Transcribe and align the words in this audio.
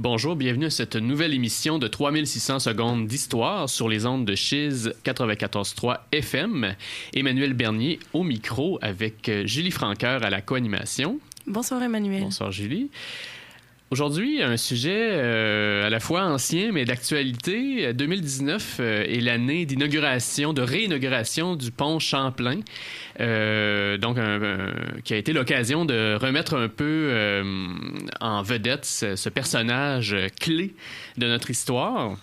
Bonjour, 0.00 0.36
bienvenue 0.36 0.66
à 0.66 0.70
cette 0.70 0.94
nouvelle 0.94 1.34
émission 1.34 1.80
de 1.80 1.88
3600 1.88 2.60
secondes 2.60 3.08
d'histoire 3.08 3.68
sur 3.68 3.88
les 3.88 4.06
ondes 4.06 4.24
de 4.24 4.36
Chiz 4.36 4.94
94.3 5.04 6.02
FM. 6.12 6.76
Emmanuel 7.14 7.52
Bernier 7.52 7.98
au 8.12 8.22
micro 8.22 8.78
avec 8.80 9.28
euh, 9.28 9.44
Julie 9.44 9.72
Franqueur 9.72 10.22
à 10.22 10.30
la 10.30 10.40
co-animation. 10.40 11.18
Bonsoir 11.48 11.82
Emmanuel. 11.82 12.22
Bonsoir 12.22 12.52
Julie. 12.52 12.90
Aujourd'hui, 13.90 14.42
un 14.42 14.58
sujet 14.58 15.12
euh, 15.12 15.86
à 15.86 15.88
la 15.88 15.98
fois 15.98 16.24
ancien 16.24 16.72
mais 16.72 16.84
d'actualité. 16.84 17.94
2019 17.94 18.76
euh, 18.80 19.02
est 19.04 19.20
l'année 19.20 19.64
d'inauguration, 19.64 20.52
de 20.52 20.60
réinauguration 20.60 21.56
du 21.56 21.70
pont 21.70 21.98
Champlain. 21.98 22.60
Euh, 23.20 23.96
donc, 23.96 24.18
qui 25.04 25.14
a 25.14 25.16
été 25.16 25.32
l'occasion 25.32 25.86
de 25.86 26.18
remettre 26.20 26.54
un 26.54 26.68
peu 26.68 27.42
en 28.20 28.42
vedette 28.42 28.84
ce, 28.84 29.28
personnage 29.30 30.14
clé 30.38 30.74
de 31.16 31.26
notre 31.26 31.50
histoire. 31.50 32.18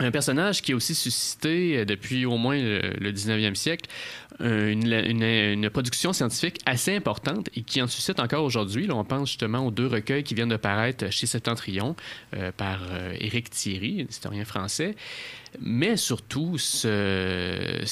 Un 0.00 0.10
personnage 0.10 0.60
qui 0.60 0.72
a 0.72 0.76
aussi 0.76 0.94
suscité, 0.94 1.84
depuis 1.84 2.24
au 2.24 2.36
moins 2.36 2.56
le, 2.56 3.12
19e 3.12 3.54
siècle, 3.54 3.88
une, 4.40 5.70
production 5.70 6.12
scientifique 6.12 6.58
assez 6.66 6.94
importante 6.94 7.48
et 7.54 7.62
qui 7.62 7.80
en 7.80 7.86
suscite 7.86 8.20
encore 8.20 8.44
aujourd'hui. 8.44 8.88
on 8.90 9.04
pense 9.04 9.28
justement 9.28 9.66
aux 9.66 9.70
deux 9.70 9.86
recueils 9.86 10.24
qui 10.24 10.34
viennent 10.34 10.48
de 10.48 10.56
paraître 10.56 11.10
chez 11.10 11.26
Septentrion 11.26 11.94
euh, 12.34 12.50
par 12.56 12.80
euh, 12.90 13.14
Éric 13.20 13.50
Thierry, 13.50 14.06
historien 14.08 14.44
français 14.44 14.94
mais 15.58 15.96
surtout 15.96 16.58
ce, 16.58 17.84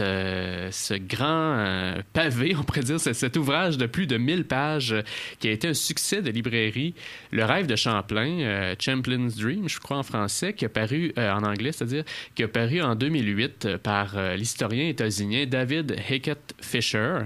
euh, 0.00 0.98
grand 1.08 1.26
euh, 1.58 2.02
pavé, 2.12 2.54
on 2.58 2.62
pourrait 2.62 2.80
dire, 2.80 2.98
cet 2.98 3.36
ouvrage 3.36 3.76
de 3.76 3.86
plus 3.86 4.06
de 4.06 4.16
1000 4.16 4.44
pages 4.44 4.94
qui 5.38 5.48
a 5.48 5.50
été 5.50 5.68
un 5.68 5.74
succès 5.74 6.22
de 6.22 6.30
librairie, 6.30 6.94
Le 7.30 7.44
rêve 7.44 7.66
de 7.66 7.76
Champlain, 7.76 8.40
euh, 8.40 8.74
Champlin's 8.78 9.36
Dream, 9.36 9.68
je 9.68 9.78
crois 9.80 9.98
en 9.98 10.02
français, 10.02 10.54
qui 10.54 10.64
a 10.64 10.68
paru 10.68 11.12
en 11.16 11.42
anglais, 11.42 11.72
c'est-à-dire 11.72 12.04
qui 12.34 12.42
a 12.42 12.48
paru 12.48 12.80
en 12.80 12.94
2008 12.94 13.76
par 13.78 14.16
l'historien 14.36 14.88
états-unien 14.88 15.46
David 15.46 15.83
Hackett 15.92 16.54
Fisher 16.60 17.20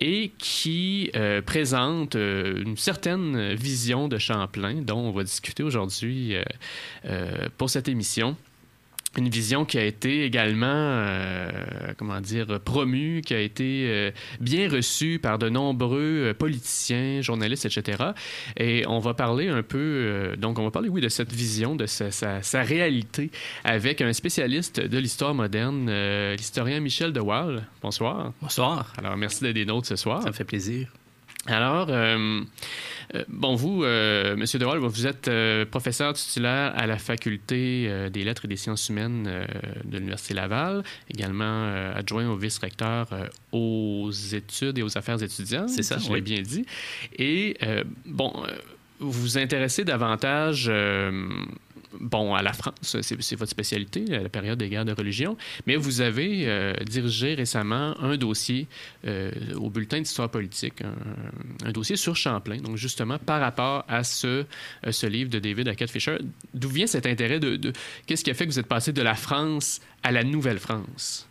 et 0.00 0.32
qui 0.38 1.10
présente 1.46 2.14
une 2.14 2.76
certaine 2.76 3.54
vision 3.54 4.08
de 4.08 4.18
Champlain 4.18 4.82
dont 4.82 4.98
on 4.98 5.12
va 5.12 5.24
discuter 5.24 5.62
aujourd'hui 5.62 6.36
pour 7.58 7.70
cette 7.70 7.88
émission 7.88 8.36
une 9.16 9.28
vision 9.28 9.64
qui 9.64 9.78
a 9.78 9.84
été 9.84 10.24
également, 10.24 10.66
euh, 10.66 11.48
comment 11.96 12.20
dire, 12.20 12.60
promue, 12.60 13.22
qui 13.24 13.34
a 13.34 13.40
été 13.40 13.86
euh, 13.88 14.10
bien 14.40 14.68
reçue 14.68 15.18
par 15.18 15.38
de 15.38 15.48
nombreux 15.48 16.30
euh, 16.30 16.34
politiciens, 16.34 17.20
journalistes, 17.20 17.66
etc. 17.66 18.10
Et 18.56 18.84
on 18.86 18.98
va 18.98 19.14
parler 19.14 19.48
un 19.48 19.62
peu, 19.62 20.34
donc 20.38 20.58
on 20.58 20.64
va 20.64 20.70
parler, 20.70 20.88
oui, 20.88 21.00
de 21.00 21.08
cette 21.08 21.32
vision, 21.32 21.76
de 21.76 21.86
sa, 21.86 22.10
sa, 22.10 22.62
réalité, 22.62 23.30
avec 23.64 24.00
un 24.00 24.12
spécialiste 24.12 24.80
de 24.80 24.98
l'histoire 24.98 25.34
moderne, 25.34 25.90
l'historien 26.32 26.80
Michel 26.80 27.12
De 27.12 27.20
Waal. 27.20 27.66
Bonsoir. 27.82 28.32
Bonsoir. 28.40 28.92
Alors, 28.98 29.16
merci 29.16 29.42
d'être 29.42 29.54
des 29.54 29.66
nôtres 29.66 29.88
ce 29.88 29.96
soir. 29.96 30.22
Ça 30.22 30.28
me 30.28 30.34
fait 30.34 30.44
plaisir. 30.44 30.88
Alors, 31.46 31.88
euh, 31.90 32.40
euh, 33.14 33.24
bon, 33.28 33.54
vous, 33.54 33.84
euh, 33.84 34.34
Monsieur 34.36 34.58
De 34.58 34.64
Waal, 34.64 34.78
vous 34.78 35.06
êtes 35.06 35.30
professeur 35.70 36.14
titulaire 36.14 36.72
à 36.76 36.86
la 36.86 36.98
Faculté 36.98 38.08
des 38.10 38.24
Lettres 38.24 38.46
et 38.46 38.48
des 38.48 38.56
Sciences 38.56 38.88
humaines 38.88 39.24
de 39.84 39.98
l'Université 39.98 40.34
Laval, 40.34 40.82
également 41.10 41.92
adjoint 41.94 42.28
au 42.28 42.36
vice-recteur 42.36 43.08
aux 43.52 44.10
études 44.10 44.78
et 44.78 44.82
aux 44.82 44.96
affaires 44.96 45.22
étudiantes. 45.22 45.68
C'est 45.68 45.82
ça, 45.82 45.98
je 45.98 46.12
l'ai 46.12 46.20
bien 46.20 46.42
dit. 46.42 46.64
Et, 47.18 47.56
bon, 48.06 48.32
vous 49.00 49.12
vous 49.12 49.38
intéressez 49.38 49.84
davantage 49.84 50.70
bon, 52.00 52.34
à 52.34 52.42
la 52.42 52.52
France, 52.52 52.96
c'est 53.00 53.36
votre 53.36 53.50
spécialité, 53.50 54.04
la 54.04 54.28
période 54.28 54.58
des 54.58 54.68
guerres 54.68 54.84
de 54.84 54.92
religion, 54.92 55.36
mais 55.66 55.76
vous 55.76 56.00
avez 56.00 56.44
euh, 56.46 56.74
dirigé 56.84 57.34
récemment 57.34 57.98
un 58.00 58.16
dossier 58.16 58.66
euh, 59.06 59.30
au 59.56 59.70
bulletin 59.70 60.00
d'histoire 60.00 60.30
politique, 60.30 60.82
un, 61.64 61.72
dossier 61.72 61.96
sur 61.96 62.16
Champlain, 62.16 62.58
donc 62.58 62.76
justement 62.76 63.18
par 63.18 63.40
rapport 63.40 63.84
à 63.88 64.04
ce, 64.04 64.26
euh, 64.26 64.44
ce 64.92 65.06
livre 65.06 65.30
de 65.30 65.38
David 65.38 65.68
Hackett 65.68 65.90
Fisher. 65.90 66.18
D'où 66.52 66.68
vient 66.68 66.86
cet 66.86 67.06
intérêt 67.06 67.40
de, 67.40 67.56
de 67.56 67.72
qu'est-ce 68.06 68.24
qui 68.24 68.30
a 68.30 68.34
fait 68.34 68.46
que 68.46 68.50
vous 68.50 68.58
êtes 68.58 68.66
passé 68.66 68.92
de 68.92 69.02
la 69.02 69.14
France 69.14 69.80
à 70.02 70.12
la 70.12 70.24
Nouvelle-France? 70.24 71.28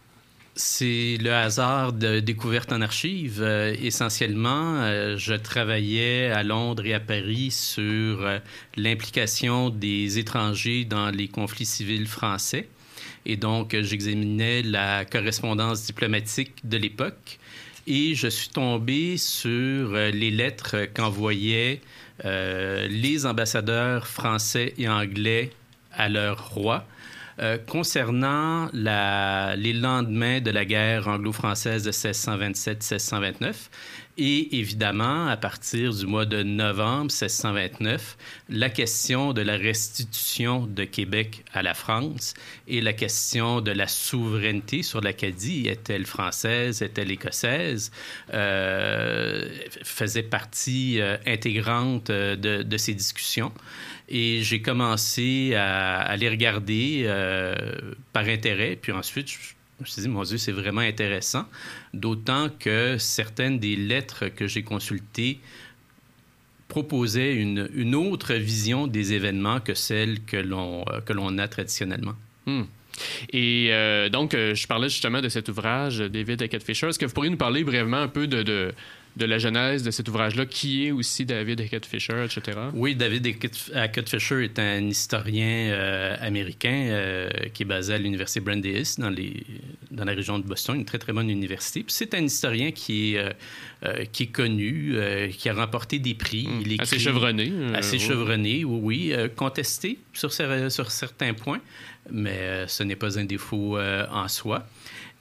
C'est 0.55 1.17
le 1.19 1.33
hasard 1.33 1.93
de 1.93 2.19
découverte 2.19 2.71
en 2.71 2.81
archives. 2.81 3.41
Euh, 3.41 3.75
essentiellement, 3.81 4.75
euh, 4.75 5.17
je 5.17 5.33
travaillais 5.33 6.29
à 6.29 6.43
Londres 6.43 6.85
et 6.85 6.93
à 6.93 6.99
Paris 6.99 7.49
sur 7.49 8.21
euh, 8.23 8.37
l'implication 8.77 9.71
des 9.71 10.19
étrangers 10.19 10.85
dans 10.85 11.09
les 11.09 11.27
conflits 11.27 11.65
civils 11.65 12.05
français. 12.05 12.67
Et 13.25 13.35
donc, 13.35 13.75
j'examinais 13.81 14.61
la 14.61 15.05
correspondance 15.05 15.85
diplomatique 15.85 16.53
de 16.63 16.77
l'époque. 16.77 17.39
Et 17.87 18.13
je 18.13 18.27
suis 18.27 18.49
tombé 18.49 19.17
sur 19.17 19.93
les 19.93 20.29
lettres 20.29 20.87
qu'envoyaient 20.93 21.81
les 22.23 23.25
ambassadeurs 23.25 24.07
français 24.07 24.73
et 24.77 24.87
anglais 24.87 25.51
à 25.91 26.09
leur 26.09 26.49
roi 26.51 26.85
euh, 27.39 27.57
concernant 27.57 28.69
les 28.73 29.73
lendemains 29.73 30.41
de 30.41 30.51
la 30.51 30.65
guerre 30.65 31.07
anglo-française 31.07 31.83
de 31.83 31.91
1627-1629, 31.91 33.53
et 34.17 34.59
évidemment, 34.59 35.27
à 35.27 35.37
partir 35.37 35.91
du 35.91 36.05
mois 36.05 36.25
de 36.25 36.43
novembre 36.43 37.11
1629, 37.11 38.15
la 38.49 38.69
question 38.69 39.33
de 39.33 39.41
la 39.41 39.57
restitution 39.57 40.67
de 40.67 40.83
Québec 40.83 41.43
à 41.51 41.63
la 41.63 41.73
France 41.73 42.35
et 42.67 42.79
la 42.81 42.93
question 42.93 43.59
de 43.59 43.71
la 43.71 43.87
souveraineté 43.87 44.83
sur 44.83 45.01
l'Acadie, 45.01 45.67
est-elle 45.67 46.05
française, 46.05 46.83
est-elle 46.83 47.09
écossaise, 47.09 47.91
euh, 48.35 49.49
faisait 49.83 50.21
partie 50.21 51.01
euh, 51.01 51.17
intégrante 51.25 52.11
de, 52.11 52.61
de, 52.61 52.77
ces 52.77 52.93
discussions. 52.93 53.51
Et 54.09 54.41
j'ai 54.41 54.61
commencé 54.61 55.55
à, 55.55 56.15
les 56.17 56.29
regarder 56.29 57.03
euh, 57.05 57.55
par 58.11 58.25
intérêt. 58.25 58.77
Puis 58.79 58.91
ensuite, 58.91 59.29
je, 59.29 59.37
me 59.79 59.85
suis 59.85 60.01
dit, 60.01 60.09
mon 60.09 60.23
Dieu, 60.23 60.37
c'est 60.37 60.51
vraiment 60.51 60.81
intéressant. 60.81 61.45
D'autant 61.93 62.49
que 62.59 62.97
certaines 62.97 63.59
des 63.59 63.75
lettres 63.75 64.27
que 64.27 64.47
j'ai 64.47 64.63
consultées 64.63 65.39
proposaient 66.67 67.35
une, 67.35 67.95
autre 67.95 68.33
vision 68.33 68.87
des 68.87 69.13
événements 69.13 69.59
que 69.59 69.73
celle 69.73 70.23
que 70.25 70.37
l'on 70.37 70.85
euh, 70.89 71.37
a 71.37 71.47
traditionnellement. 71.47 72.15
Hmm. 72.45 72.63
Et 73.31 73.69
euh, 73.71 74.09
donc, 74.09 74.33
je 74.33 74.67
parlais 74.67 74.89
justement 74.89 75.21
de 75.21 75.29
cet 75.29 75.49
ouvrage, 75.49 75.99
David 75.99 76.41
Hackett 76.41 76.63
Fisher. 76.63 76.87
Est-ce 76.87 76.99
que 76.99 77.05
vous 77.05 77.13
pourriez 77.13 77.31
nous 77.31 77.37
parler 77.37 77.63
brièvement 77.63 77.97
un 77.97 78.07
peu 78.07 78.27
de, 78.27 78.73
de 79.15 79.25
la 79.25 79.37
genèse 79.37 79.83
de 79.83 79.91
cet 79.91 80.09
ouvrage-là, 80.09 80.45
qui 80.45 80.87
est 80.87 80.91
aussi 80.91 81.25
David 81.25 81.61
Hackett 81.61 81.85
Fisher, 81.85 82.25
etc. 82.25 82.57
Oui, 82.73 82.95
David 82.95 83.27
Hackett 83.73 84.09
Fisher 84.09 84.43
est 84.43 84.57
un 84.57 84.87
historien 84.87 85.71
euh, 85.71 86.15
américain 86.19 86.87
euh, 86.89 87.29
qui 87.53 87.63
est 87.63 87.65
basé 87.65 87.93
à 87.93 87.97
l'université 87.99 88.39
Brandeis 88.39 88.95
dans, 88.97 89.11
les, 89.11 89.45
dans 89.91 90.05
la 90.05 90.13
région 90.13 90.39
de 90.39 90.43
Boston, 90.43 90.77
une 90.77 90.85
très 90.85 90.97
très 90.97 91.13
bonne 91.13 91.29
université. 91.29 91.83
Puis 91.83 91.93
c'est 91.93 92.15
un 92.15 92.23
historien 92.23 92.71
qui 92.71 93.15
est, 93.15 93.35
euh, 93.83 94.05
qui 94.11 94.23
est 94.23 94.27
connu, 94.27 94.95
qui 95.37 95.47
a 95.47 95.53
remporté 95.53 95.99
des 95.99 96.15
prix. 96.15 96.47
Hmm. 96.47 96.61
Il 96.65 96.81
assez 96.81 96.97
chevronné. 96.97 97.51
assez 97.75 97.99
chevronné, 97.99 98.63
oui, 98.65 99.13
oui, 99.13 99.29
contesté 99.35 99.99
sur, 100.11 100.33
sur 100.33 100.91
certains 100.91 101.33
points, 101.33 101.61
mais 102.09 102.67
ce 102.67 102.81
n'est 102.81 102.95
pas 102.95 103.19
un 103.19 103.25
défaut 103.25 103.77
en 103.77 104.27
soi. 104.27 104.65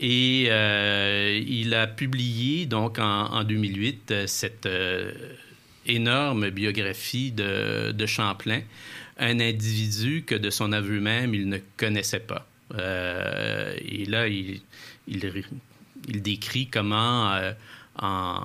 Et 0.01 0.47
euh, 0.49 1.41
il 1.47 1.75
a 1.75 1.87
publié 1.87 2.67
donc 2.67 2.99
en, 2.99 3.45
2008 3.45 4.11
euh, 4.11 4.27
cette 4.27 4.67
euh, 4.67 5.13
énorme 5.87 6.51
biographie 6.51 7.31
de, 7.31 8.07
Champlain, 8.07 8.63
un 9.19 9.39
individu 9.41 10.25
que 10.27 10.35
de 10.35 10.51
son 10.51 10.73
aveu 10.73 11.01
même 11.01 11.35
il 11.35 11.49
ne 11.49 11.59
connaissait 11.77 12.21
pas. 12.21 12.47
et 12.75 14.05
là, 14.07 14.27
il 14.27 14.63
décrit 16.09 16.67
comment, 16.67 17.39
en, 17.99 18.41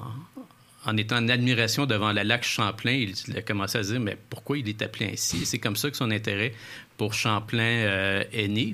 en 0.88 0.96
étant 0.96 1.18
en 1.18 1.28
admiration 1.28 1.86
devant 1.86 2.14
la 2.14 2.24
lac 2.24 2.44
Champlain, 2.44 2.94
il, 2.94 3.38
a 3.38 3.42
commencé 3.42 3.78
à 3.78 3.84
se 3.84 3.92
dire 3.92 4.00
mais 4.00 4.18
pourquoi 4.30 4.58
il 4.58 4.70
est 4.70 4.82
appelé 4.82 5.10
ainsi? 5.12 5.46
C'est 5.46 5.60
comme 5.60 5.76
ça 5.76 5.92
que 5.92 5.98
son 5.98 6.12
intérêt 6.12 6.54
pour 6.98 7.14
Champlain 7.14 7.64
euh, 7.64 8.24
est 8.34 8.48
né. 8.48 8.74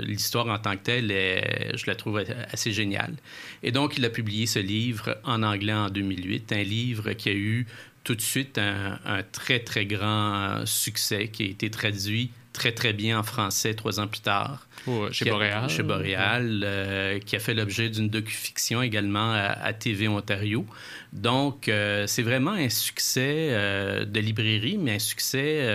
L'histoire 0.00 0.48
en 0.48 0.58
tant 0.58 0.76
que 0.76 0.82
telle, 0.82 1.08
je 1.08 1.86
la 1.86 1.94
trouve 1.94 2.24
assez 2.52 2.72
géniale. 2.72 3.14
Et 3.62 3.70
donc, 3.70 3.98
il 3.98 4.04
a 4.04 4.10
publié 4.10 4.46
ce 4.46 4.58
livre 4.58 5.18
en 5.24 5.42
anglais 5.42 5.72
en 5.72 5.90
2008, 5.90 6.52
un 6.52 6.62
livre 6.62 7.12
qui 7.12 7.28
a 7.28 7.34
eu 7.34 7.66
tout 8.02 8.14
de 8.14 8.20
suite 8.20 8.58
un, 8.58 9.22
très, 9.30 9.60
très 9.60 9.84
grand 9.86 10.64
succès, 10.64 11.28
qui 11.28 11.42
a 11.42 11.46
été 11.46 11.70
traduit 11.70 12.30
très, 12.52 12.72
très 12.72 12.92
bien 12.92 13.18
en 13.18 13.22
français 13.22 13.74
trois 13.74 14.00
ans 14.00 14.06
plus 14.06 14.20
tard. 14.20 14.66
chez 15.12 15.30
Boréal. 15.30 15.68
Chez 15.70 15.82
Boréal, 15.82 16.62
euh, 16.64 17.18
qui 17.20 17.36
a 17.36 17.38
fait 17.38 17.54
l'objet 17.54 17.88
d'une 17.88 18.08
docu-fiction 18.08 18.82
également 18.82 19.32
à, 19.32 19.72
TV 19.72 20.08
Ontario. 20.08 20.66
Donc, 21.12 21.68
euh, 21.68 22.06
c'est 22.06 22.22
vraiment 22.22 22.52
un 22.52 22.68
succès 22.68 23.48
euh, 23.50 24.04
de 24.04 24.20
librairie, 24.20 24.78
mais 24.78 24.94
un 24.94 24.98
succès 24.98 25.66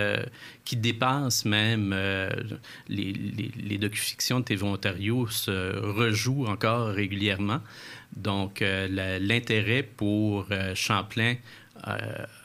qui 0.64 0.76
dépasse 0.76 1.44
même 1.44 1.94
les, 2.88 3.12
les, 3.12 3.50
les 3.56 3.78
docu-fictions 3.78 4.40
de 4.40 4.44
TV 4.44 4.64
Ontario 4.64 5.26
se 5.28 5.78
rejouent 5.78 6.46
encore 6.46 6.88
régulièrement. 6.88 7.60
Donc, 8.14 8.62
l'intérêt 8.62 9.82
pour 9.82 10.46
Champlain 10.74 11.36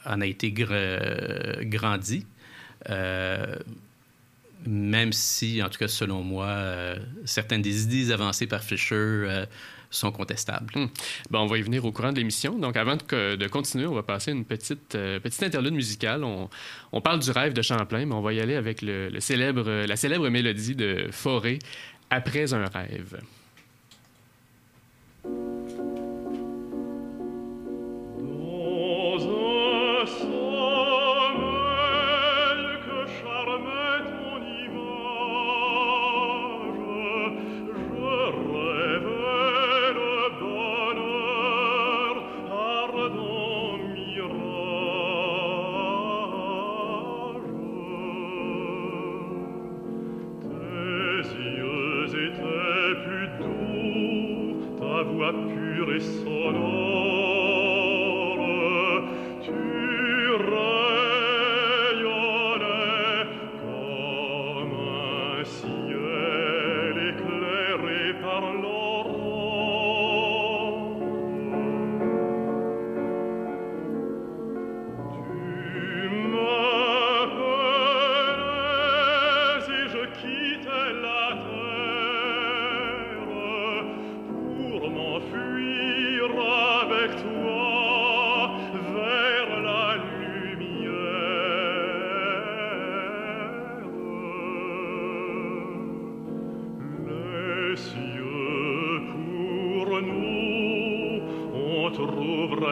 en 0.05 0.21
a 0.21 0.25
été 0.25 0.51
grandi 0.51 2.25
même 4.65 5.13
si, 5.13 5.61
en 5.63 5.69
tout 5.69 5.79
cas 5.79 5.87
selon 5.87 6.23
moi, 6.23 6.45
euh, 6.45 6.95
certaines 7.25 7.61
des 7.61 7.83
idées 7.83 8.11
avancées 8.11 8.47
par 8.47 8.63
Fisher 8.63 8.95
euh, 8.95 9.45
sont 9.89 10.11
contestables. 10.11 10.71
Hmm. 10.75 10.87
Bon, 11.29 11.39
on 11.39 11.47
va 11.47 11.57
y 11.57 11.61
venir 11.61 11.83
au 11.85 11.91
courant 11.91 12.11
de 12.11 12.17
l'émission. 12.17 12.57
Donc, 12.57 12.77
avant 12.77 12.95
de, 12.95 13.47
continuer, 13.47 13.87
on 13.87 13.93
va 13.93 14.03
passer 14.03 14.31
une 14.31 14.45
petite, 14.45 14.95
euh, 14.95 15.19
petite 15.19 15.43
interlude 15.43 15.73
musicale. 15.73 16.23
On, 16.23 17.01
parle 17.01 17.19
du 17.19 17.31
rêve 17.31 17.53
de 17.53 17.61
Champlain, 17.61 18.05
mais 18.05 18.13
on 18.13 18.21
va 18.21 18.33
y 18.33 18.39
aller 18.39 18.55
avec 18.55 18.81
le, 18.81 19.19
célèbre, 19.19 19.85
la 19.85 19.95
célèbre 19.95 20.29
mélodie 20.29 20.75
de 20.75 21.07
Forêt, 21.11 21.59
Après 22.09 22.53
un 22.53 22.65
rêve. 22.65 23.19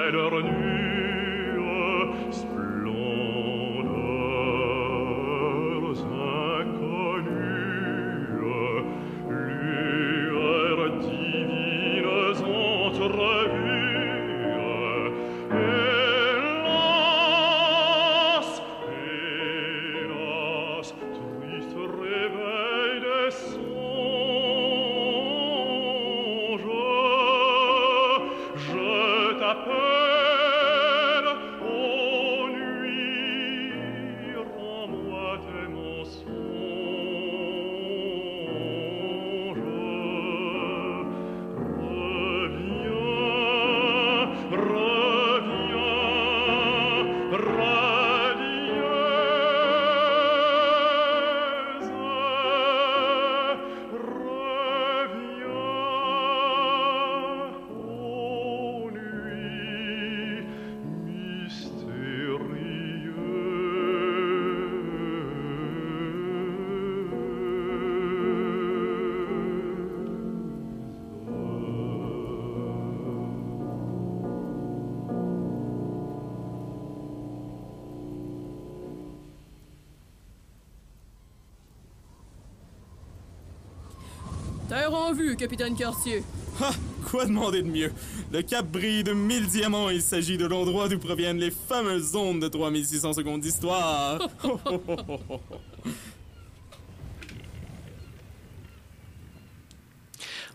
éternue. 0.10 0.69
En 84.94 85.14
vue, 85.14 85.36
capitaine 85.36 85.76
Cartier. 85.76 86.24
Ha! 86.62 86.72
Quoi 87.10 87.26
demander 87.26 87.62
de 87.62 87.70
mieux? 87.70 87.92
Le 88.32 88.42
cap 88.42 88.66
brille 88.68 89.04
de 89.04 89.14
mille 89.14 89.48
diamants. 89.48 89.90
Il 89.90 90.02
s'agit 90.02 90.38
de 90.38 90.46
l'endroit 90.46 90.90
d'où 90.90 91.00
proviennent 91.00 91.40
les 91.40 91.52
fameuses 91.52 92.16
ondes 92.16 92.42
de 92.42 92.48
3600 92.48 93.14
secondes 93.14 93.42
d'histoire. 93.42 94.20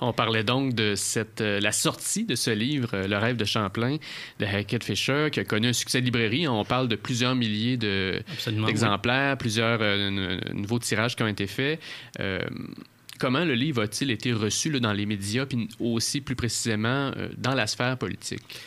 On 0.00 0.12
parlait 0.12 0.44
donc 0.44 0.74
de 0.74 0.94
cette, 0.96 1.40
euh, 1.40 1.60
la 1.60 1.72
sortie 1.72 2.24
de 2.24 2.34
ce 2.34 2.50
livre, 2.50 2.90
euh, 2.94 3.06
Le 3.06 3.16
rêve 3.16 3.36
de 3.36 3.44
Champlain, 3.44 3.96
de 4.38 4.44
Hackett 4.44 4.84
Fisher, 4.84 5.28
qui 5.32 5.40
a 5.40 5.44
connu 5.44 5.68
un 5.68 5.72
succès 5.72 6.00
de 6.00 6.04
librairie. 6.04 6.46
On 6.46 6.64
parle 6.64 6.88
de 6.88 6.96
plusieurs 6.96 7.34
milliers 7.34 7.78
d'exemplaires, 7.78 9.38
plusieurs 9.38 9.78
euh, 9.80 10.38
nouveaux 10.52 10.78
tirages 10.78 11.16
qui 11.16 11.22
ont 11.22 11.28
été 11.28 11.46
faits 11.46 11.80
comment 13.18 13.44
le 13.44 13.54
livre 13.54 13.82
a-t-il 13.82 14.10
été 14.10 14.32
reçu 14.32 14.70
dans 14.80 14.92
les 14.92 15.06
médias, 15.06 15.46
puis 15.46 15.68
aussi 15.80 16.20
plus 16.20 16.36
précisément 16.36 17.12
euh, 17.16 17.28
dans 17.36 17.54
la 17.54 17.66
sphère 17.66 17.96
politique? 17.96 18.60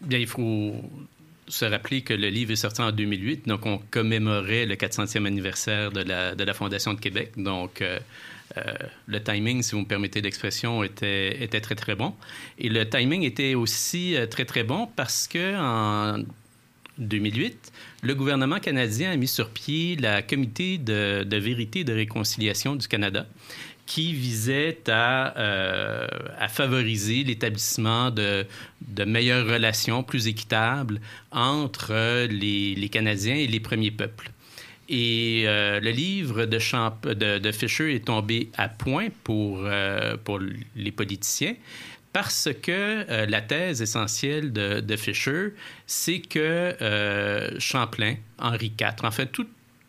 Bien, 0.00 0.18
il 0.18 0.26
faut 0.26 0.74
se 1.48 1.64
rappeler 1.64 2.02
que 2.02 2.14
le 2.14 2.28
livre 2.28 2.52
est 2.52 2.56
sorti 2.56 2.80
en 2.80 2.92
2008, 2.92 3.48
donc 3.48 3.66
on 3.66 3.78
commémorait 3.90 4.66
le 4.66 4.74
400e 4.76 5.26
anniversaire 5.26 5.90
de 5.90 6.00
la, 6.02 6.54
Fondation 6.54 6.94
de 6.94 7.00
Québec. 7.00 7.32
Donc, 7.36 7.82
euh, 7.82 7.98
euh, 8.56 8.62
le 9.06 9.22
timing, 9.22 9.62
si 9.62 9.72
vous 9.72 9.80
me 9.80 9.86
permettez 9.86 10.20
l'expression, 10.20 10.82
était, 10.84 11.48
très, 11.60 11.74
très 11.74 11.94
bon. 11.94 12.14
Et 12.58 12.68
le 12.68 12.88
timing 12.88 13.22
était 13.22 13.54
aussi 13.54 14.16
très, 14.30 14.44
très 14.44 14.62
bon 14.62 14.88
parce 14.94 15.26
que 15.26 15.56
en 15.56 16.22
2008, 16.98 17.72
le 18.02 18.14
gouvernement 18.14 18.58
canadien 18.58 19.10
a 19.10 19.16
mis 19.16 19.28
sur 19.28 19.50
pied 19.50 19.96
la 19.96 20.22
Comité 20.22 20.78
de 20.78 21.36
vérité 21.36 21.80
et 21.80 21.84
de 21.84 21.92
réconciliation 21.92 22.76
du 22.76 22.86
Canada, 22.88 23.26
qui 23.90 24.12
visait 24.12 24.78
à, 24.86 25.36
euh, 25.36 26.06
à 26.38 26.46
favoriser 26.46 27.24
l'établissement 27.24 28.12
de, 28.12 28.46
de, 28.86 29.04
meilleures 29.04 29.48
relations 29.48 30.04
plus 30.04 30.28
équitables 30.28 31.00
entre 31.32 32.26
les, 32.26 32.76
les, 32.76 32.88
Canadiens 32.88 33.34
et 33.34 33.48
les 33.48 33.58
premiers 33.58 33.90
peuples. 33.90 34.30
Et 34.88 35.42
euh, 35.46 35.80
le 35.80 35.90
livre 35.90 36.44
de, 36.44 36.60
Champ 36.60 36.96
de, 37.02 37.38
de, 37.38 37.50
Fisher 37.50 37.92
est 37.92 38.04
tombé 38.04 38.50
à 38.56 38.68
point 38.68 39.08
pour, 39.24 39.62
euh, 39.64 40.16
pour 40.22 40.38
les 40.38 40.92
politiciens 40.92 41.56
parce 42.12 42.48
que 42.62 43.26
la 43.28 43.40
thèse 43.40 43.82
essentielle 43.82 44.52
de, 44.52 44.78
de 44.80 44.96
Fisher, 44.96 45.48
c'est 45.86 46.20
que 46.20 46.76
Champlain, 47.60 48.16
Henri 48.38 48.72
IV, 48.80 49.04
en 49.04 49.12
fait, 49.12 49.26
tout, 49.26 49.46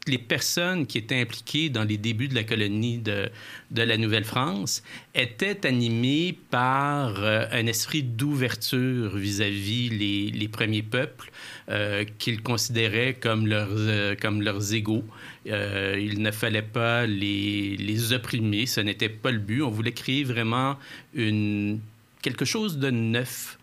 les 0.08 0.18
personnes 0.18 0.88
qui 0.88 0.98
étaient 0.98 1.20
impliquées 1.20 1.70
dans 1.70 1.84
les 1.84 1.98
débuts 1.98 2.28
de 2.28 2.34
la 2.34 2.44
colonie 2.44 2.98
de, 2.98 3.30
de 3.70 3.82
la 3.84 3.98
Nouvelle-France 3.98 4.82
étaient 5.14 5.66
animées 5.68 6.38
par 6.50 7.24
euh, 7.24 7.46
un 7.52 7.68
esprit 7.68 8.02
d'ouverture 8.02 9.16
vis-à-vis 9.16 9.90
les, 9.90 10.32
les, 10.32 10.48
premiers 10.48 10.82
peuples 10.82 11.32
euh, 11.70 12.04
qu'ils 12.18 12.42
considéraient 12.42 13.14
comme 13.14 13.46
leurs, 13.46 13.70
euh, 13.72 14.16
comme 14.20 14.42
leurs 14.42 14.74
égaux. 14.74 15.04
Il 15.46 16.22
ne 16.22 16.32
fallait 16.32 16.62
pas 16.62 17.06
les, 17.06 17.76
les 17.78 18.14
opprimer, 18.14 18.66
ce 18.66 18.82
n'était 18.82 19.10
pas 19.10 19.32
le 19.32 19.40
but. 19.40 19.62
On 19.62 19.70
voulait 19.70 19.92
créer 19.92 20.24
vraiment 20.24 20.78
une, 21.14 21.80
quelque 22.22 22.46
chose 22.46 22.78
de 22.78 22.90
neuf. 22.90 23.58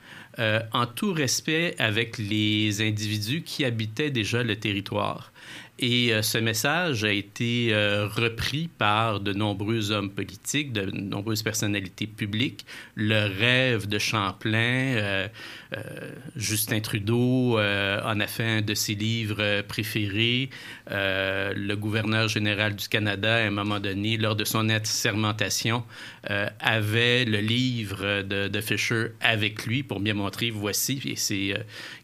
En 0.72 0.86
tout 0.86 1.12
respect 1.12 1.74
avec 1.80 2.16
les 2.16 2.80
individus 2.80 3.42
qui 3.42 3.64
habitaient 3.64 4.10
déjà 4.10 4.44
le 4.44 4.54
territoire. 4.54 5.32
Et 5.80 6.12
euh, 6.12 6.22
ce 6.22 6.38
message 6.38 7.04
a 7.04 7.12
été 7.12 7.68
euh, 7.72 8.08
repris 8.08 8.68
par 8.78 9.20
de 9.20 9.32
nombreux 9.32 9.92
hommes 9.92 10.10
politiques, 10.10 10.72
de 10.72 10.90
nombreuses 10.90 11.44
personnalités 11.44 12.08
publiques. 12.08 12.66
Le 12.96 13.26
rêve 13.38 13.86
de 13.86 13.98
Champlain, 13.98 14.96
euh, 14.96 15.28
Justin 16.34 16.80
Trudeau 16.80 17.58
en 17.58 18.20
a 18.20 18.26
fait 18.26 18.44
un 18.44 18.62
de 18.62 18.74
ses 18.74 18.94
livres 18.94 19.60
préférés. 19.62 20.48
le 20.90 21.74
gouverneur 21.74 22.26
général 22.28 22.74
du 22.74 22.88
Canada, 22.88 23.36
à 23.36 23.40
un 23.40 23.50
moment 23.50 23.78
donné, 23.78 24.16
lors 24.16 24.34
de 24.34 24.44
son 24.44 24.70
assermentation, 24.70 25.84
avait 26.24 27.26
le 27.26 27.38
livre 27.40 28.22
de, 28.22 28.60
Fisher 28.62 29.08
avec 29.20 29.66
lui 29.66 29.82
pour 29.82 30.00
bien 30.00 30.14
montrer, 30.14 30.50
voici, 30.50 31.02
et 31.04 31.16
c'est 31.16 31.54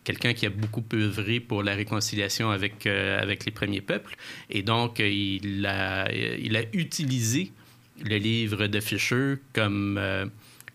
quelqu'un 0.04 0.34
qui 0.34 0.44
a 0.44 0.50
beaucoup 0.50 0.84
œuvré 0.92 1.40
pour 1.40 1.62
la 1.62 1.74
réconciliation 1.74 2.50
avec, 2.50 2.86
avec 2.86 3.46
les 3.46 3.50
premiers 3.64 3.80
peuples. 3.80 4.14
Et 4.50 4.62
donc, 4.62 5.00
euh, 5.00 5.08
il 5.08 5.66
a, 5.66 6.10
il 6.12 6.56
a 6.56 6.62
utilisé 6.72 7.52
le 8.04 8.16
livre 8.16 8.66
de 8.66 8.80
Fisher 8.80 9.36
comme, 9.52 9.96
euh, 9.98 10.26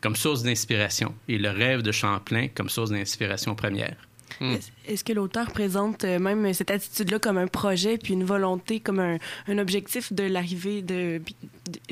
comme 0.02 0.16
source 0.16 0.44
d'inspiration 0.44 1.14
et 1.28 1.38
le 1.38 1.50
rêve 1.50 1.82
de 1.82 1.92
Champlain 1.92 2.48
comme 2.48 2.70
source 2.70 2.90
d'inspiration 2.92 3.56
première. 3.56 3.98
Hmm. 4.40 4.56
Est-ce 4.88 5.04
que 5.04 5.12
l'auteur 5.12 5.52
présente 5.52 6.06
euh, 6.06 6.18
même 6.18 6.54
cette 6.54 6.72
attitude-là 6.72 7.20
comme 7.20 7.38
un 7.38 7.48
projet 7.48 7.98
puis 7.98 8.14
une 8.14 8.24
volonté, 8.24 8.80
comme 8.80 9.00
un, 9.00 9.18
un 9.48 9.58
objectif 9.58 10.14
de 10.14 10.24
l'arrivée 10.24 10.82
de, 10.82 11.22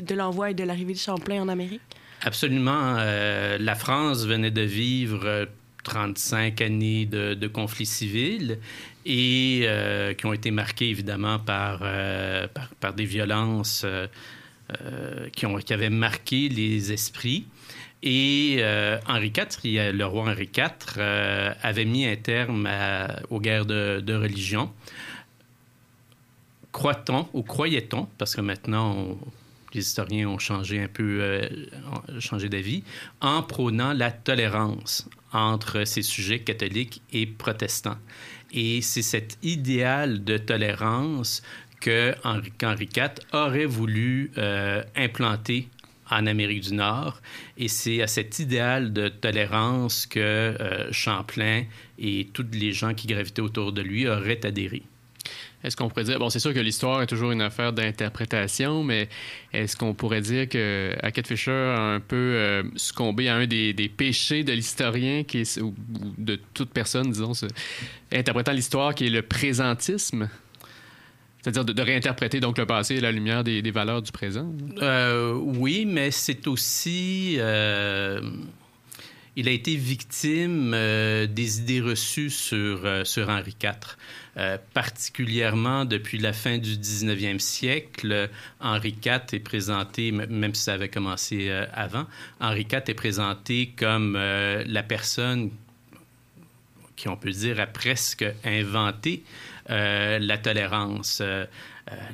de 0.02 0.14
l'envoi 0.14 0.52
et 0.52 0.54
de 0.54 0.64
l'arrivée 0.64 0.94
de 0.94 0.98
Champlain 0.98 1.42
en 1.42 1.48
Amérique? 1.48 1.82
Absolument. 2.22 2.96
la 2.96 3.74
France 3.76 4.26
venait 4.26 4.50
de 4.50 4.62
vivre 4.62 5.46
35 5.84 6.60
années 6.60 7.06
de, 7.06 7.34
de 7.34 7.46
conflits 7.46 7.86
civils 7.86 8.58
et 9.08 9.62
euh, 9.62 10.12
qui 10.12 10.26
ont 10.26 10.34
été 10.34 10.50
marquées 10.50 10.90
évidemment 10.90 11.38
par, 11.38 11.80
euh, 11.82 12.46
par, 12.46 12.68
par, 12.78 12.92
des 12.92 13.06
violences 13.06 13.84
euh, 13.84 14.06
qui, 15.32 15.46
ont, 15.46 15.56
qui 15.56 15.72
avaient 15.72 15.88
marqué 15.88 16.50
les 16.50 16.92
esprits. 16.92 17.46
Et 18.02 18.62
Henri 19.08 19.32
IV, 19.36 19.92
le 19.92 20.04
roi 20.04 20.30
Henri 20.30 20.48
IV, 20.56 21.00
avait 21.00 21.84
mis 21.84 22.06
un 22.06 22.14
terme 22.14 22.68
aux 23.28 23.40
guerres 23.40 23.66
de, 23.66 24.14
religion. 24.14 24.70
Croit-on 26.70 27.26
ou 27.32 27.42
croyait-on, 27.42 28.04
parce 28.16 28.36
que 28.36 28.40
maintenant 28.40 29.18
les 29.74 29.80
historiens 29.80 30.28
ont 30.28 30.38
changé 30.38 30.80
un 30.80 30.86
peu, 30.86 31.40
changé 32.20 32.48
d'avis, 32.48 32.84
en 33.20 33.42
prônant 33.42 33.92
la 33.92 34.12
tolérance 34.12 35.08
entre 35.32 35.84
ces 35.84 36.02
sujets 36.02 36.38
catholiques 36.38 37.02
et 37.12 37.26
protestants. 37.26 37.98
Et 38.52 38.80
c'est 38.80 39.02
cet 39.02 39.38
idéal 39.42 40.24
de 40.24 40.38
tolérance 40.38 41.42
que 41.80 42.14
Henri, 42.24 42.52
IV 42.96 43.10
aurait 43.32 43.66
voulu 43.66 44.30
euh, 44.38 44.82
implanter 44.96 45.68
en 46.10 46.26
Amérique 46.26 46.62
du 46.62 46.74
Nord. 46.74 47.20
Et 47.56 47.68
c'est 47.68 48.02
à 48.02 48.06
cet 48.06 48.38
idéal 48.38 48.92
de 48.92 49.08
tolérance 49.08 50.06
que 50.06 50.18
euh, 50.18 50.92
Champlain 50.92 51.64
et 51.98 52.28
tous 52.32 52.46
les 52.52 52.72
gens 52.72 52.94
qui 52.94 53.06
gravitaient 53.06 53.42
autour 53.42 53.72
de 53.72 53.82
lui 53.82 54.08
auraient 54.08 54.44
adhéré. 54.44 54.82
Est-ce 55.64 55.76
qu'on 55.76 55.88
pourrait 55.88 56.04
dire, 56.04 56.18
bon, 56.18 56.30
c'est 56.30 56.38
sûr 56.38 56.54
que 56.54 56.60
l'histoire 56.60 57.02
est 57.02 57.06
toujours 57.06 57.32
une 57.32 57.42
affaire 57.42 57.72
d'interprétation, 57.72 58.84
mais 58.84 59.08
est-ce 59.52 59.76
qu'on 59.76 59.92
pourrait 59.92 60.20
dire 60.20 60.48
que 60.48 60.94
Hackett 61.02 61.26
Fisher 61.26 61.50
a 61.50 61.80
un 61.80 62.00
peu 62.00 62.16
euh, 62.16 62.62
succombé 62.76 63.28
à 63.28 63.36
un 63.36 63.46
des, 63.46 63.72
des 63.72 63.88
péchés 63.88 64.44
de 64.44 64.52
l'historien, 64.52 65.24
qui 65.24 65.38
est, 65.38 65.60
ou, 65.60 65.74
de 66.16 66.38
toute 66.54 66.70
personne, 66.70 67.10
disons, 67.10 67.32
interprétant 68.12 68.52
l'histoire, 68.52 68.94
qui 68.94 69.06
est 69.06 69.10
le 69.10 69.22
présentisme? 69.22 70.28
C'est-à-dire 71.42 71.64
de, 71.64 71.82
réinterpréter 71.82 72.40
donc 72.40 72.58
le 72.58 72.66
passé 72.66 72.98
à 72.98 73.00
la 73.00 73.12
lumière 73.12 73.42
des, 73.42 73.60
des 73.60 73.70
valeurs 73.72 74.02
du 74.02 74.12
présent? 74.12 74.52
Euh, 74.80 75.32
oui, 75.34 75.86
mais 75.86 76.12
c'est 76.12 76.46
aussi... 76.46 77.36
Euh 77.38 78.20
il 79.38 79.48
a 79.48 79.52
été 79.52 79.76
victime 79.76 80.72
euh, 80.74 81.28
des 81.28 81.60
idées 81.60 81.80
reçues 81.80 82.28
sur, 82.28 82.84
euh, 82.84 83.04
sur 83.04 83.28
Henri 83.28 83.54
IV. 83.62 83.96
Euh, 84.36 84.58
particulièrement 84.74 85.84
depuis 85.84 86.18
la 86.18 86.32
fin 86.32 86.58
du 86.58 86.74
19e 86.76 87.38
siècle, 87.38 88.30
Henri 88.58 88.96
IV 89.00 89.20
est 89.32 89.38
présenté, 89.38 90.10
même 90.10 90.54
si 90.56 90.62
ça 90.62 90.74
avait 90.74 90.88
commencé 90.88 91.50
avant, 91.72 92.06
Henri 92.40 92.62
IV 92.62 92.82
est 92.88 92.94
présenté 92.94 93.72
comme 93.76 94.14
la 94.14 94.82
personne 94.82 95.50
qui, 96.96 97.08
on 97.08 97.16
peut 97.16 97.30
dire, 97.30 97.60
a 97.60 97.66
presque 97.66 98.24
inventé 98.44 99.22
la 99.68 100.38
tolérance. 100.38 101.20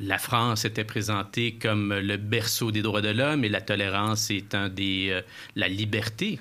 la 0.00 0.18
France 0.18 0.64
était 0.64 0.84
présentée 0.84 1.58
comme 1.60 1.92
le 1.92 2.16
berceau 2.16 2.70
des 2.70 2.80
droits 2.80 3.02
de 3.02 3.10
l'homme 3.10 3.44
et 3.44 3.50
la 3.50 3.60
tolérance 3.60 4.30
étant 4.30 4.68
des, 4.68 5.20
la 5.56 5.68
liberté 5.68 6.38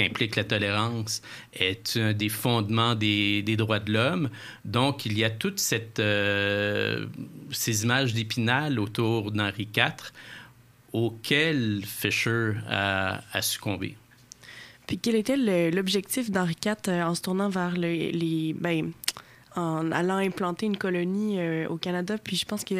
implique 0.00 0.36
la 0.36 0.44
tolérance, 0.44 1.22
est 1.52 1.96
un 1.96 2.12
des 2.12 2.28
fondements 2.28 2.94
des, 2.94 3.42
des 3.42 3.56
droits 3.56 3.80
de 3.80 3.92
l'homme. 3.92 4.30
Donc, 4.64 5.06
il 5.06 5.18
y 5.18 5.24
a 5.24 5.30
toutes 5.30 5.60
euh, 5.98 7.06
ces 7.50 7.84
images 7.84 8.14
d'épinal 8.14 8.78
autour 8.78 9.32
d'Henri 9.32 9.68
IV 9.76 10.12
auxquelles 10.92 11.82
Fisher 11.84 12.52
a, 12.68 13.20
a 13.32 13.42
succombé. 13.42 13.96
Puis 14.86 14.98
quel 14.98 15.14
était 15.14 15.70
l'objectif 15.70 16.30
d'Henri 16.30 16.56
IV 16.64 16.74
euh, 16.88 17.02
en 17.04 17.14
se 17.14 17.22
tournant 17.22 17.48
vers 17.48 17.76
le, 17.76 18.10
les... 18.10 18.54
Ben, 18.58 18.92
en 19.56 19.90
allant 19.90 20.16
implanter 20.16 20.66
une 20.66 20.76
colonie 20.76 21.40
euh, 21.40 21.68
au 21.68 21.76
Canada? 21.76 22.16
Puis 22.22 22.36
je 22.36 22.44
pense 22.44 22.64
que 22.64 22.74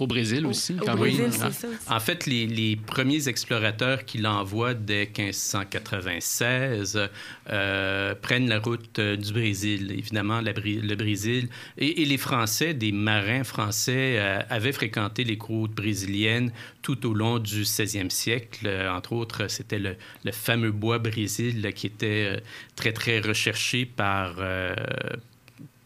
au 0.00 0.06
Brésil 0.06 0.44
aussi, 0.46 0.74
au, 0.74 0.84
quand 0.84 0.96
Brésil, 0.96 1.30
oui. 1.30 1.32
Ça 1.32 1.94
en 1.94 2.00
fait, 2.00 2.26
les, 2.26 2.46
les, 2.46 2.76
premiers 2.76 3.28
explorateurs 3.28 4.04
qu'il 4.04 4.26
envoie 4.26 4.74
dès 4.74 5.06
1596 5.06 7.08
euh, 7.50 8.14
prennent 8.20 8.48
la 8.48 8.58
route 8.58 8.98
euh, 8.98 9.16
du 9.16 9.32
Brésil. 9.32 9.92
Évidemment, 9.92 10.40
la, 10.40 10.52
le 10.52 10.94
Brésil 10.96 11.48
et, 11.78 12.02
et, 12.02 12.04
les 12.04 12.18
Français, 12.18 12.74
des 12.74 12.90
marins 12.90 13.44
français, 13.44 14.16
euh, 14.18 14.40
avaient 14.50 14.72
fréquenté 14.72 15.22
les 15.22 15.38
côtes 15.38 15.72
brésiliennes 15.72 16.50
tout 16.82 17.06
au 17.06 17.14
long 17.14 17.38
du 17.38 17.62
16e 17.62 18.10
siècle. 18.10 18.68
Entre 18.90 19.12
autres, 19.12 19.48
c'était 19.48 19.78
le, 19.78 19.96
le, 20.24 20.32
fameux 20.32 20.72
bois 20.72 20.98
Brésil 20.98 21.72
qui 21.74 21.86
était 21.86 22.42
très, 22.76 22.92
très 22.92 23.20
recherché 23.20 23.86
par, 23.86 24.36
euh, 24.38 24.74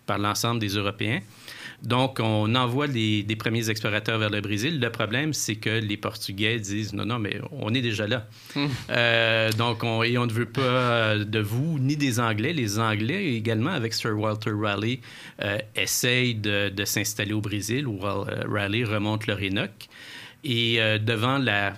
par 0.06 0.18
l'ensemble 0.18 0.60
des 0.60 0.68
Européens. 0.68 1.20
Donc, 1.82 2.18
on 2.20 2.54
envoie 2.56 2.88
les, 2.88 3.22
des 3.22 3.36
premiers 3.36 3.70
explorateurs 3.70 4.18
vers 4.18 4.30
le 4.30 4.40
Brésil. 4.40 4.80
Le 4.80 4.90
problème, 4.90 5.32
c'est 5.32 5.56
que 5.56 5.70
les 5.70 5.96
Portugais 5.96 6.58
disent 6.58 6.92
non, 6.92 7.04
non, 7.04 7.18
mais 7.18 7.40
on 7.52 7.72
est 7.72 7.80
déjà 7.80 8.06
là. 8.06 8.26
Mmh. 8.56 8.66
Euh, 8.90 9.52
donc, 9.52 9.84
on, 9.84 10.02
et 10.02 10.18
on 10.18 10.26
ne 10.26 10.32
veut 10.32 10.50
pas 10.50 11.16
de 11.16 11.38
vous 11.38 11.78
ni 11.78 11.96
des 11.96 12.18
Anglais. 12.18 12.52
Les 12.52 12.78
Anglais, 12.80 13.34
également, 13.34 13.70
avec 13.70 13.94
Sir 13.94 14.18
Walter 14.18 14.52
Raleigh, 14.60 15.00
euh, 15.42 15.58
essayent 15.76 16.34
de, 16.34 16.68
de 16.68 16.84
s'installer 16.84 17.32
au 17.32 17.40
Brésil, 17.40 17.86
où 17.86 17.98
Raleigh 18.00 18.84
remonte 18.84 19.26
l'Orénoque. 19.26 19.88
Et 20.44 20.80
euh, 20.80 20.98
devant 20.98 21.38
la 21.38 21.74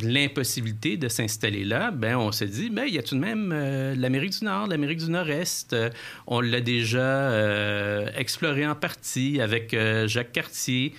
l'impossibilité 0.00 0.96
de 0.96 1.08
s'installer 1.08 1.64
là, 1.64 1.90
ben 1.90 2.16
on 2.16 2.32
se 2.32 2.44
dit, 2.44 2.70
ben 2.70 2.84
il 2.86 2.94
y 2.94 2.98
a 2.98 3.02
tout 3.02 3.14
de 3.14 3.20
même 3.20 3.50
euh, 3.52 3.94
l'Amérique 3.94 4.38
du 4.38 4.44
Nord, 4.44 4.66
l'Amérique 4.66 4.98
du 4.98 5.10
Nord-Est? 5.10 5.72
Euh, 5.72 5.90
on 6.26 6.40
l'a 6.40 6.60
déjà 6.60 7.00
euh, 7.00 8.08
exploré 8.16 8.66
en 8.66 8.74
partie 8.74 9.40
avec 9.40 9.76
Jacques 10.06 10.32
Cartier. 10.32 10.94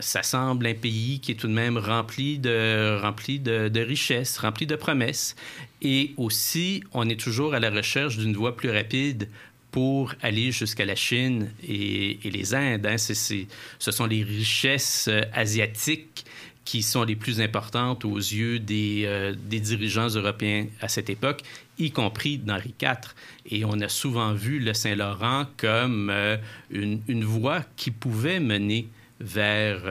Ça 0.00 0.22
semble 0.22 0.66
un 0.66 0.74
pays 0.74 1.20
qui 1.20 1.32
est 1.32 1.34
tout 1.34 1.48
de 1.48 1.52
même 1.52 1.78
rempli 1.78 2.38
de 2.38 3.80
richesses, 3.80 4.38
rempli 4.38 4.66
de 4.66 4.76
promesses. 4.76 5.36
Et 5.82 6.12
aussi, 6.16 6.82
on 6.92 7.08
est 7.08 7.18
toujours 7.18 7.54
à 7.54 7.60
la 7.60 7.70
recherche 7.70 8.18
d'une 8.18 8.34
voie 8.34 8.56
plus 8.56 8.70
rapide 8.70 9.28
pour 9.70 10.14
aller 10.20 10.52
jusqu'à 10.52 10.84
la 10.84 10.94
Chine 10.94 11.50
et, 11.66 12.18
les 12.24 12.54
Indes. 12.54 12.86
Hein. 12.86 12.96
Ce 12.98 13.90
sont 13.90 14.06
les 14.06 14.22
richesses 14.22 15.08
asiatiques 15.32 16.19
qui 16.64 16.82
sont 16.82 17.04
les 17.04 17.16
plus 17.16 17.40
importantes 17.40 18.04
aux 18.04 18.16
yeux 18.16 18.58
des, 18.58 19.02
euh, 19.06 19.34
des, 19.34 19.60
dirigeants 19.60 20.08
européens 20.08 20.66
à 20.80 20.88
cette 20.88 21.10
époque, 21.10 21.42
y 21.78 21.90
compris 21.90 22.38
d'Henri 22.38 22.74
IV. 22.80 23.14
Et 23.46 23.64
on 23.64 23.80
a 23.80 23.88
souvent 23.88 24.32
vu 24.34 24.58
le 24.58 24.74
Saint-Laurent 24.74 25.46
comme 25.56 26.10
euh, 26.10 26.36
une, 26.70 27.24
voie 27.24 27.64
qui 27.76 27.90
pouvait 27.90 28.40
mener 28.40 28.88
vers, 29.20 29.82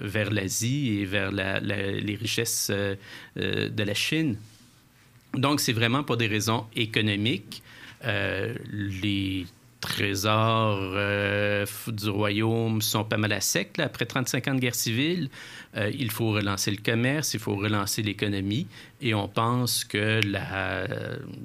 vers 0.00 0.30
l'Asie 0.30 1.00
et 1.00 1.04
vers 1.04 1.30
les 1.30 2.16
richesses 2.18 2.70
de 2.70 3.82
la 3.82 3.94
Chine. 3.94 4.38
Donc, 5.34 5.60
c'est 5.60 5.74
vraiment 5.74 6.02
pour 6.02 6.16
des 6.16 6.28
raisons 6.28 6.64
économiques. 6.74 7.62
Trésors 9.80 10.78
euh, 10.80 11.64
du 11.86 12.08
royaume 12.08 12.82
sont 12.82 13.04
pas 13.04 13.16
mal 13.16 13.32
à 13.32 13.40
sec. 13.40 13.78
Après 13.78 14.06
35 14.06 14.48
ans 14.48 14.54
de 14.54 14.60
guerre 14.60 14.74
civile, 14.74 15.28
euh, 15.76 15.90
il 15.94 16.10
faut 16.10 16.32
relancer 16.32 16.70
le 16.70 16.78
commerce, 16.78 17.34
il 17.34 17.40
faut 17.40 17.54
relancer 17.54 18.02
l'économie. 18.02 18.66
Et 19.00 19.14
on 19.14 19.28
pense 19.28 19.84
que 19.84 20.20
la, 20.26 20.86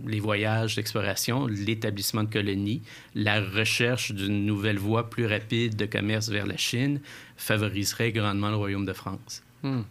les 0.07 0.19
voyages 0.19 0.75
d'exploration, 0.75 1.47
l'établissement 1.47 2.23
de 2.23 2.29
colonies, 2.29 2.81
la 3.15 3.41
recherche 3.41 4.11
d'une 4.11 4.45
nouvelle 4.45 4.79
voie 4.79 5.09
plus 5.09 5.27
rapide 5.27 5.75
de 5.75 5.85
commerce 5.85 6.29
vers 6.29 6.47
la 6.47 6.57
Chine 6.57 6.99
favoriserait 7.37 8.11
grandement 8.11 8.49
le 8.49 8.57
royaume 8.57 8.85
de 8.85 8.93
France. 8.93 9.43
Hmm. 9.61 9.81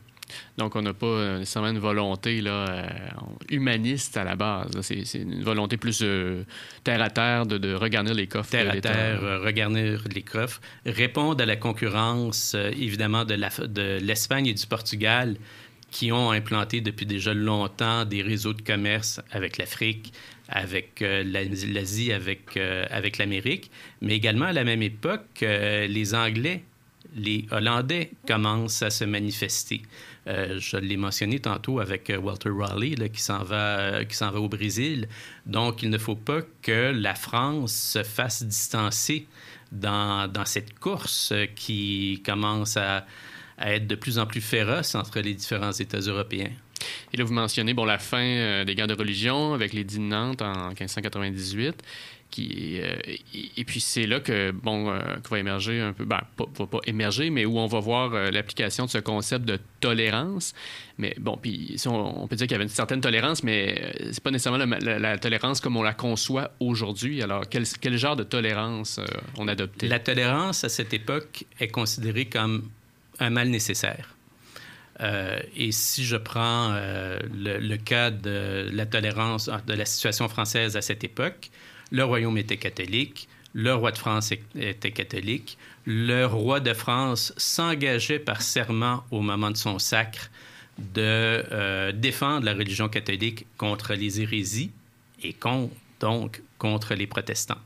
Donc, 0.59 0.77
on 0.77 0.83
n'a 0.83 0.95
pas 0.95 1.07
euh, 1.07 1.39
nécessairement 1.39 1.71
une 1.71 1.79
volonté 1.79 2.41
là, 2.41 2.67
euh, 2.69 2.87
humaniste 3.51 4.17
à 4.17 4.25
la 4.25 4.37
base. 4.37 4.81
C'est 4.83 5.15
une 5.15 5.43
volonté 5.43 5.77
plus 5.77 6.01
euh, 6.03 6.45
terre 6.85 7.03
à 7.03 7.11
terre 7.11 7.47
de, 7.47 7.59
de 7.59 7.75
regarder 7.75 8.15
les 8.15 8.27
coffres. 8.27 8.51
Terre 8.51 8.71
à 8.71 8.81
terre, 8.81 9.21
regarder 9.43 9.97
les 10.15 10.23
coffres, 10.23 10.61
répondre 10.87 11.43
à 11.43 11.47
la 11.47 11.57
concurrence, 11.57 12.55
évidemment, 12.55 13.25
de 13.25 13.99
l'Espagne 14.01 14.47
et 14.47 14.55
du 14.55 14.67
Portugal 14.67 15.37
qui 15.91 16.11
ont 16.11 16.31
implanté 16.31 16.81
depuis 16.81 17.05
déjà 17.05 17.35
longtemps 17.35 18.07
des 18.07 18.23
réseaux 18.23 18.55
de 18.55 18.63
commerce 18.63 19.21
avec 19.31 19.59
l'Afrique, 19.59 20.13
avec 20.49 21.01
l'Asie, 21.01 22.13
avec, 22.13 22.57
avec 22.57 23.19
l'Amérique, 23.19 23.71
mais 24.01 24.15
également 24.15 24.47
à 24.47 24.53
la 24.53 24.65
même 24.65 24.83
époque, 24.83 25.41
les 25.43 26.15
Anglais, 26.15 26.63
les 27.15 27.47
Hollandais 27.51 28.11
commencent 28.27 28.83
à 28.83 28.91
se 28.91 29.05
manifester. 29.05 29.83
Euh, 30.29 30.59
je 30.59 30.77
l'ai 30.77 30.97
mentionné 30.97 31.41
tantôt 31.41 31.81
avec 31.81 32.09
euh, 32.09 32.17
Walter 32.17 32.51
Raleigh 32.57 33.11
qui 33.13 33.21
s'en 33.21 33.43
va, 33.43 33.79
euh, 33.79 34.05
qui 34.05 34.15
s'en 34.15 34.31
va 34.31 34.41
au 34.41 34.49
Brésil. 34.49 35.09
Donc, 35.47 35.83
il 35.83 35.91
ne 35.91 35.99
faut 35.99 36.15
pas 36.15 36.41
que 36.63 36.93
la 36.95 37.15
France 37.15 37.73
se 37.73 38.05
fasse 38.05 38.45
distancer 38.45 39.27
dans, 39.73 40.31
dans 40.31 40.45
cette 40.45 40.79
course 40.79 41.33
qui 41.57 42.23
commence 42.25 42.77
à, 42.77 43.05
à, 43.59 43.75
être 43.75 43.89
de 43.89 43.97
plus 43.97 44.19
en 44.19 44.27
plus 44.27 44.41
féroce 44.41 44.95
entre 44.95 45.19
les 45.21 45.35
différents 45.35 45.73
États 45.73 45.99
européens. 45.99 46.51
Et 47.13 47.17
là, 47.17 47.25
vous 47.25 47.33
mentionnez 47.33 47.75
bon, 47.75 47.85
la 47.85 47.99
fin 47.99 48.65
des 48.65 48.75
guerres 48.75 48.89
de 48.89 48.95
religion 48.95 49.55
avec 49.55 49.73
les 49.73 49.85
dînes 49.85 50.09
Nantes 50.09 50.43
en 50.43 50.69
1598. 50.69 51.83
Euh, 52.39 52.97
et, 53.57 53.65
puis 53.65 53.81
c'est 53.81 54.07
là 54.07 54.21
que 54.21 54.51
bon 54.51 54.91
euh, 54.91 55.01
va 55.29 55.39
émerger 55.39 55.81
un 55.81 55.93
peu, 55.93 56.05
ben, 56.05 56.21
pas, 56.37 56.45
va 56.59 56.67
pas 56.67 56.79
émerger, 56.87 57.31
mais 57.31 57.45
où 57.45 57.59
on 57.59 57.67
va 57.67 57.81
voir 57.81 58.15
euh, 58.15 58.31
l'application 58.31 58.87
de 58.87 58.91
ce 58.91 58.99
concept 58.99 59.45
de 59.45 59.59
tolérance. 59.81 60.55
Mais 60.99 61.15
bon, 61.19 61.37
puis 61.37 61.77
on, 61.87 62.27
peut 62.27 62.37
dire 62.37 62.47
qu'il 62.47 62.53
y 62.53 62.55
avait 62.55 62.65
une 62.65 62.71
certaine 62.71 63.01
tolérance, 63.01 63.43
mais 63.43 63.93
c'est 64.13 64.23
pas 64.23 64.31
nécessairement 64.31 64.65
la, 64.81 65.19
tolérance 65.19 65.61
comme 65.61 65.77
on 65.77 65.83
la 65.83 65.95
conçoit 65.95 66.53
aujourd'hui. 66.61 67.23
Alors 67.23 67.45
quel, 67.49 67.97
genre 67.97 68.17
de 68.17 68.25
tolérance 68.25 69.01
on 69.39 69.49
adoptait? 69.49 69.89
La 69.89 69.99
tolérance 69.99 70.65
à 70.65 70.69
cette 70.69 70.95
époque 70.95 71.45
est 71.61 71.69
considérée 71.69 72.27
comme 72.27 72.69
un 73.19 73.31
mal 73.31 73.49
nécessaire. 73.49 74.15
et 75.57 75.73
si 75.73 76.05
je 76.05 76.17
prends 76.17 76.75
le, 77.35 77.77
cas 77.77 78.11
de 78.11 78.69
la 78.73 78.87
tolérance 78.87 79.51
de 79.67 79.75
la 79.75 79.85
situation 79.85 80.29
française 80.29 80.77
à 80.77 80.83
cette 80.83 81.05
époque, 81.05 81.51
le 81.93 82.05
royaume 82.05 82.39
était 82.39 82.57
catholique, 82.57 83.29
le 83.53 83.75
roi 83.75 83.93
de 83.93 83.99
France 83.99 84.33
était 84.57 84.91
catholique, 84.93 85.59
le 85.85 86.25
roi 86.25 86.59
de 86.59 86.73
France 86.73 87.35
s'engageait 87.37 88.19
par 88.19 88.41
serment 88.41 89.05
au 89.11 89.21
moment 89.21 89.51
de 89.51 89.59
son 89.59 89.79
sacre 89.79 90.31
de 90.79 91.03
euh, 91.03 91.93
défendre 91.93 92.47
la 92.47 92.55
religion 92.55 92.89
catholique 92.89 93.47
contre 93.59 93.93
les 93.93 94.23
hérésies 94.23 94.71
et 95.23 95.37
donc 96.01 96.43
contre 96.57 96.95
les 96.95 97.07
protestants. 97.07 97.61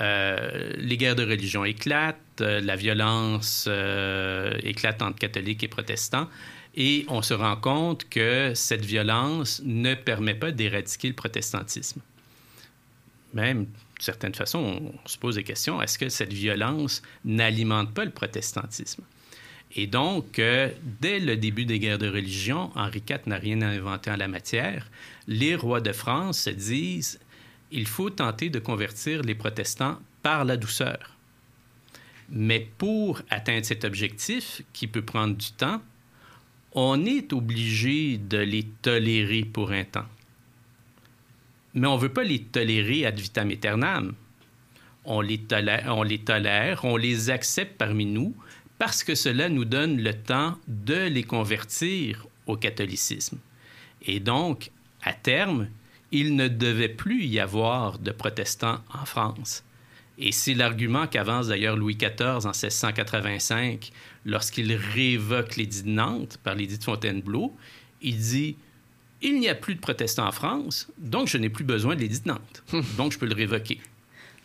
Euh, 0.00 0.72
les 0.76 0.98
guerres 0.98 1.16
de 1.16 1.24
religion 1.24 1.64
éclatent, 1.64 2.18
euh, 2.42 2.60
la 2.60 2.76
violence 2.76 3.68
éclate 4.62 5.00
entre 5.00 5.18
catholiques 5.18 5.64
et 5.64 5.68
protestants, 5.68 6.28
et 6.76 7.06
on 7.08 7.22
se 7.22 7.34
rend 7.34 7.56
compte 7.56 8.06
que 8.10 8.52
cette 8.54 8.84
violence 8.84 9.62
ne 9.64 9.94
permet 9.94 10.34
pas 10.34 10.52
d'éradiquer 10.52 11.08
le 11.08 11.14
protestantisme 11.14 12.02
même, 13.32 13.64
d'une 13.64 14.00
certaine 14.00 14.34
façon, 14.34 14.92
on 15.04 15.08
se 15.08 15.18
pose 15.18 15.36
des 15.36 15.44
questions, 15.44 15.80
est-ce 15.80 15.98
que 15.98 16.08
cette 16.08 16.32
violence 16.32 17.02
n'alimente 17.24 17.92
pas 17.92 18.04
le 18.04 18.10
protestantisme? 18.10 19.02
Et 19.76 19.86
donc, 19.86 20.38
euh, 20.38 20.70
dès 21.00 21.20
le 21.20 21.36
début 21.36 21.64
des 21.64 21.78
guerres 21.78 21.98
de 21.98 22.08
religion, 22.08 22.72
Henri 22.74 23.02
IV 23.08 23.20
n'a 23.26 23.36
rien 23.36 23.62
inventé 23.62 24.10
en 24.10 24.16
la 24.16 24.26
matière. 24.26 24.90
Les 25.28 25.54
rois 25.54 25.80
de 25.80 25.92
France 25.92 26.40
se 26.40 26.50
disent, 26.50 27.20
il 27.70 27.86
faut 27.86 28.10
tenter 28.10 28.50
de 28.50 28.58
convertir 28.58 29.22
les 29.22 29.36
protestants 29.36 29.98
par 30.22 30.44
la 30.44 30.56
douceur. 30.56 31.16
Mais 32.30 32.68
pour 32.78 33.22
atteindre 33.30 33.64
cet 33.64 33.84
objectif, 33.84 34.62
qui 34.72 34.88
peut 34.88 35.02
prendre 35.02 35.36
du 35.36 35.52
temps, 35.52 35.80
on 36.72 37.04
est 37.04 37.32
obligé 37.32 38.18
de 38.18 38.38
les 38.38 38.64
tolérer 38.82 39.44
pour 39.44 39.70
un 39.70 39.84
temps 39.84 40.06
mais 41.74 41.86
on 41.86 41.96
ne 41.96 42.00
veut 42.00 42.12
pas 42.12 42.24
les 42.24 42.42
tolérer 42.42 43.06
ad 43.06 43.18
vitam 43.18 43.50
aeternam. 43.50 44.14
On 45.04 45.20
les, 45.20 45.38
tolère, 45.38 45.96
on 45.96 46.02
les 46.02 46.18
tolère, 46.18 46.84
on 46.84 46.96
les 46.96 47.30
accepte 47.30 47.78
parmi 47.78 48.06
nous 48.06 48.34
parce 48.78 49.04
que 49.04 49.14
cela 49.14 49.48
nous 49.48 49.64
donne 49.64 50.00
le 50.00 50.14
temps 50.14 50.56
de 50.66 51.06
les 51.06 51.22
convertir 51.22 52.26
au 52.46 52.56
catholicisme. 52.56 53.38
Et 54.02 54.20
donc, 54.20 54.70
à 55.02 55.12
terme, 55.12 55.68
il 56.12 56.34
ne 56.34 56.48
devait 56.48 56.88
plus 56.88 57.24
y 57.24 57.38
avoir 57.40 57.98
de 57.98 58.10
protestants 58.10 58.80
en 58.92 59.04
France. 59.04 59.64
Et 60.18 60.32
c'est 60.32 60.54
l'argument 60.54 61.06
qu'avance 61.06 61.48
d'ailleurs 61.48 61.76
Louis 61.76 61.96
XIV 61.96 62.46
en 62.46 62.52
1685 62.52 63.90
lorsqu'il 64.26 64.72
révoque 64.74 65.56
l'édit 65.56 65.82
de 65.82 65.90
Nantes 65.90 66.38
par 66.42 66.54
l'édit 66.54 66.78
de 66.78 66.84
Fontainebleau. 66.84 67.54
Il 68.02 68.18
dit 68.18 68.56
il 69.22 69.38
n'y 69.38 69.48
a 69.48 69.54
plus 69.54 69.74
de 69.74 69.80
protestants 69.80 70.26
en 70.26 70.32
France, 70.32 70.88
donc 70.98 71.28
je 71.28 71.38
n'ai 71.38 71.48
plus 71.48 71.64
besoin 71.64 71.94
de 71.94 72.00
l'édit 72.00 72.20
de 72.20 72.28
Nantes. 72.28 72.62
donc 72.96 73.12
je 73.12 73.18
peux 73.18 73.26
le 73.26 73.34
révoquer. 73.34 73.80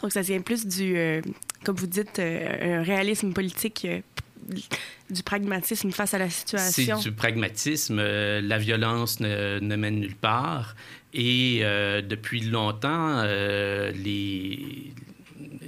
Donc 0.01 0.11
ça 0.11 0.21
vient 0.21 0.41
plus 0.41 0.65
du, 0.65 0.97
euh, 0.97 1.21
comme 1.63 1.75
vous 1.75 1.87
dites, 1.87 2.19
euh, 2.19 2.79
un 2.79 2.83
réalisme 2.83 3.33
politique, 3.33 3.85
euh, 3.85 4.01
du 5.09 5.23
pragmatisme 5.23 5.91
face 5.91 6.13
à 6.13 6.19
la 6.19 6.29
situation. 6.29 6.97
C'est 6.97 7.09
du 7.09 7.15
pragmatisme. 7.15 7.99
la 7.99 8.57
violence 8.59 9.19
ne, 9.19 9.59
ne, 9.59 9.75
mène 9.75 9.99
nulle 9.99 10.15
part. 10.15 10.75
Et 11.13 11.61
depuis 12.07 12.41
longtemps, 12.41 13.23
les, 13.23 14.93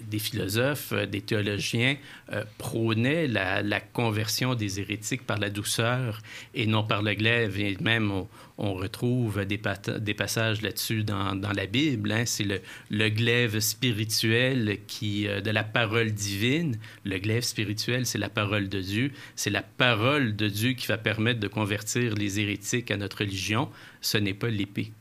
des 0.09 0.19
philosophes, 0.19 0.93
euh, 0.93 1.05
des 1.05 1.21
théologiens 1.21 1.97
euh, 2.31 2.43
prônaient 2.57 3.27
la, 3.27 3.79
conversion 3.79 4.55
des 4.55 4.79
hérétiques 4.79 5.25
par 5.25 5.37
la 5.37 5.49
douceur 5.49 6.21
et 6.53 6.65
non 6.65 6.83
par 6.83 7.01
le 7.01 7.13
glaive. 7.13 7.59
Et 7.59 7.77
même, 7.81 8.11
on, 8.57 8.73
retrouve 8.73 9.45
des, 9.45 9.57
passages 9.57 10.61
là-dessus 10.61 11.03
dans, 11.03 11.33
la 11.33 11.65
Bible. 11.65 12.11
Hein. 12.11 12.23
C'est 12.25 12.43
le, 12.43 12.61
le, 12.89 13.09
glaive 13.09 13.59
spirituel 13.59 14.79
qui, 14.87 15.27
euh, 15.27 15.41
de 15.41 15.51
la 15.51 15.63
parole 15.63 16.11
divine. 16.11 16.77
Le 17.03 17.17
glaive 17.19 17.43
spirituel, 17.43 18.05
c'est 18.05 18.17
la 18.17 18.29
parole 18.29 18.69
de 18.69 18.81
Dieu. 18.81 19.11
C'est 19.35 19.49
la 19.49 19.63
parole 19.63 20.35
de 20.35 20.47
Dieu 20.47 20.73
qui 20.73 20.87
va 20.87 20.97
permettre 20.97 21.39
de 21.39 21.47
convertir 21.47 22.15
les 22.15 22.39
hérétiques 22.39 22.91
à 22.91 22.97
notre 22.97 23.19
religion. 23.19 23.69
Ce 24.01 24.17
n'est 24.17 24.33
pas 24.33 24.49
l'épée. 24.49 24.91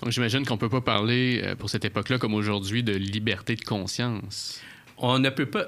Donc 0.00 0.12
j'imagine 0.12 0.44
qu'on 0.44 0.54
ne 0.54 0.60
peut 0.60 0.68
pas 0.68 0.80
parler 0.80 1.40
euh, 1.42 1.54
pour 1.54 1.70
cette 1.70 1.84
époque-là 1.84 2.18
comme 2.18 2.34
aujourd'hui 2.34 2.82
de 2.82 2.92
liberté 2.92 3.56
de 3.56 3.64
conscience. 3.64 4.60
On 4.98 5.18
ne 5.18 5.30
peut 5.30 5.46
pas. 5.46 5.66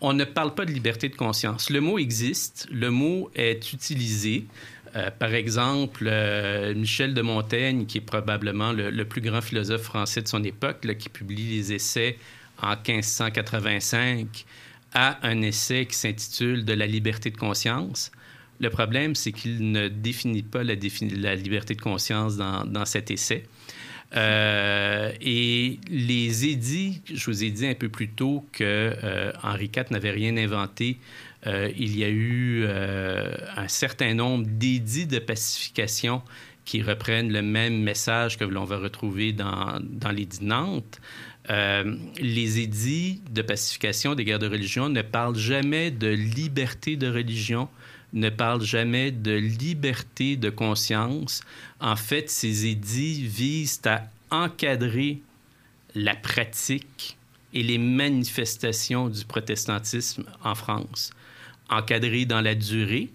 On 0.00 0.12
ne 0.12 0.24
parle 0.24 0.54
pas 0.54 0.64
de 0.64 0.70
liberté 0.70 1.08
de 1.08 1.16
conscience. 1.16 1.70
Le 1.70 1.80
mot 1.80 1.98
existe, 1.98 2.68
le 2.70 2.90
mot 2.90 3.30
est 3.34 3.72
utilisé. 3.72 4.46
Euh, 4.94 5.10
par 5.10 5.34
exemple, 5.34 6.06
euh, 6.06 6.72
Michel 6.74 7.14
de 7.14 7.22
Montaigne, 7.22 7.84
qui 7.84 7.98
est 7.98 8.02
probablement 8.02 8.72
le, 8.72 9.04
plus 9.04 9.20
grand 9.20 9.40
philosophe 9.40 9.82
français 9.82 10.22
de 10.22 10.28
son 10.28 10.44
époque, 10.44 10.86
qui 10.98 11.08
publie 11.08 11.48
les 11.48 11.72
essais 11.72 12.16
en 12.62 12.70
1585, 12.70 14.44
a 14.94 15.18
un 15.26 15.42
essai 15.42 15.86
qui 15.86 15.96
s'intitule 15.96 16.64
De 16.64 16.72
la 16.72 16.86
liberté 16.86 17.30
de 17.30 17.36
conscience. 17.36 18.12
Le 18.60 18.70
problème, 18.70 19.14
c'est 19.14 19.32
qu'il 19.32 19.70
ne 19.70 19.88
définit 19.88 20.42
pas 20.42 20.64
la, 20.64 20.74
liberté 20.74 21.74
de 21.74 21.80
conscience 21.80 22.36
dans, 22.36 22.84
cet 22.84 23.10
essai. 23.10 23.44
Euh, 24.16 25.12
et 25.20 25.78
les 25.88 26.46
édits, 26.46 27.02
je 27.12 27.24
vous 27.26 27.44
ai 27.44 27.50
dit 27.50 27.66
un 27.66 27.74
peu 27.74 27.88
plus 27.88 28.08
tôt 28.08 28.44
que 28.52 28.64
euh, 28.64 29.32
Henri 29.42 29.70
IV 29.74 29.84
n'avait 29.90 30.10
rien 30.10 30.36
inventé. 30.36 30.98
Euh, 31.46 31.70
il 31.76 31.96
y 31.96 32.04
a 32.04 32.08
eu 32.08 32.66
un 32.66 33.68
certain 33.68 34.14
nombre 34.14 34.46
d'édits 34.48 35.06
de 35.06 35.18
pacification 35.18 36.22
qui 36.64 36.82
reprennent 36.82 37.32
le 37.32 37.42
même 37.42 37.80
message 37.82 38.38
que 38.38 38.44
l'on 38.44 38.64
va 38.64 38.78
retrouver 38.78 39.32
dans, 39.32 39.78
dans 39.82 40.10
l'édit 40.10 40.44
Nantes. 40.44 41.00
Les 41.48 42.58
édits 42.58 43.22
de 43.30 43.40
pacification 43.40 44.14
des 44.14 44.24
guerres 44.24 44.38
de 44.38 44.48
religion 44.48 44.88
ne 44.88 45.00
parlent 45.00 45.38
jamais 45.38 45.90
de 45.90 46.08
liberté 46.08 46.96
de 46.96 47.08
religion, 47.08 47.68
ne 48.12 48.30
parlent 48.30 48.62
jamais 48.62 49.10
de 49.10 49.32
liberté 49.32 50.36
de 50.36 50.50
conscience. 50.50 51.42
En 51.80 51.96
fait, 51.96 52.30
ces 52.30 52.66
édits 52.66 53.26
visent 53.26 53.80
à 53.84 54.04
encadrer 54.30 55.20
la 55.94 56.14
pratique 56.14 57.16
et 57.54 57.62
les 57.62 57.78
manifestations 57.78 59.08
du 59.08 59.24
protestantisme 59.24 60.24
en 60.44 60.54
France. 60.54 61.10
Encadrer 61.70 62.24
dans 62.24 62.40
la 62.40 62.54
durée, 62.54 63.10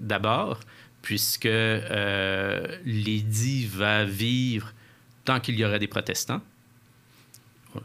d'abord, 0.00 0.60
puisque 1.02 1.46
euh, 1.46 2.66
l'édit 2.84 3.66
va 3.66 4.04
vivre 4.04 4.72
tant 5.24 5.40
qu'il 5.40 5.58
y 5.58 5.64
aura 5.64 5.78
des 5.78 5.88
protestants. 5.88 6.40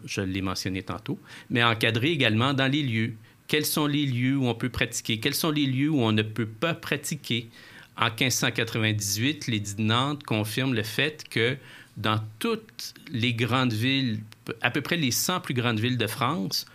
Je 0.05 0.21
l'ai 0.21 0.41
mentionné 0.41 0.81
tantôt. 0.81 1.19
Mais 1.49 1.63
encadrer 1.63 2.11
également 2.11 2.53
dans 2.53 2.71
les 2.71 2.83
lieux. 2.83 3.13
Quels 3.53 3.67
sont 3.67 3.85
les 3.85 4.07
lieux 4.07 4.35
où 4.35 4.47
on 4.47 4.55
peut 4.55 4.69
pratiquer? 4.69 5.19
Quels 5.19 5.35
sont 5.35 5.51
les 5.51 5.67
lieux 5.67 5.91
où 5.91 6.01
on 6.01 6.11
ne 6.11 6.23
peut 6.23 6.47
pas 6.47 6.73
pratiquer? 6.73 7.51
En 7.95 8.05
1598, 8.05 9.45
l'édit 9.45 9.75
de 9.75 9.83
Nantes 9.83 10.23
confirme 10.23 10.73
le 10.73 10.81
fait 10.81 11.23
que 11.29 11.55
dans 11.95 12.19
toutes 12.39 12.95
les 13.11 13.35
grandes 13.35 13.71
villes, 13.71 14.21
à 14.63 14.71
peu 14.71 14.81
près 14.81 14.97
les 14.97 15.11
100 15.11 15.41
plus 15.41 15.53
grandes 15.53 15.79
villes 15.79 15.99
de 15.99 16.07
France, 16.07 16.65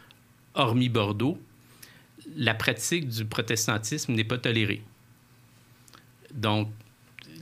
hormis 0.55 0.89
Bordeaux, 0.89 1.37
la 2.37 2.55
pratique 2.55 3.09
du 3.09 3.25
protestantisme 3.25 4.13
n'est 4.13 4.23
pas 4.23 4.39
tolérée. 4.39 4.85
Donc, 6.33 6.69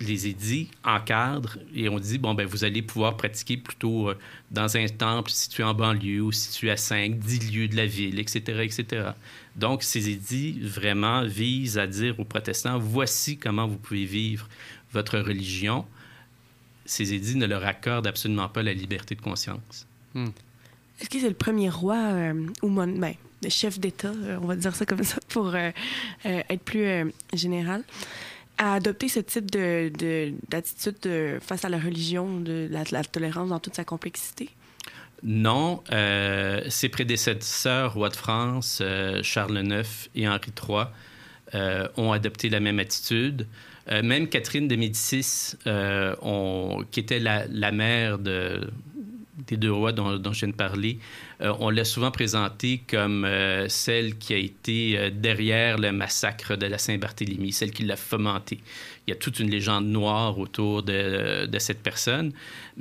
les 0.01 0.27
édits 0.27 0.69
encadrent 0.85 1.59
et 1.75 1.89
on 1.89 1.99
dit, 1.99 2.19
bon, 2.19 2.35
ben, 2.35 2.47
vous 2.47 2.65
allez 2.65 2.83
pouvoir 2.83 3.17
pratiquer 3.17 3.57
plutôt 3.57 4.11
euh, 4.11 4.19
dans 4.51 4.77
un 4.77 4.87
temple 4.87 5.31
situé 5.31 5.63
en 5.63 5.75
banlieue 5.75 6.21
ou 6.21 6.33
situé 6.33 6.71
à 6.71 6.77
5, 6.77 7.19
10 7.19 7.53
lieux 7.53 7.69
de 7.69 7.77
la 7.77 7.87
ville, 7.87 8.19
etc., 8.19 8.41
etc. 8.63 9.11
Donc, 9.57 9.83
ces 9.83 10.09
édits 10.09 10.59
vraiment 10.61 11.25
visent 11.25 11.79
à 11.79 11.87
dire 11.87 12.19
aux 12.21 12.25
protestants, 12.25 12.79
voici 12.79 13.39
comment 13.39 13.67
vous 13.67 13.79
pouvez 13.79 14.05
vivre 14.05 14.49
votre 14.93 15.19
religion 15.19 15.85
ces 16.87 17.13
édits 17.13 17.37
ne 17.37 17.47
leur 17.47 17.65
accordent 17.65 18.07
absolument 18.07 18.49
pas 18.49 18.63
la 18.63 18.73
liberté 18.73 19.15
de 19.15 19.21
conscience. 19.21 19.87
Hmm. 20.15 20.29
Est-ce 21.01 21.11
que 21.11 21.19
c'est 21.19 21.29
le 21.29 21.35
premier 21.35 21.69
roi 21.69 21.97
euh, 21.97 22.47
ou 22.63 22.71
ben, 22.71 23.15
chef 23.49 23.79
d'État, 23.79 24.09
euh, 24.09 24.39
on 24.41 24.47
va 24.47 24.57
dire 24.57 24.75
ça 24.75 24.87
comme 24.87 25.03
ça 25.05 25.19
pour 25.29 25.55
euh, 25.55 25.71
être 26.25 26.63
plus 26.63 27.13
général, 27.35 27.83
à 28.59 28.75
adopter 28.75 29.09
ce 29.09 29.21
type 29.21 29.51
d'attitude 29.51 30.97
de, 31.03 31.38
face 31.40 31.64
à 31.64 31.69
la 31.69 31.79
religion, 31.79 32.40
de 32.40 32.69
la, 32.71 33.05
tolérance 33.05 33.51
dans 33.51 33.61
toute 33.61 33.75
sa 33.75 33.85
complexité? 33.85 34.51
Non, 35.23 35.83
ses 36.69 36.88
prédécesseurs, 36.88 37.95
rois 37.95 38.11
de 38.11 38.16
France, 38.16 38.83
Charles 39.23 39.59
IX 39.64 40.09
et 40.14 40.29
Henri 40.29 40.53
III, 40.69 40.85
ont 41.97 42.12
adopté 42.12 42.49
la 42.49 42.61
même 42.61 42.79
attitude. 42.79 43.47
Euh, 43.90 44.03
même 44.03 44.29
Catherine 44.29 44.66
de 44.66 44.75
Médicis, 44.75 45.55
euh, 45.66 46.14
qui 46.90 47.01
était 47.01 47.21
la, 47.21 47.73
mère 47.73 48.19
de, 48.19 48.69
des 49.47 49.57
deux 49.57 49.73
rois 49.73 49.93
dont, 49.93 50.33
je 50.33 50.39
viens 50.41 50.49
de 50.49 50.55
parler, 50.55 50.99
euh, 51.41 51.53
on 51.61 51.71
l'a 51.71 51.85
souvent 51.85 52.11
présentée 52.11 52.83
comme 52.89 53.27
celle 53.69 54.17
qui 54.17 54.35
a 54.35 54.37
été 54.37 55.11
derrière 55.11 55.79
le 55.79 55.93
massacre 55.93 56.57
de 56.57 56.67
la 56.67 56.79
Saint-Barthélemy, 56.79 57.53
celle 57.53 57.71
qui 57.71 57.85
l'a 57.85 57.97
fomenté. 57.97 58.61
Il 59.07 59.11
y 59.11 59.13
a 59.13 59.17
toute 59.17 59.39
une 59.39 59.51
légende 59.51 59.87
noire 59.87 60.39
autour 60.39 60.83
de, 60.83 61.47
de 61.47 61.59
cette 61.59 61.83
personne. 61.83 62.33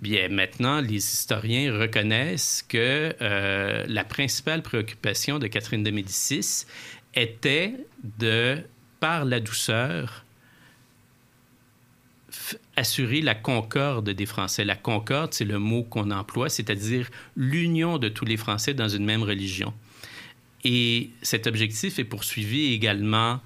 Bien, 0.02 0.28
maintenant, 0.30 0.82
les 0.82 0.96
historiens 0.96 1.78
reconnaissent 1.78 2.66
que 2.68 3.14
la 3.88 4.04
principale 4.04 4.62
préoccupation 4.62 5.40
de 5.40 5.48
Catherine 5.48 5.84
de 5.84 5.92
Médicis 5.92 6.66
était 7.16 7.74
de, 8.20 8.58
par 9.00 9.26
la 9.26 9.40
douceur, 9.40 10.25
assurer 12.76 13.22
la 13.22 13.36
concorde 13.36 14.10
des 14.10 14.26
Français. 14.26 14.66
La 14.66 14.76
concorde, 14.76 15.34
c'est 15.34 15.46
le 15.46 15.60
mot 15.60 15.84
qu'on 15.84 16.12
emploie, 16.12 16.50
c'est-à-dire 16.50 17.10
l'union 17.36 17.98
de 17.98 18.10
tous 18.10 18.26
les 18.26 18.38
Français 18.38 18.74
dans 18.74 18.90
une 18.90 19.06
même 19.06 19.24
religion. 19.24 19.74
Et 20.64 21.12
cet 21.22 21.48
objectif 21.48 22.00
est 22.00 22.04
poursuivi 22.04 22.74
également 22.74 23.40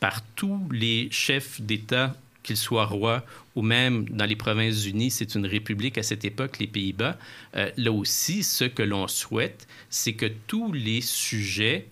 par 0.00 0.22
tous 0.34 0.68
les 0.72 1.08
chefs 1.10 1.60
d'État, 1.60 2.16
qu'ils 2.42 2.56
soient 2.56 2.86
rois 2.86 3.24
ou 3.54 3.62
même 3.62 4.08
dans 4.08 4.24
les 4.24 4.36
provinces 4.36 4.86
unies, 4.86 5.10
c'est 5.10 5.34
une 5.34 5.46
république 5.46 5.98
à 5.98 6.02
cette 6.02 6.24
époque, 6.24 6.58
les 6.58 6.66
Pays-Bas. 6.66 7.16
Euh, 7.54 7.70
là 7.76 7.92
aussi, 7.92 8.42
ce 8.42 8.64
que 8.64 8.82
l'on 8.82 9.06
souhaite, 9.06 9.68
c'est 9.90 10.14
que 10.14 10.26
tous 10.46 10.72
les 10.72 11.00
sujets 11.02 11.86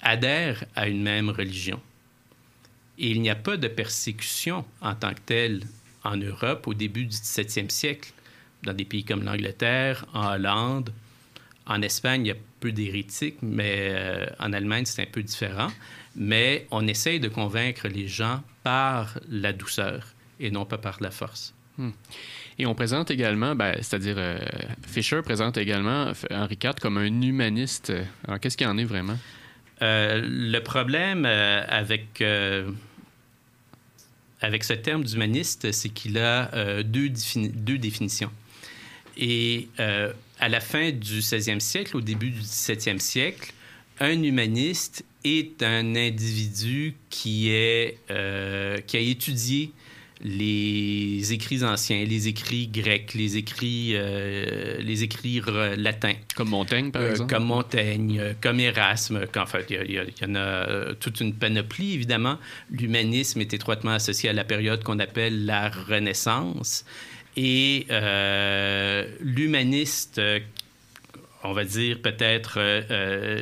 adhèrent 0.00 0.64
à 0.76 0.88
une 0.88 1.02
même 1.02 1.30
religion. 1.30 1.80
Et 2.98 3.10
il 3.10 3.20
n'y 3.20 3.30
a 3.30 3.34
pas 3.34 3.56
de 3.56 3.68
persécution 3.68 4.64
en 4.80 4.94
tant 4.94 5.12
que 5.12 5.20
telle 5.26 5.62
en 6.04 6.16
Europe 6.16 6.66
au 6.66 6.74
début 6.74 7.06
du 7.06 7.16
17e 7.16 7.70
siècle, 7.70 8.12
dans 8.62 8.72
des 8.72 8.84
pays 8.84 9.04
comme 9.04 9.24
l'Angleterre, 9.24 10.04
en 10.14 10.32
Hollande. 10.32 10.90
En 11.66 11.80
Espagne, 11.82 12.26
il 12.26 12.28
y 12.28 12.32
a 12.32 12.36
peu 12.60 12.72
d'hérétiques, 12.72 13.38
mais 13.42 13.88
euh, 13.90 14.26
en 14.38 14.52
Allemagne, 14.52 14.84
c'est 14.84 15.02
un 15.02 15.10
peu 15.10 15.22
différent. 15.22 15.68
Mais 16.14 16.66
on 16.70 16.86
essaye 16.86 17.20
de 17.20 17.28
convaincre 17.28 17.88
les 17.88 18.06
gens 18.06 18.42
par 18.62 19.18
la 19.28 19.52
douceur 19.52 20.06
et 20.40 20.50
non 20.50 20.64
pas 20.64 20.78
par 20.78 20.98
la 21.00 21.10
force. 21.10 21.54
Hmm. 21.78 21.90
Et 22.58 22.66
on 22.66 22.74
présente 22.74 23.10
également, 23.10 23.54
ben, 23.54 23.74
c'est-à-dire 23.80 24.16
euh, 24.18 24.38
Fisher 24.86 25.22
présente 25.22 25.56
également 25.56 26.12
Henri 26.30 26.58
IV 26.62 26.74
comme 26.80 26.98
un 26.98 27.22
humaniste. 27.22 27.92
Alors, 28.28 28.38
qu'est-ce 28.38 28.56
qu'il 28.56 28.66
en 28.66 28.78
est 28.78 28.84
vraiment? 28.84 29.18
Euh, 29.82 30.20
le 30.22 30.60
problème 30.60 31.24
avec 31.24 32.22
avec 34.44 34.62
ce 34.62 34.74
terme 34.74 35.04
d'humaniste, 35.04 35.72
c'est 35.72 35.88
qu'il 35.88 36.18
a 36.18 36.54
euh, 36.54 36.82
deux, 36.82 37.10
deux, 37.34 37.78
définitions. 37.78 38.30
Et 39.16 39.68
euh, 39.80 40.12
à 40.38 40.50
la 40.50 40.60
fin 40.60 40.90
du 40.90 41.20
16e 41.20 41.60
siècle, 41.60 41.96
au 41.96 42.02
début 42.02 42.30
du 42.30 42.40
17e 42.40 42.98
siècle, 42.98 43.54
un 44.00 44.22
humaniste 44.22 45.04
est 45.24 45.62
un 45.62 45.96
individu 45.96 46.94
qui, 47.08 47.48
est, 47.48 47.96
euh, 48.10 48.78
qui 48.86 48.98
a 48.98 49.00
étudié 49.00 49.72
les 50.22 51.32
écrits 51.32 51.64
anciens, 51.64 52.04
les 52.04 52.28
écrits 52.28 52.68
grecs, 52.68 53.14
les 53.14 53.36
écrits, 53.36 53.92
euh, 53.94 54.78
les 54.80 55.02
écrits 55.02 55.42
latins. 55.76 56.14
Comme 56.36 56.50
Montaigne, 56.50 56.90
par 56.90 57.02
euh, 57.02 57.10
exemple. 57.10 57.34
Comme 57.34 57.44
Montaigne, 57.44 58.18
euh, 58.20 58.32
comme 58.40 58.60
Erasme. 58.60 59.26
En 59.36 59.46
fait, 59.46 59.66
il 59.70 59.90
y, 59.90 60.24
en 60.24 60.34
a 60.36 60.94
toute 60.94 61.20
une 61.20 61.34
panoplie, 61.34 61.94
évidemment. 61.94 62.38
L'humanisme 62.70 63.40
est 63.40 63.52
étroitement 63.52 63.92
associé 63.92 64.30
à 64.30 64.32
la 64.32 64.44
période 64.44 64.84
qu'on 64.84 64.98
appelle 64.98 65.46
la 65.46 65.68
Renaissance. 65.68 66.84
Et 67.36 67.86
l'humaniste, 69.20 70.20
on 71.42 71.52
va 71.52 71.64
dire 71.64 72.00
peut-être 72.00 72.60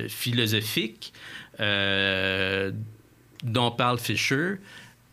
philosophique, 0.09 1.13
dont 1.59 2.73
parle 3.77 3.99
Fisher, 3.99 4.55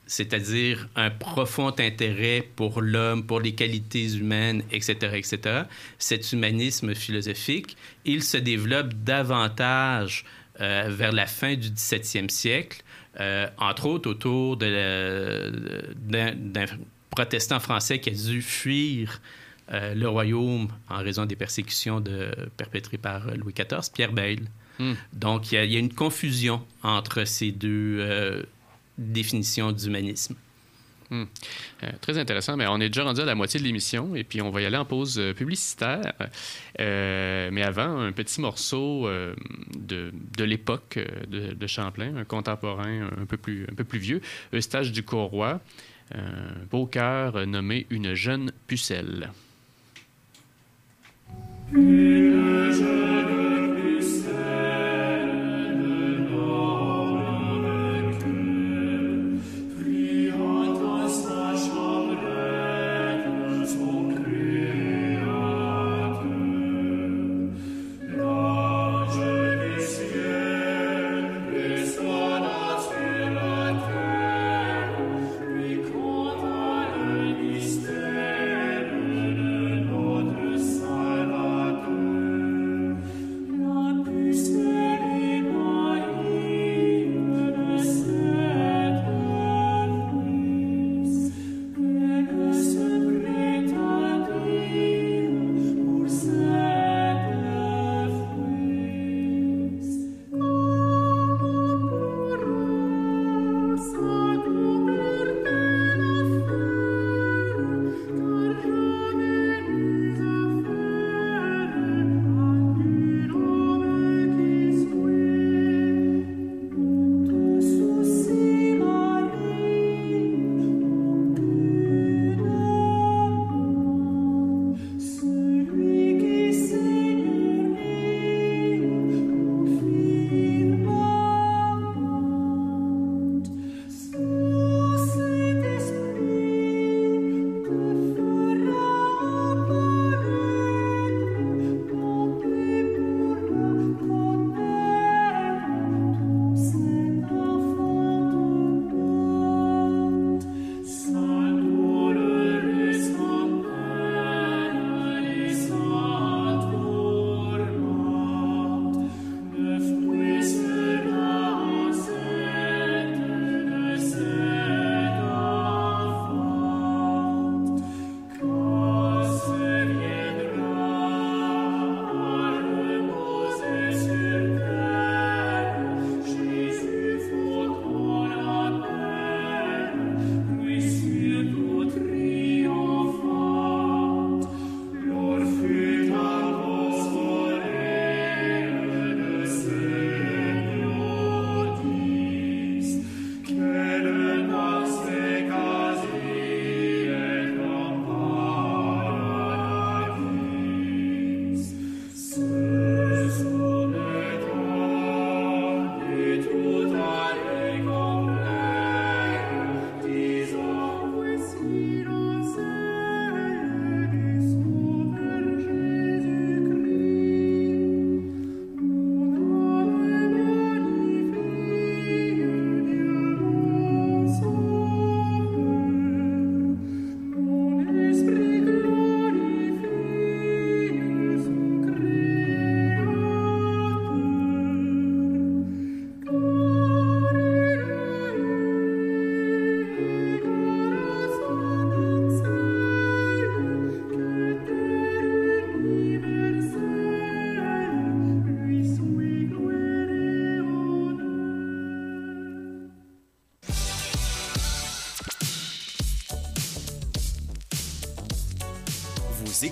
c'est-à-dire 0.09 0.89
un 0.95 1.11
profond 1.11 1.71
intérêt 1.77 2.43
pour 2.55 2.81
l'homme, 2.81 3.27
pour 3.27 3.39
les 3.39 3.53
qualités 3.53 4.15
humaines, 4.15 4.63
etc., 4.71 4.95
etc. 5.13 5.61
Cet 5.99 6.33
humanisme 6.33 6.95
philosophique, 6.95 7.77
il 8.05 8.23
se 8.23 8.37
développe 8.37 8.95
davantage 8.95 10.25
euh, 10.59 10.87
vers 10.89 11.11
la 11.11 11.27
fin 11.27 11.53
du 11.53 11.69
17e 11.69 12.27
siècle, 12.29 12.81
euh, 13.19 13.47
entre 13.59 13.85
autres 13.85 14.09
autour 14.09 14.57
d'un 14.57 14.73
protestant 17.11 17.59
français 17.59 17.99
qui 17.99 18.09
a 18.09 18.13
dû 18.13 18.41
fuir 18.41 19.21
euh, 19.71 19.93
le 19.93 20.09
royaume 20.09 20.69
en 20.89 21.03
raison 21.03 21.27
des 21.27 21.35
persécutions 21.35 22.01
de, 22.01 22.31
perpétrées 22.57 22.97
par 22.97 23.27
Louis 23.35 23.53
XIV, 23.53 23.91
Pierre 23.93 24.13
Bayle. 24.13 24.47
Hmm. 24.79 24.93
Donc, 25.13 25.51
il 25.51 25.71
y, 25.71 25.75
a 25.75 25.79
une 25.79 25.93
confusion 25.93 26.65
entre 26.81 27.25
ces 27.25 27.51
deux 27.51 28.47
définition 28.99 29.71
d'humanisme. 29.71 30.35
Hmm. 31.11 31.23
Euh, 31.83 31.87
très 32.01 32.19
intéressant. 32.19 32.55
Mais 32.55 32.67
on 32.67 32.79
est 32.79 32.89
déjà 32.89 33.03
rendu 33.03 33.21
à 33.21 33.25
la 33.25 33.35
moitié 33.35 33.59
de 33.59 33.65
l'émission 33.65 34.15
et 34.15 34.23
puis 34.23 34.41
on 34.41 34.51
va 34.51 34.61
y 34.61 34.65
aller 34.65 34.77
en 34.77 34.85
pause 34.85 35.17
euh, 35.17 35.33
publicitaire. 35.33 36.13
Euh, 36.79 37.49
mais 37.51 37.63
avant, 37.63 37.99
un 37.99 38.11
petit 38.11 38.39
morceau 38.41 39.09
de, 39.09 40.11
de 40.37 40.43
l'époque 40.43 40.99
de, 41.27 41.53
de, 41.53 41.67
Champlain, 41.67 42.15
un 42.15 42.25
contemporain 42.25 43.09
un 43.19 43.25
peu 43.25 43.37
plus, 43.37 43.65
un 43.71 43.75
peu 43.75 43.83
plus 43.83 43.99
vieux, 43.99 44.21
Eustache 44.53 44.91
du 44.91 45.03
Courroy, 45.03 45.59
un 46.13 46.65
beau 46.69 46.85
cœur 46.85 47.45
nommé 47.47 47.87
Une 47.89 48.13
jeune 48.13 48.51
pucelle. 48.67 49.31
Une 51.73 52.71
jeune 52.71 53.58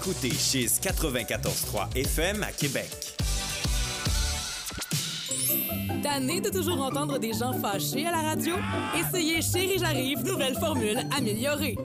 écoutez 0.08 0.32
chez 0.32 0.68
94.3 0.68 1.94
FM 1.94 2.42
à 2.42 2.52
Québec. 2.54 2.88
Tanné 6.02 6.40
de 6.40 6.50
toujours 6.50 6.82
entendre 6.82 7.18
des 7.18 7.34
gens 7.34 7.52
fâchés 7.52 8.06
à 8.06 8.12
la 8.12 8.22
radio? 8.22 8.56
Essayez 8.98 9.42
Chérie 9.42 9.78
J'arrive, 9.78 10.24
nouvelle 10.24 10.56
formule 10.56 11.00
améliorée. 11.18 11.76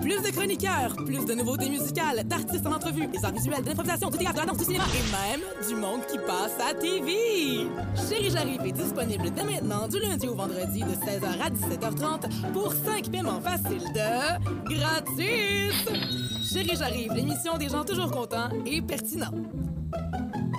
Plus 0.00 0.22
de 0.22 0.30
chroniqueurs, 0.30 0.94
plus 0.94 1.24
de 1.24 1.34
nouveautés 1.34 1.68
musicales, 1.68 2.22
d'artistes 2.22 2.66
en 2.66 2.72
entrevue, 2.72 3.08
des 3.08 3.24
arts 3.24 3.32
visuels, 3.32 3.62
de 3.64 3.68
l'improvisation, 3.70 4.10
du 4.10 4.18
théâtre, 4.18 4.34
de 4.34 4.40
la 4.40 4.46
danse, 4.46 4.58
du 4.58 4.64
cinéma 4.64 4.84
et 4.84 5.32
même 5.32 5.68
du 5.68 5.74
monde 5.74 6.06
qui 6.06 6.18
passe 6.18 6.54
à 6.64 6.72
TV. 6.72 7.66
Chérie 8.08 8.30
J'arrive 8.30 8.64
est 8.64 8.72
disponible 8.72 9.28
dès 9.34 9.42
maintenant 9.42 9.88
du 9.88 9.98
lundi 9.98 10.28
au 10.28 10.36
vendredi 10.36 10.84
de 10.84 10.94
16h 11.04 11.42
à 11.42 11.50
17h30 11.50 12.52
pour 12.52 12.72
5 12.72 13.10
paiements 13.10 13.40
faciles 13.40 13.92
de 13.92 14.72
gratis. 14.72 16.25
J'arrive, 16.64 17.12
l'émission 17.12 17.58
des 17.58 17.68
gens 17.68 17.84
toujours 17.84 18.10
contents 18.10 18.48
et 18.64 18.80
pertinents. 18.80 19.32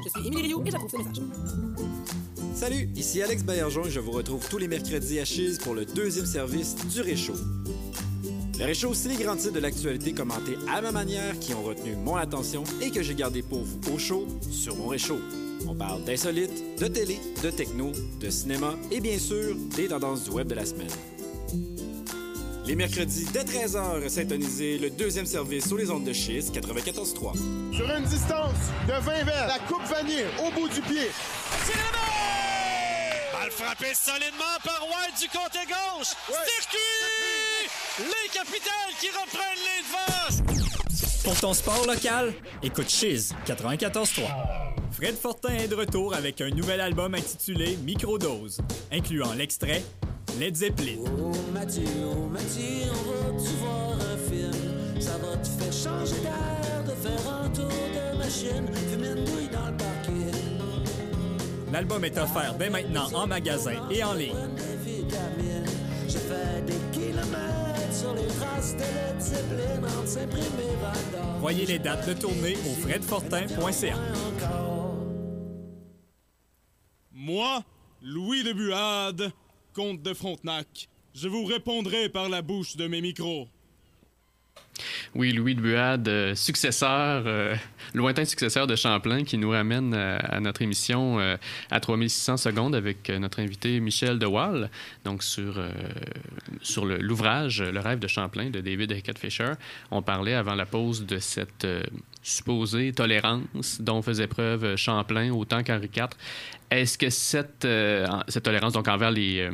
Je 0.04 0.10
suis 0.10 0.28
Émilie 0.28 0.44
Rioux 0.44 0.64
et 0.66 0.70
j'approuve 0.70 0.92
ce 0.92 0.98
message. 0.98 1.22
Salut, 2.54 2.90
ici 2.96 3.22
Alex 3.22 3.44
Baillargeon 3.44 3.86
et 3.86 3.90
je 3.90 4.00
vous 4.00 4.12
retrouve 4.12 4.48
tous 4.48 4.60
les 4.60 4.68
mercredis 4.68 5.20
à 5.20 5.26
Chise 5.26 5.58
pour 5.58 5.74
le 5.74 5.86
deuxième 5.86 6.26
service 6.26 6.76
du 6.94 7.02
Réchaud. 7.02 7.36
Le 8.60 8.66
Réchaud, 8.66 8.94
c'est 8.94 9.10
les 9.10 9.24
grands 9.24 9.36
titres 9.36 9.54
de 9.54 9.60
l'actualité 9.60 10.14
commentés 10.14 10.58
à 10.72 10.82
ma 10.82 10.92
manière 10.92 11.38
qui 11.40 11.56
ont 11.56 11.64
retenu 11.64 11.96
mon 11.96 12.16
attention 12.16 12.64
et 12.80 12.92
que 12.92 13.02
j'ai 13.02 13.16
gardé 13.16 13.42
pour 13.42 13.64
vous 13.64 13.94
au 13.94 13.98
chaud 13.98 14.28
sur 14.52 14.76
mon 14.76 14.88
Réchaud. 14.88 15.20
On 15.68 15.74
parle 15.74 16.04
d'insolites, 16.04 16.80
de 16.80 16.88
télé, 16.88 17.18
de 17.44 17.50
techno, 17.50 17.92
de 18.20 18.30
cinéma 18.30 18.76
et 18.92 19.02
bien 19.02 19.18
sûr 19.18 19.56
des 19.76 19.88
tendances 19.88 20.26
du 20.26 20.30
web 20.30 20.48
de 20.48 20.56
la 20.56 20.66
semaine. 20.66 20.90
Les 22.68 22.76
mercredis 22.76 23.26
dès 23.32 23.46
13h, 23.46 24.10
syntonisez 24.10 24.78
le 24.78 24.90
deuxième 24.90 25.26
service 25.26 25.68
sur 25.68 25.78
les 25.78 25.90
ondes 25.90 26.04
de 26.04 26.12
Chise 26.12 26.52
94.3. 26.52 27.74
Sur 27.74 27.90
une 27.90 28.04
distance 28.04 28.58
de 28.86 28.92
20 28.92 29.24
verres, 29.24 29.48
la 29.48 29.60
coupe 29.60 29.86
vanille 29.86 30.26
au 30.46 30.52
bout 30.52 30.68
du 30.68 30.82
pied. 30.82 31.08
Balle 33.32 33.52
frappée 33.52 33.94
solidement 33.94 34.58
par 34.66 34.82
White 34.84 35.18
du 35.22 35.30
côté 35.30 35.60
gauche. 35.66 36.10
Circuit! 36.28 37.70
Les 38.00 38.30
capitales 38.34 38.94
qui 39.00 39.08
reprennent 39.12 39.64
les 39.64 39.84
devants. 39.88 41.24
Pour 41.24 41.40
ton 41.40 41.54
sport 41.54 41.88
local, 41.88 42.34
écoute 42.62 42.90
Chiz 42.90 43.34
94.3. 43.46 44.24
Fred 44.92 45.16
Fortin 45.16 45.54
est 45.54 45.70
de 45.70 45.76
retour 45.76 46.14
avec 46.14 46.42
un 46.42 46.50
nouvel 46.50 46.82
album 46.82 47.16
intitulé 47.16 47.78
Microdose, 47.86 48.60
incluant 48.92 49.32
l'extrait 49.32 49.84
Led 50.40 50.56
Zeppelin. 50.56 51.00
Oh 51.04 51.32
Mathieu, 51.52 51.84
oh 52.12 52.30
Mathieu, 52.30 52.92
on 52.92 53.34
va-tu 53.34 53.50
voir 53.60 53.94
un 53.94 54.18
film? 54.30 55.02
Ça 55.02 55.18
va 55.18 55.36
te 55.38 55.48
faire 55.48 55.74
changer 55.74 56.22
d'air, 56.22 56.84
de 56.86 56.92
faire 56.92 57.34
un 57.34 57.50
tour 57.50 57.66
de 57.66 58.18
machine, 58.18 58.68
fumer 58.92 59.08
une 59.08 59.26
douille 59.26 59.50
dans 59.52 59.72
le 59.72 59.78
parking. 59.78 60.32
L'album 61.72 62.06
est 62.06 62.18
offert 62.20 62.54
dès 62.54 62.70
maintenant 62.70 63.08
en 63.16 63.26
magasin 63.26 63.90
et 63.90 64.04
en 64.04 64.14
ligne. 64.14 64.36
Des 64.56 64.92
vitamines, 64.92 65.66
j'ai 66.08 66.20
fait 66.20 66.66
des 66.68 67.00
kilomètres 67.00 67.94
sur 67.94 68.14
les 68.14 68.28
traces 68.28 68.76
de 68.76 68.82
Led 68.82 69.20
Zeppelin 69.20 69.88
entre 69.88 70.08
Saint-Prime 70.08 70.44
et 70.60 70.76
Val-d'Or. 70.82 71.40
Voyez 71.40 71.66
les 71.66 71.80
dates 71.80 72.08
de 72.08 72.14
tournée 72.14 72.56
au 72.58 72.82
fredfortin.ca. 72.88 73.96
Moi, 77.12 77.64
Louis 78.04 78.44
de 78.44 78.54
Buade, 78.54 79.32
comte 79.78 80.02
de 80.02 80.16
Frontenac, 80.16 80.90
je 81.14 81.28
vous 81.28 81.46
répondrai 81.46 82.10
par 82.10 82.30
la 82.30 82.42
bouche 82.42 82.76
de 82.78 82.88
mes 82.88 83.00
micros. 83.00 83.48
Oui, 85.14 85.34
Louis 85.34 85.54
de 85.54 85.62
Buade, 85.62 86.08
euh, 86.08 86.34
successeur, 86.34 87.24
euh, 87.28 87.56
lointain 87.94 88.26
successeur 88.26 88.66
de 88.66 88.76
Champlain, 88.76 89.24
qui 89.24 89.38
nous 89.38 89.52
ramène 89.52 89.94
euh, 89.94 90.18
à 90.24 90.40
notre 90.40 90.64
émission 90.64 91.20
à 91.70 91.80
3600 91.80 92.38
secondes 92.38 92.74
avec 92.74 93.08
notre 93.10 93.40
invité 93.40 93.80
Michel 93.80 94.18
De 94.18 94.26
Waal, 94.26 94.72
donc 95.06 95.22
sur, 95.22 95.64
sur 96.64 96.86
le- 96.86 96.98
l'ouvrage 96.98 97.62
Le 97.62 97.80
rêve 97.80 98.00
de 98.00 98.08
Champlain 98.08 98.50
de 98.50 98.60
David 98.62 98.92
Hackett 98.92 99.20
Fisher. 99.20 99.52
On 99.92 100.02
parlait 100.02 100.34
avant 100.34 100.56
la 100.56 100.66
pause 100.66 101.06
de 101.06 101.20
cette 101.20 101.68
supposée 102.28 102.92
tolérance 102.94 103.82
dont 103.82 104.02
faisait 104.02 104.28
preuve 104.28 104.76
Champlain 104.76 105.32
autant 105.32 105.64
qu'Henri 105.64 105.90
IV. 105.96 106.10
Est-ce 106.70 106.98
que 106.98 107.10
cette, 107.10 107.66
euh, 107.66 108.06
cette 108.28 108.44
tolérance, 108.44 108.74
donc 108.74 108.88
envers 108.88 109.12
les, 109.12 109.40
euh, 109.40 109.52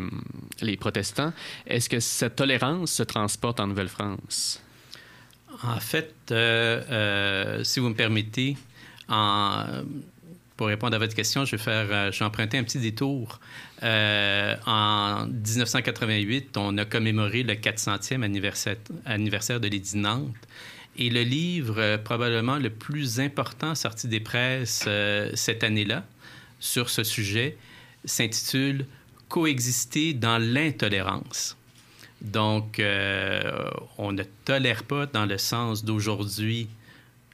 les 0.61 0.75
protestants, 0.77 1.33
est-ce 1.67 1.89
que 1.89 1.99
cette 1.99 2.35
tolérance 2.35 2.91
se 2.91 3.03
transporte 3.03 3.59
en 3.59 3.67
Nouvelle-France? 3.67 4.61
En 5.61 5.79
fait, 5.79 6.13
euh, 6.31 6.81
euh, 6.89 7.63
si 7.63 7.79
vous 7.79 7.89
me 7.89 7.93
permettez, 7.93 8.57
pour 10.57 10.67
répondre 10.67 10.95
à 10.95 10.99
votre 10.99 11.15
question, 11.15 11.45
je 11.45 11.55
vais 11.55 11.61
faire, 11.61 11.87
euh, 11.89 12.11
je 12.11 12.19
vais 12.19 12.25
emprunter 12.25 12.57
un 12.57 12.63
petit 12.63 12.79
détour. 12.79 13.39
Euh, 13.81 14.55
en 14.65 15.25
1988, 15.27 16.57
on 16.57 16.77
a 16.77 16.85
commémoré 16.85 17.43
le 17.43 17.55
400e 17.55 18.23
anniversaire, 18.23 18.77
anniversaire 19.05 19.59
de 19.59 19.67
l'Édit 19.67 19.97
Nantes. 19.97 20.35
Et 20.97 21.09
le 21.09 21.23
livre 21.23 21.75
euh, 21.79 21.97
probablement 21.97 22.57
le 22.57 22.69
plus 22.69 23.19
important 23.19 23.75
sorti 23.75 24.07
des 24.07 24.19
presses 24.19 24.85
euh, 24.87 25.31
cette 25.33 25.63
année-là 25.63 26.05
sur 26.59 26.89
ce 26.89 27.03
sujet 27.03 27.57
s'intitule 28.05 28.85
Coexister 29.29 30.13
dans 30.13 30.37
l'intolérance. 30.37 31.57
Donc, 32.21 32.79
euh, 32.79 33.69
on 33.97 34.11
ne 34.11 34.23
tolère 34.45 34.83
pas 34.83 35.07
dans 35.07 35.25
le 35.25 35.37
sens 35.37 35.83
d'aujourd'hui 35.83 36.69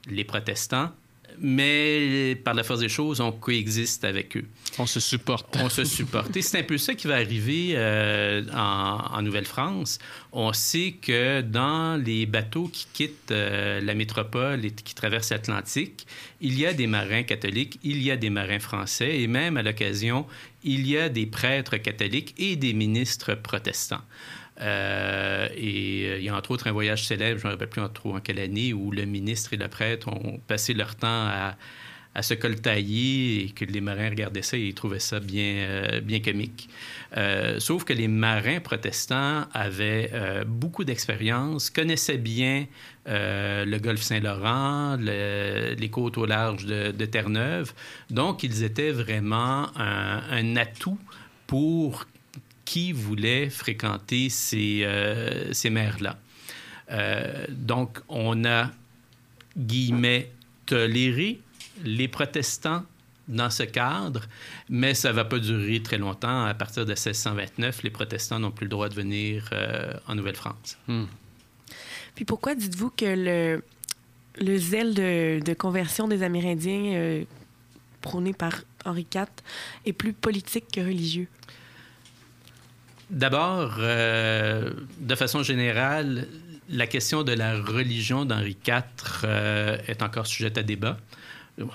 les 0.06 0.24
protestants, 0.24 0.90
mais 1.38 2.34
par 2.44 2.54
la 2.54 2.62
force 2.62 2.80
des 2.80 2.88
choses, 2.88 3.20
on 3.20 3.32
coexiste 3.32 4.04
avec 4.04 4.36
eux. 4.36 4.44
On 4.78 4.86
se 4.86 5.00
supporte. 5.00 5.56
On 5.60 5.68
se 5.68 5.84
supporte. 5.84 6.36
Et 6.36 6.42
c'est 6.42 6.58
un 6.58 6.62
peu 6.62 6.78
ça 6.78 6.94
qui 6.94 7.06
va 7.06 7.16
arriver 7.16 7.72
euh, 7.74 8.42
en, 8.54 9.16
en 9.16 9.22
Nouvelle-France. 9.22 9.98
On 10.32 10.52
sait 10.52 10.94
que 11.00 11.40
dans 11.40 12.02
les 12.02 12.26
bateaux 12.26 12.68
qui 12.68 12.86
quittent 12.92 13.32
euh, 13.32 13.80
la 13.80 13.94
métropole 13.94 14.64
et 14.64 14.70
qui 14.70 14.94
traversent 14.94 15.30
l'Atlantique, 15.30 16.06
il 16.40 16.58
y 16.58 16.66
a 16.66 16.72
des 16.72 16.86
marins 16.86 17.24
catholiques, 17.24 17.78
il 17.82 18.02
y 18.02 18.10
a 18.10 18.16
des 18.16 18.30
marins 18.30 18.60
français 18.60 19.20
et 19.20 19.26
même 19.26 19.56
à 19.56 19.62
l'occasion, 19.62 20.26
il 20.62 20.86
y 20.86 20.96
a 20.96 21.08
des 21.08 21.26
prêtres 21.26 21.76
catholiques 21.78 22.34
et 22.38 22.56
des 22.56 22.72
ministres 22.72 23.34
protestants. 23.34 24.02
Euh, 24.60 25.48
et 25.56 26.04
euh, 26.06 26.18
il 26.18 26.24
y 26.24 26.28
a 26.28 26.36
entre 26.36 26.50
autres 26.50 26.66
un 26.66 26.72
voyage 26.72 27.06
célèbre, 27.06 27.40
je 27.40 27.46
ne 27.46 27.48
me 27.48 27.54
rappelle 27.54 27.68
plus 27.68 27.82
trop 27.94 28.16
en 28.16 28.20
quelle 28.20 28.38
année, 28.38 28.72
où 28.72 28.90
le 28.90 29.04
ministre 29.04 29.52
et 29.54 29.56
le 29.56 29.68
prêtre 29.68 30.08
ont 30.08 30.38
passé 30.46 30.74
leur 30.74 30.96
temps 30.96 31.06
à, 31.08 31.56
à 32.14 32.22
se 32.22 32.34
coltailler 32.34 33.44
et 33.44 33.50
que 33.50 33.64
les 33.64 33.80
marins 33.80 34.10
regardaient 34.10 34.42
ça 34.42 34.56
et 34.56 34.66
ils 34.66 34.74
trouvaient 34.74 34.98
ça 34.98 35.20
bien, 35.20 35.42
euh, 35.42 36.00
bien 36.00 36.20
comique. 36.20 36.68
Sauf 37.58 37.84
que 37.84 37.92
les 37.92 38.06
marins 38.06 38.60
protestants 38.60 39.46
avaient 39.52 40.12
beaucoup 40.46 40.84
d'expérience, 40.84 41.68
connaissaient 41.68 42.18
bien 42.18 42.66
le 43.06 43.78
golfe 43.78 44.02
Saint-Laurent, 44.02 44.96
le- 44.96 45.74
les 45.76 45.88
côtes 45.88 46.18
au 46.18 46.26
large 46.26 46.66
de, 46.66 47.04
Terre-Neuve. 47.06 47.72
Donc, 48.10 48.44
ils 48.44 48.62
étaient 48.62 48.92
vraiment 48.92 49.76
un 49.76 50.54
atout 50.56 50.98
pour 51.48 52.06
qui 52.70 52.92
voulait 52.92 53.50
fréquenter 53.50 54.28
ces, 54.28 54.82
euh, 54.84 55.52
ces 55.52 55.70
mers-là. 55.70 56.16
Euh, 56.92 57.44
donc, 57.48 57.98
on 58.08 58.44
a, 58.44 58.70
guillemets, 59.58 60.30
toléré 60.66 61.40
les 61.82 62.06
protestants 62.06 62.84
dans 63.26 63.50
ce 63.50 63.64
cadre, 63.64 64.22
mais 64.68 64.94
ça 64.94 65.08
ne 65.08 65.14
va 65.14 65.24
pas 65.24 65.40
durer 65.40 65.82
très 65.82 65.98
longtemps. 65.98 66.44
À 66.44 66.54
partir 66.54 66.84
de 66.84 66.90
1629, 66.90 67.82
les 67.82 67.90
protestants 67.90 68.38
n'ont 68.38 68.52
plus 68.52 68.66
le 68.66 68.70
droit 68.70 68.88
de 68.88 68.94
venir 68.94 69.50
euh, 69.52 69.92
en 70.06 70.14
Nouvelle-France. 70.14 70.78
Puis 72.14 72.24
pourquoi 72.24 72.54
dites-vous 72.54 72.90
que 72.90 73.04
le, 73.04 73.64
le 74.40 74.58
zèle 74.58 74.94
de, 74.94 75.40
de 75.44 75.54
conversion 75.54 76.06
des 76.06 76.22
Amérindiens 76.22 76.92
euh, 76.94 77.24
prôné 78.00 78.32
par 78.32 78.62
Henri 78.84 79.08
IV 79.12 79.26
est 79.86 79.92
plus 79.92 80.12
politique 80.12 80.66
que 80.72 80.80
religieux? 80.80 81.26
D'abord, 83.10 83.74
euh, 83.78 84.70
de 85.00 85.14
façon 85.16 85.42
générale, 85.42 86.28
la 86.68 86.86
question 86.86 87.24
de 87.24 87.32
la 87.32 87.60
religion 87.60 88.24
d'Henri 88.24 88.56
IV 88.64 88.84
euh, 89.24 89.76
est 89.88 90.02
encore 90.02 90.28
sujette 90.28 90.58
à 90.58 90.62
débat. 90.62 90.96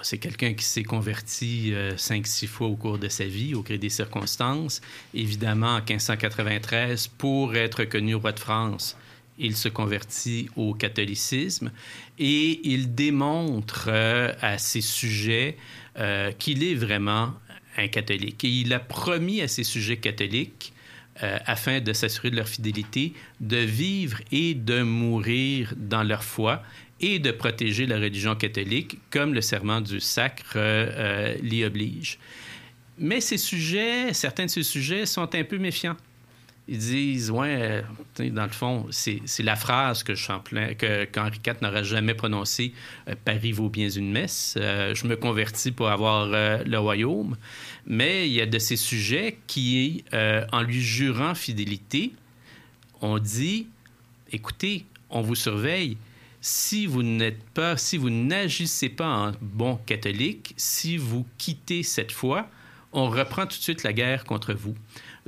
C'est 0.01 0.17
quelqu'un 0.17 0.53
qui 0.53 0.63
s'est 0.63 0.83
converti 0.83 1.73
euh, 1.73 1.97
cinq, 1.97 2.25
six 2.25 2.47
fois 2.47 2.67
au 2.67 2.77
cours 2.77 2.97
de 2.97 3.09
sa 3.09 3.25
vie, 3.25 3.53
au 3.53 3.63
gré 3.63 3.77
des 3.77 3.89
circonstances. 3.89 4.79
Évidemment, 5.13 5.75
en 5.75 5.81
1593, 5.81 7.07
pour 7.07 7.53
être 7.57 7.83
connu 7.83 8.15
roi 8.15 8.31
de 8.31 8.39
France, 8.39 8.95
il 9.37 9.57
se 9.57 9.67
convertit 9.67 10.47
au 10.55 10.73
catholicisme 10.73 11.69
et 12.17 12.61
il 12.63 12.95
démontre 12.95 13.89
à 13.89 14.57
ses 14.57 14.79
sujets 14.79 15.57
qu'il 16.39 16.63
est 16.63 16.75
vraiment 16.75 17.33
un 17.75 17.89
catholique. 17.89 18.45
Et 18.45 18.49
il 18.49 18.73
a 18.73 18.79
promis 18.79 19.41
à 19.41 19.49
ses 19.49 19.65
sujets 19.65 19.97
catholiques 19.97 20.71
euh, 21.23 21.37
afin 21.45 21.79
de 21.79 21.93
s'assurer 21.93 22.29
de 22.29 22.35
leur 22.35 22.47
fidélité, 22.47 23.13
de 23.39 23.57
vivre 23.57 24.19
et 24.31 24.53
de 24.53 24.81
mourir 24.81 25.73
dans 25.77 26.03
leur 26.03 26.23
foi. 26.23 26.61
et 27.01 27.19
de 27.19 27.31
protéger 27.31 27.85
la 27.85 27.97
religion 27.97 28.35
catholique, 28.35 28.99
comme 29.09 29.33
le 29.33 29.41
serment 29.41 29.81
du 29.81 29.99
sacre 29.99 30.53
euh, 30.55 31.35
l'y 31.41 31.65
oblige. 31.65 32.17
Mais 32.97 33.19
ces 33.19 33.37
sujets, 33.37 34.13
certains 34.13 34.45
de 34.45 34.49
ces 34.49 34.63
sujets 34.63 35.05
sont 35.05 35.35
un 35.35 35.43
peu 35.43 35.57
méfiants. 35.57 35.97
Ils 36.67 36.79
disent, 36.79 37.29
ouais, 37.29 37.83
euh, 38.19 38.29
dans 38.31 38.45
le 38.45 38.49
fond, 38.49 38.87
c'est 38.89 39.21
la 39.43 39.55
phrase 39.55 40.01
que 40.01 40.15
Champlain, 40.15 40.73
que 40.73 41.05
qu'Henri 41.05 41.39
IV 41.45 41.57
n'aurait 41.61 41.83
jamais 41.83 42.15
prononcée 42.15 42.73
euh, 43.07 43.13
Paris 43.23 43.51
vaut 43.51 43.69
bien 43.69 43.87
une 43.87 44.11
messe. 44.11 44.55
Euh, 44.57 44.95
je 44.95 45.05
me 45.05 45.15
convertis 45.15 45.71
pour 45.71 45.89
avoir 45.89 46.25
le 46.27 46.77
royaume. 46.77 47.37
Mais 47.85 48.27
il 48.27 48.33
y 48.33 48.41
a 48.41 48.47
de 48.47 48.57
ces 48.57 48.77
sujets 48.77 49.37
qui, 49.45 50.03
en 50.11 50.61
lui 50.63 50.81
jurant 50.81 51.35
fidélité, 51.35 52.13
on 53.01 53.19
dit, 53.19 53.67
écoutez, 54.31 54.85
on 55.11 55.21
vous 55.21 55.35
surveille. 55.35 55.97
Si 56.41 56.87
vous 56.87 57.03
n'êtes 57.03 57.43
pas, 57.53 57.77
si 57.77 57.97
vous 57.97 58.09
n'agissez 58.09 58.89
pas 58.89 59.07
en 59.07 59.31
bon 59.41 59.77
catholique, 59.85 60.53
si 60.57 60.97
vous 60.97 61.25
quittez 61.37 61.83
cette 61.83 62.11
foi, 62.11 62.47
on 62.91 63.09
reprend 63.09 63.43
tout 63.43 63.57
de 63.57 63.63
suite 63.63 63.83
la 63.83 63.93
guerre 63.93 64.23
contre 64.25 64.53
vous. 64.53 64.75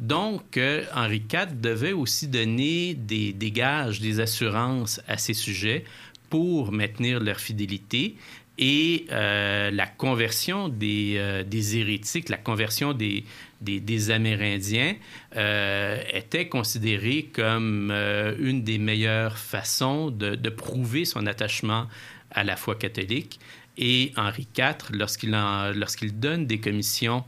Donc, 0.02 0.58
euh, 0.58 0.84
Henri 0.94 1.24
IV 1.32 1.60
devait 1.60 1.94
aussi 1.94 2.28
donner 2.28 2.94
des, 2.94 3.34
des, 3.34 3.52
gages, 3.52 4.00
des 4.00 4.20
assurances 4.20 5.02
à 5.08 5.18
ces 5.18 5.34
sujets 5.34 5.86
pour 6.30 6.72
maintenir 6.72 7.20
leur 7.20 7.40
fidélité. 7.40 8.16
Et 8.60 9.06
euh, 9.12 9.72
la 9.72 9.88
conversion 9.88 10.70
des, 10.70 11.16
euh, 11.18 11.44
des, 11.44 11.78
hérétiques, 11.78 12.30
la 12.30 12.38
conversion 12.38 12.94
des, 12.94 13.24
des, 13.62 14.12
Amérindiens 14.12 14.96
était 15.36 16.48
considérée 16.48 17.30
comme 17.34 17.92
une 17.92 18.64
des 18.64 18.78
meilleures 18.78 19.38
façons 19.38 20.12
de, 20.12 20.36
de, 20.36 20.50
prouver 20.50 21.06
son 21.06 21.26
attachement 21.26 21.88
à 22.32 22.44
la 22.44 22.56
foi 22.56 22.76
catholique. 22.76 23.40
Et 23.78 24.12
Henri 24.16 24.48
IV, 24.58 24.92
lorsqu'il 24.92 26.20
donne 26.20 26.46
des 26.46 26.60
commissions 26.60 27.24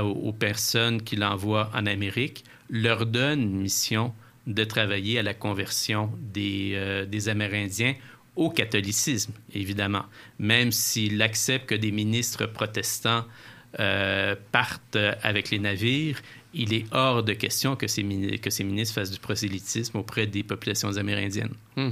aux, 0.00 0.32
personnes 0.32 1.02
qu'il 1.02 1.24
envoie 1.24 1.70
en 1.74 1.86
Amérique, 1.86 2.44
leur 2.70 3.06
donne 3.06 3.42
une 3.42 3.60
mission 3.60 4.14
de 4.46 4.64
travailler 4.64 5.18
à 5.18 5.22
la 5.22 5.34
conversion 5.34 6.12
des, 6.18 6.72
euh, 6.74 7.28
Amérindiens 7.28 7.94
au 8.36 8.50
catholicisme, 8.50 9.32
évidemment, 9.52 10.04
même 10.38 10.72
s'il 10.72 11.22
accepte 11.22 11.68
que 11.68 11.74
des 11.74 11.92
ministres 11.92 12.46
protestants 12.46 13.24
euh, 13.78 14.34
partent 14.50 14.98
avec 15.22 15.50
les 15.50 15.58
navires, 15.58 16.20
il 16.54 16.72
est 16.72 16.84
hors 16.92 17.22
de 17.22 17.32
question 17.32 17.76
que 17.76 17.86
ces, 17.86 18.02
que 18.40 18.50
ces 18.50 18.64
ministres 18.64 18.94
fassent 18.94 19.10
du 19.10 19.18
prosélytisme 19.18 19.98
auprès 19.98 20.26
des 20.26 20.42
populations 20.42 20.96
amérindiennes. 20.96 21.52
Hmm. 21.76 21.90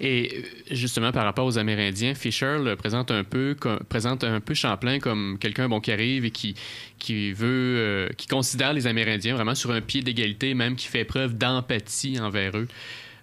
Et 0.00 0.32
euh, 0.34 0.74
justement, 0.74 1.12
par 1.12 1.24
rapport 1.24 1.46
aux 1.46 1.58
Amérindiens, 1.58 2.14
Fisher 2.14 2.58
le 2.62 2.74
présente 2.76 3.10
un 3.10 3.24
peu, 3.24 3.56
présente 3.88 4.24
un 4.24 4.40
peu 4.40 4.54
Champlain 4.54 4.98
comme 4.98 5.38
quelqu'un 5.40 5.68
bon, 5.68 5.80
qui 5.80 5.92
arrive 5.92 6.24
et 6.24 6.30
qui, 6.30 6.54
qui 6.98 7.32
veut, 7.32 7.76
euh, 7.78 8.08
qui 8.16 8.26
considère 8.26 8.72
les 8.72 8.86
Amérindiens 8.86 9.34
vraiment 9.34 9.54
sur 9.54 9.70
un 9.70 9.80
pied 9.80 10.02
d'égalité, 10.02 10.54
même 10.54 10.76
qui 10.76 10.88
fait 10.88 11.04
preuve 11.04 11.38
d'empathie 11.38 12.18
envers 12.20 12.56
eux. 12.56 12.68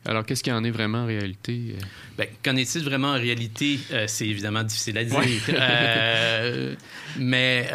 Alors, 0.05 0.25
qu'est-ce 0.25 0.41
qu'il 0.41 0.53
en 0.53 0.63
est 0.63 0.71
vraiment 0.71 0.99
en 0.99 1.05
réalité? 1.05 1.75
Bien, 2.17 2.27
qu'en 2.41 2.55
est-il 2.55 2.83
vraiment 2.83 3.09
en 3.09 3.19
réalité? 3.19 3.79
c'est 4.07 4.27
évidemment 4.27 4.63
difficile 4.63 4.97
à 4.97 5.03
dire. 5.03 6.77
mais 7.19 7.69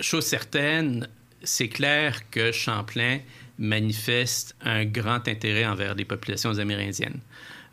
chose 0.00 0.24
certaine, 0.24 1.08
c'est 1.42 1.68
clair 1.68 2.28
que 2.30 2.52
Champlain 2.52 3.18
manifeste 3.58 4.56
un 4.62 4.84
grand 4.84 5.28
intérêt 5.28 5.66
envers 5.66 5.94
les 5.94 6.04
populations 6.04 6.58
amérindiennes. 6.58 7.20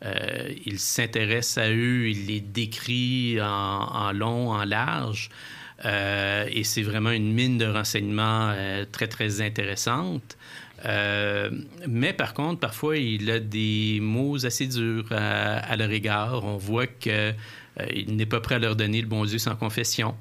Euh, 0.04 0.52
il 0.64 0.78
s'intéresse 0.78 1.58
à 1.58 1.70
eux, 1.70 2.08
il 2.08 2.26
les 2.26 2.40
décrit 2.40 3.40
en, 3.40 4.12
long, 4.12 4.52
en 4.52 4.64
large, 4.64 5.30
euh, 5.84 6.46
et 6.50 6.62
c'est 6.62 6.82
vraiment 6.82 7.10
une 7.10 7.32
mine 7.32 7.58
de 7.58 7.66
renseignements 7.66 8.52
euh, 8.54 8.84
très, 8.90 9.08
très 9.08 9.40
intéressante. 9.40 10.36
mais 10.84 12.12
par 12.12 12.34
contre, 12.34 12.60
parfois, 12.60 12.98
il 12.98 13.28
a 13.30 13.40
des 13.40 13.98
mots 14.00 14.44
assez 14.44 14.66
durs 14.66 15.10
à, 15.10 15.74
leur 15.76 15.90
égard. 15.90 16.44
On 16.44 16.56
voit 16.56 16.86
qu'il 16.86 17.34
n'est 18.08 18.26
pas 18.26 18.40
prêt 18.40 18.56
à 18.56 18.58
leur 18.60 18.76
donner 18.76 19.00
le 19.00 19.08
bon 19.08 19.24
Dieu 19.24 19.38
sans 19.38 19.56
confession. 19.56 20.14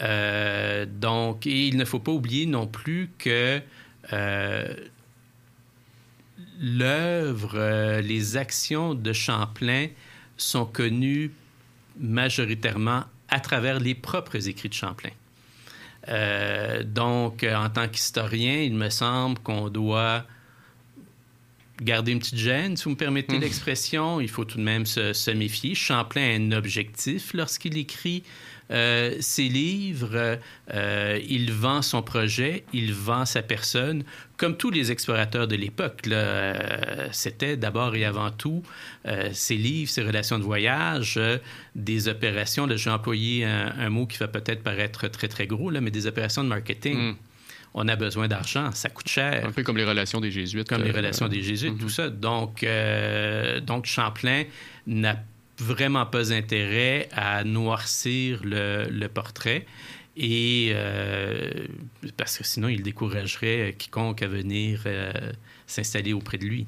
Euh, 0.00 0.86
donc, 0.86 1.46
il 1.46 1.76
ne 1.76 1.84
faut 1.84 1.98
pas 1.98 2.12
oublier 2.12 2.46
non 2.46 2.66
plus 2.66 3.10
que 3.18 3.60
euh, 4.12 4.74
l'œuvre, 6.60 7.52
euh, 7.54 8.00
les 8.00 8.36
actions 8.36 8.94
de 8.94 9.12
Champlain 9.12 9.88
sont 10.36 10.64
connues 10.64 11.32
majoritairement 11.98 13.04
à 13.28 13.40
travers 13.40 13.78
les 13.78 13.94
propres 13.94 14.48
écrits 14.48 14.70
de 14.70 14.74
Champlain. 14.74 15.10
donc, 16.84 17.44
en 17.44 17.68
tant 17.68 17.86
qu'historien, 17.88 18.62
il 18.62 18.74
me 18.74 18.88
semble 18.88 19.38
qu'on 19.40 19.68
doit 19.68 20.24
garder 21.80 22.12
une 22.12 22.18
petite 22.18 22.38
gêne, 22.38 22.76
si 22.76 22.84
vous 22.84 22.90
me 22.90 22.96
permettez 22.96 23.38
mmh. 23.38 23.40
l'expression. 23.40 24.20
Il 24.20 24.28
faut 24.28 24.44
tout 24.44 24.58
de 24.58 24.62
même 24.62 24.86
se, 24.86 25.12
se, 25.12 25.30
méfier. 25.30 25.74
Champlain 25.74 26.22
a 26.22 26.36
un 26.36 26.52
objectif 26.52 27.32
lorsqu'il 27.34 27.76
écrit 27.78 28.22
euh, 28.70 29.16
ses 29.18 29.48
livres, 29.48 30.38
euh, 30.72 31.20
il 31.28 31.52
vend 31.52 31.82
son 31.82 32.02
projet, 32.02 32.64
il 32.72 32.92
vend 32.92 33.24
sa 33.24 33.42
personne, 33.42 34.04
comme 34.36 34.56
tous 34.56 34.70
les 34.70 34.92
explorateurs 34.92 35.48
de 35.48 35.56
l'époque. 35.56 36.02
Euh, 36.06 37.08
c'était 37.10 37.56
d'abord 37.56 37.96
et 37.96 38.04
avant 38.04 38.30
tout 38.30 38.62
ses 39.32 39.56
livres, 39.56 39.90
ses 39.90 40.02
relations 40.02 40.38
de 40.38 40.44
voyage, 40.44 41.18
des 41.74 42.08
opérations. 42.08 42.66
Là, 42.66 42.76
j'ai 42.76 42.90
employé 42.90 43.44
un, 43.44 43.90
mot 43.90 44.06
qui 44.06 44.18
va 44.18 44.28
peut-être 44.28 44.62
paraître 44.62 45.08
très, 45.08 45.28
très 45.28 45.46
gros, 45.46 45.70
là, 45.70 45.80
mais 45.80 45.90
des 45.90 46.06
opérations 46.06 46.44
de 46.44 46.48
marketing. 46.48 46.96
Hmm. 46.96 47.14
On 47.74 47.86
a 47.88 47.96
besoin 47.96 48.28
d'argent, 48.28 48.72
ça 48.72 48.88
coûte 48.88 49.08
cher. 49.08 49.46
Un 49.46 49.52
peu 49.52 49.62
comme 49.62 49.76
les 49.76 49.84
relations 49.84 50.20
des 50.20 50.30
Jésuites. 50.30 50.68
Comme 50.68 50.82
les 50.82 50.90
relations 50.90 51.28
des 51.28 51.42
Jésuites, 51.42 51.78
tout 51.78 51.88
ça. 51.88 52.08
Donc, 52.10 52.66
donc 53.66 53.86
Champlain 53.86 54.44
n'a 54.86 55.16
vraiment 55.60 56.06
pas 56.06 56.32
intérêt 56.32 57.08
à 57.12 57.44
noircir 57.44 58.40
le, 58.42 59.06
portrait. 59.08 59.66
Et 60.16 60.72
euh, 60.74 61.66
parce 62.16 62.38
que 62.38 62.44
sinon, 62.44 62.68
il 62.68 62.82
découragerait 62.82 63.74
quiconque 63.78 64.22
à 64.22 64.28
venir 64.28 64.82
euh, 64.86 65.12
s'installer 65.66 66.12
auprès 66.12 66.38
de 66.38 66.44
lui. 66.44 66.66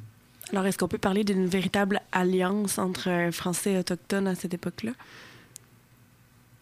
Alors, 0.52 0.66
est-ce 0.66 0.78
qu'on 0.78 0.88
peut 0.88 0.98
parler 0.98 1.24
d'une 1.24 1.46
véritable 1.46 2.00
alliance 2.12 2.78
entre 2.78 3.30
Français 3.32 3.72
et 3.72 3.78
autochtones 3.78 4.26
à 4.26 4.34
cette 4.34 4.54
époque-là? 4.54 4.92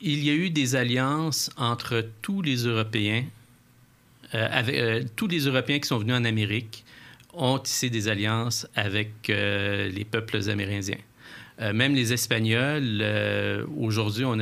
Il 0.01 0.25
y 0.25 0.31
a 0.31 0.33
eu 0.33 0.51
des 0.51 0.77
alliances 0.77 1.51
entre 1.57 2.07
tous 2.23 2.41
les 2.41 2.67
Européens. 2.67 3.25
Euh, 4.35 4.49
avec, 4.51 5.15
tous 5.17 5.27
les 5.27 5.41
Européens 5.47 5.79
qui 5.79 5.89
sont 5.89 5.99
venus 5.99 6.15
en 6.15 6.25
Amérique 6.25 6.85
ont 7.33 7.59
tissé 7.59 7.91
des 7.91 8.09
alliances 8.09 8.67
avec 8.75 9.29
les 9.29 10.07
peuples 10.11 10.51
amérindiens. 10.51 10.99
Euh, 11.61 11.73
même 11.73 11.95
les 11.95 12.13
Espagnols, 12.13 13.01
euh, 13.03 13.67
aujourd'hui, 13.77 14.25
on, 14.25 14.39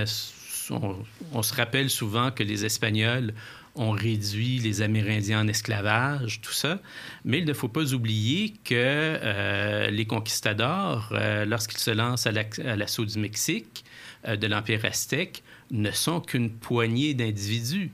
se 1.42 1.54
rappelle 1.54 1.90
souvent 1.90 2.30
que 2.30 2.42
les 2.42 2.64
Espagnols 2.64 3.34
ont 3.74 3.90
réduit 3.90 4.58
les 4.58 4.82
Amérindiens 4.82 5.40
en 5.40 5.48
esclavage, 5.48 6.40
tout 6.40 6.52
ça. 6.52 6.80
Mais 7.24 7.38
il 7.38 7.44
ne 7.44 7.52
faut 7.52 7.68
pas 7.68 7.92
oublier 7.92 8.54
que 8.64 8.74
euh, 8.74 9.90
les 9.90 10.04
conquistadors, 10.04 11.12
lorsqu'ils 11.46 11.78
se 11.78 11.90
lancent 11.90 12.26
à 12.26 12.76
l'assaut 12.76 13.04
du 13.04 13.18
Mexique, 13.18 13.84
de 14.26 14.46
l'Empire 14.48 14.84
aztèque, 14.84 15.42
ne 15.70 15.92
sont 15.92 16.20
qu'une 16.20 16.50
poignée 16.50 17.14
d'individus. 17.14 17.90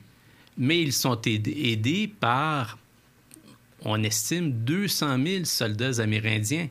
Mais 0.57 0.81
ils 0.81 0.93
sont 0.93 1.19
aidés 1.25 2.11
par, 2.19 2.77
on 3.81 4.01
estime, 4.03 4.51
200 4.51 5.17
000 5.23 5.45
soldats 5.45 6.01
amérindiens 6.01 6.69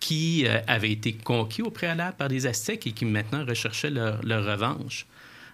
qui 0.00 0.46
euh, 0.46 0.60
avaient 0.66 0.90
été 0.90 1.12
conquis 1.12 1.62
au 1.62 1.70
préalable 1.70 2.16
par 2.16 2.28
les 2.28 2.46
Aztèques 2.46 2.86
et 2.86 2.92
qui 2.92 3.04
maintenant 3.04 3.44
recherchaient 3.44 3.90
leur, 3.90 4.20
revanche. 4.22 5.06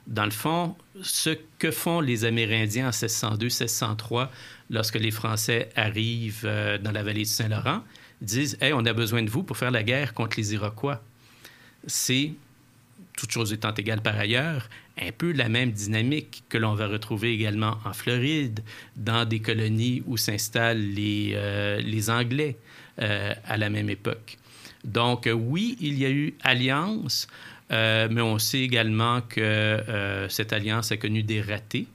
Dans 0.07 0.25
le 0.25 0.31
fond, 0.31 0.77
ce 1.03 1.31
que 1.59 1.73
font 1.73 2.01
les 2.01 2.25
Amérindiens 2.25 2.87
en 2.87 2.91
1602-1603 2.91 4.29
lorsque 4.71 4.95
les 4.95 5.11
Français 5.11 5.69
arrivent 5.75 6.45
euh, 6.45 6.79
dans 6.79 6.93
la 6.93 7.03
vallée 7.03 7.25
du 7.25 7.31
Saint-Laurent, 7.31 7.83
disent 8.21 8.57
Hey, 8.61 8.73
on 8.73 8.85
a 8.87 8.93
besoin 8.93 9.25
de 9.25 9.31
vous 9.31 9.43
pour 9.43 9.57
faire 9.57 9.73
la 9.73 9.83
guerre 9.83 10.15
contre 10.15 10.37
les 10.37 10.55
Iroquois. 10.55 11.03
C'est, 11.89 12.33
toute 13.17 13.33
chose 13.33 13.53
étant 13.53 13.75
égale 13.75 14.01
par 14.01 14.17
ailleurs, 14.17 14.69
un 14.99 15.13
peu 15.13 15.33
la 15.33 15.49
même 15.49 15.73
dynamique 15.73 16.45
que 16.49 16.59
l'on 16.59 16.75
va 16.75 16.87
retrouver 16.87 17.33
également 17.33 17.79
en 17.85 17.93
Floride, 17.93 18.61
dans 18.97 19.25
des 19.27 19.41
colonies 19.41 20.03
où 20.07 20.17
s'installent 20.17 20.79
les, 20.79 21.33
euh, 21.35 22.09
Anglais. 22.09 22.57
Euh, 22.99 23.35
à 23.45 23.59
la 23.59 23.69
même 23.69 23.91
époque. 23.91 24.39
Donc, 24.83 25.27
euh, 25.27 25.33
oui, 25.33 25.77
il 25.83 25.99
y 25.99 26.07
a 26.07 26.11
eu 26.11 26.33
alliance, 26.43 27.27
mais 27.69 28.23
on 28.23 28.39
sait 28.39 28.61
également 28.61 29.21
que 29.21 30.27
cette 30.31 30.55
alliance 30.55 30.93
a 30.93 30.97
connu 30.97 31.23
des 31.23 31.43
ratés. 31.43 31.87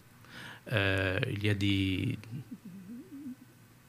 il 0.71 1.43
y 1.43 1.49
a 1.49 1.55
des, 1.55 2.19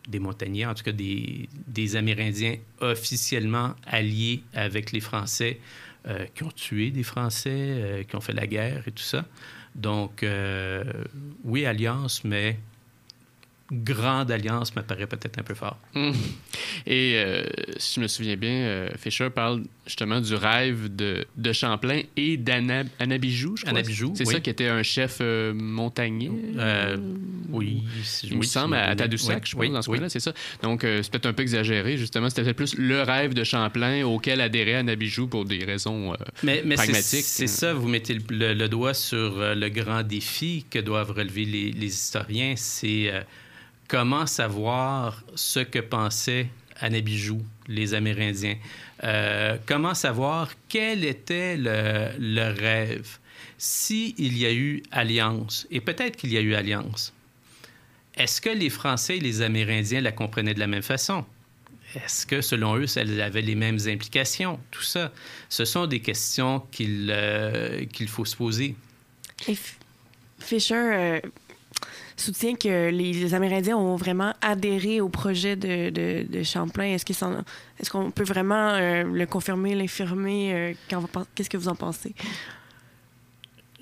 des 0.08 0.18
montagnards, 0.18 0.70
en 0.70 0.74
tout 0.74 0.84
cas 0.84 0.92
des, 0.92 1.96
Amérindiens 1.96 2.56
officiellement 2.80 3.74
alliés 3.86 4.42
avec 4.54 4.92
les 4.92 5.00
Français, 5.00 5.58
euh, 6.08 6.26
qui 6.34 6.42
ont 6.42 6.50
tué 6.50 6.90
des 6.90 7.04
Français, 7.04 7.50
euh, 7.50 8.02
qui 8.02 8.16
ont 8.16 8.20
fait 8.20 8.32
la 8.32 8.46
guerre 8.46 8.82
et 8.88 8.92
tout 8.92 9.02
ça. 9.02 9.24
Donc, 9.74 10.22
euh, 10.22 10.84
oui, 11.44 11.64
alliance, 11.64 12.24
mais 12.24 12.58
grande 13.72 14.30
alliance 14.30 14.76
me 14.76 14.82
paraît 14.82 15.06
peut-être 15.06 15.38
un 15.38 15.42
peu 15.42 15.54
fort. 15.54 15.78
Hum. 15.94 16.12
Et 16.86 17.14
euh, 17.16 17.44
si 17.78 17.94
je 17.96 18.00
me 18.00 18.06
souviens 18.08 18.36
bien, 18.36 18.50
euh, 18.52 18.88
Fischer 18.98 19.30
parle 19.30 19.62
justement 19.86 20.20
du 20.20 20.34
rêve 20.34 20.94
de, 20.94 21.24
de 21.36 21.52
Champlain 21.52 22.02
et 22.16 22.36
d'Anabijou, 22.36 23.56
je 23.56 23.62
crois. 23.62 23.70
Anabijou, 23.78 24.12
C'est 24.16 24.26
oui. 24.26 24.34
ça 24.34 24.40
qui 24.40 24.50
était 24.50 24.68
un 24.68 24.82
chef 24.82 25.18
euh, 25.20 25.52
montagnier? 25.54 26.30
Euh, 26.58 26.96
oui, 27.50 27.82
si- 28.02 28.28
Il 28.28 28.38
me 28.38 28.42
semble, 28.42 28.74
à 28.76 28.94
Tadoussac, 28.94 29.36
oui, 29.38 29.42
je 29.44 29.52
pense, 29.56 29.60
oui, 29.60 29.70
dans 29.70 29.82
ce 29.82 29.86
coin-là, 29.88 30.08
c'est 30.08 30.20
ça. 30.20 30.32
Donc, 30.62 30.82
c'est 30.82 31.10
peut-être 31.10 31.26
un 31.26 31.32
peu 31.32 31.42
exagéré, 31.42 31.96
justement. 31.96 32.28
C'était 32.28 32.42
peut-être 32.44 32.56
plus 32.56 32.76
le 32.76 33.02
rêve 33.02 33.34
de 33.34 33.42
Champlain 33.44 34.04
auquel 34.04 34.40
adhérait 34.40 34.74
Anabijou 34.74 35.26
pour 35.28 35.44
des 35.44 35.64
raisons 35.64 36.14
Mais, 36.42 36.62
mais 36.64 36.76
c'est- 36.76 36.82
pragmatiques. 36.84 37.24
c'est 37.24 37.46
ça, 37.46 37.72
vous 37.74 37.88
mettez 37.88 38.14
le, 38.14 38.22
le- 38.30 38.54
le 38.54 38.68
doigt 38.68 38.94
sur 38.94 39.38
le 39.54 39.68
grand 39.68 40.02
défi 40.02 40.64
que 40.70 40.78
doivent 40.78 41.10
relever 41.12 41.44
les, 41.44 41.70
les 41.72 41.86
historiens, 41.86 42.54
c'est 42.56 43.12
comment 43.92 44.26
savoir 44.26 45.22
ce 45.34 45.60
que 45.60 45.78
pensaient 45.78 46.48
Anabijou, 46.80 47.42
les 47.68 47.92
Amérindiens? 47.92 48.56
Euh, 49.04 49.58
comment 49.66 49.92
savoir 49.92 50.48
quel 50.70 51.04
était 51.04 51.58
le, 51.58 52.54
rêve? 52.58 53.18
S'il 53.58 54.38
y 54.38 54.46
a 54.46 54.52
eu 54.52 54.82
alliance, 54.92 55.66
et 55.70 55.82
peut-être 55.82 56.16
qu'il 56.16 56.32
y 56.32 56.38
a 56.38 56.40
eu 56.40 56.54
alliance, 56.54 57.12
est-ce 58.16 58.40
que 58.40 58.48
les 58.48 58.70
Français 58.70 59.18
et 59.18 59.20
les 59.20 59.42
Amérindiens 59.42 60.00
la 60.00 60.12
comprenaient 60.12 60.54
de 60.54 60.60
la 60.60 60.68
même 60.68 60.82
façon? 60.82 61.26
Est-ce 61.94 62.24
que, 62.24 62.40
selon 62.40 62.76
eux, 62.76 62.86
ça 62.86 63.00
avait 63.00 63.42
les 63.42 63.54
mêmes 63.54 63.78
implications? 63.86 64.58
Tout 64.70 64.82
ça, 64.82 65.12
ce 65.50 65.66
sont 65.66 65.86
des 65.86 66.00
questions 66.00 66.60
qu'il 66.70 67.10
euh, 67.10 67.84
faut 68.06 68.24
se 68.24 68.36
poser. 68.36 68.74
Fisher 70.38 70.74
euh, 70.74 71.20
soutient 72.22 72.54
que 72.54 72.88
les, 72.90 73.12
les 73.12 73.34
Amérindiens 73.34 73.76
ont 73.76 73.96
vraiment 73.96 74.32
adhéré 74.40 75.00
au 75.00 75.08
projet 75.08 75.56
de, 75.56 75.90
de, 75.90 76.24
de 76.30 76.42
Champlain. 76.42 76.94
Est-ce 76.94 77.04
qu'ils 77.04 77.16
est-ce 77.78 77.90
qu'on 77.90 78.10
peut 78.10 78.24
vraiment 78.24 78.70
euh, 78.70 79.02
le 79.04 79.26
confirmer, 79.26 79.74
l'infirmer? 79.74 80.54
euh, 80.54 80.72
Qu'est-ce 81.34 81.50
que 81.50 81.56
vous 81.58 81.68
en 81.68 81.74
pensez? 81.74 82.14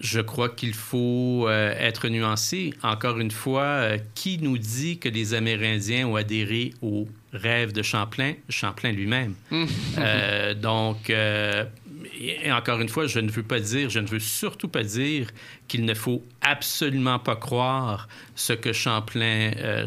Je 0.01 0.21
crois 0.23 0.49
qu'il 0.49 0.73
faut 0.73 1.47
euh, 1.47 1.75
être 1.79 2.09
nuancé. 2.09 2.73
Encore 2.83 3.19
une 3.21 3.31
fois, 3.31 3.63
euh, 3.63 3.99
qui 4.15 4.39
nous 4.39 4.57
dit 4.57 4.97
que 4.99 5.11
les 5.11 5.35
Amérindiens 5.35 6.09
ont 6.09 6.17
adhéré 6.17 6.73
au 6.81 7.07
rêve 7.35 7.73
de 7.73 7.83
Champlain? 7.83 8.33
Champlain 8.49 8.93
lui-même. 8.93 9.35
Euh, 9.99 10.55
donc, 10.55 11.11
euh, 11.11 11.65
et 12.21 12.53
encore 12.53 12.81
une 12.81 12.89
fois, 12.89 13.07
je 13.07 13.19
ne 13.19 13.31
veux 13.31 13.43
pas 13.43 13.61
dire, 13.61 13.89
je 13.89 13.99
ne 13.99 14.07
veux 14.07 14.19
surtout 14.19 14.69
pas 14.69 14.83
dire 14.83 15.29
qu'il 15.69 15.85
ne 15.85 15.95
faut 15.95 16.23
absolument 16.43 17.19
pas 17.19 17.37
croire 17.37 18.09
ce 18.35 18.53
que 18.53 18.73
Champlain, 18.73 19.53
euh, 19.57 19.87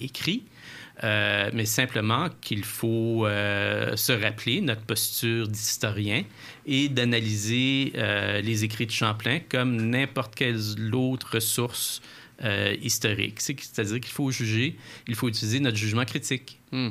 écrit. 0.00 0.44
Euh, 1.04 1.50
mais 1.52 1.66
simplement 1.66 2.30
qu'il 2.40 2.64
faut 2.64 3.26
euh, 3.26 3.94
se 3.96 4.12
rappeler 4.12 4.62
notre 4.62 4.80
posture 4.82 5.46
d'historien 5.46 6.22
et 6.64 6.88
d'analyser 6.88 7.92
les 8.42 8.64
écrits 8.64 8.86
de 8.86 8.92
Champlain 8.92 9.40
comme 9.50 9.90
n'importe 9.90 10.34
quelle 10.34 10.56
autre 10.94 11.34
ressource 11.34 12.00
historique. 12.82 13.40
C'est- 13.40 13.60
C'est-à-dire 13.60 14.00
qu'il 14.00 14.12
faut 14.12 14.30
juger, 14.30 14.76
il 15.08 15.14
faut 15.14 15.28
utiliser 15.28 15.60
notre 15.60 15.76
jugement 15.76 16.04
critique. 16.04 16.58
Hmm. 16.72 16.90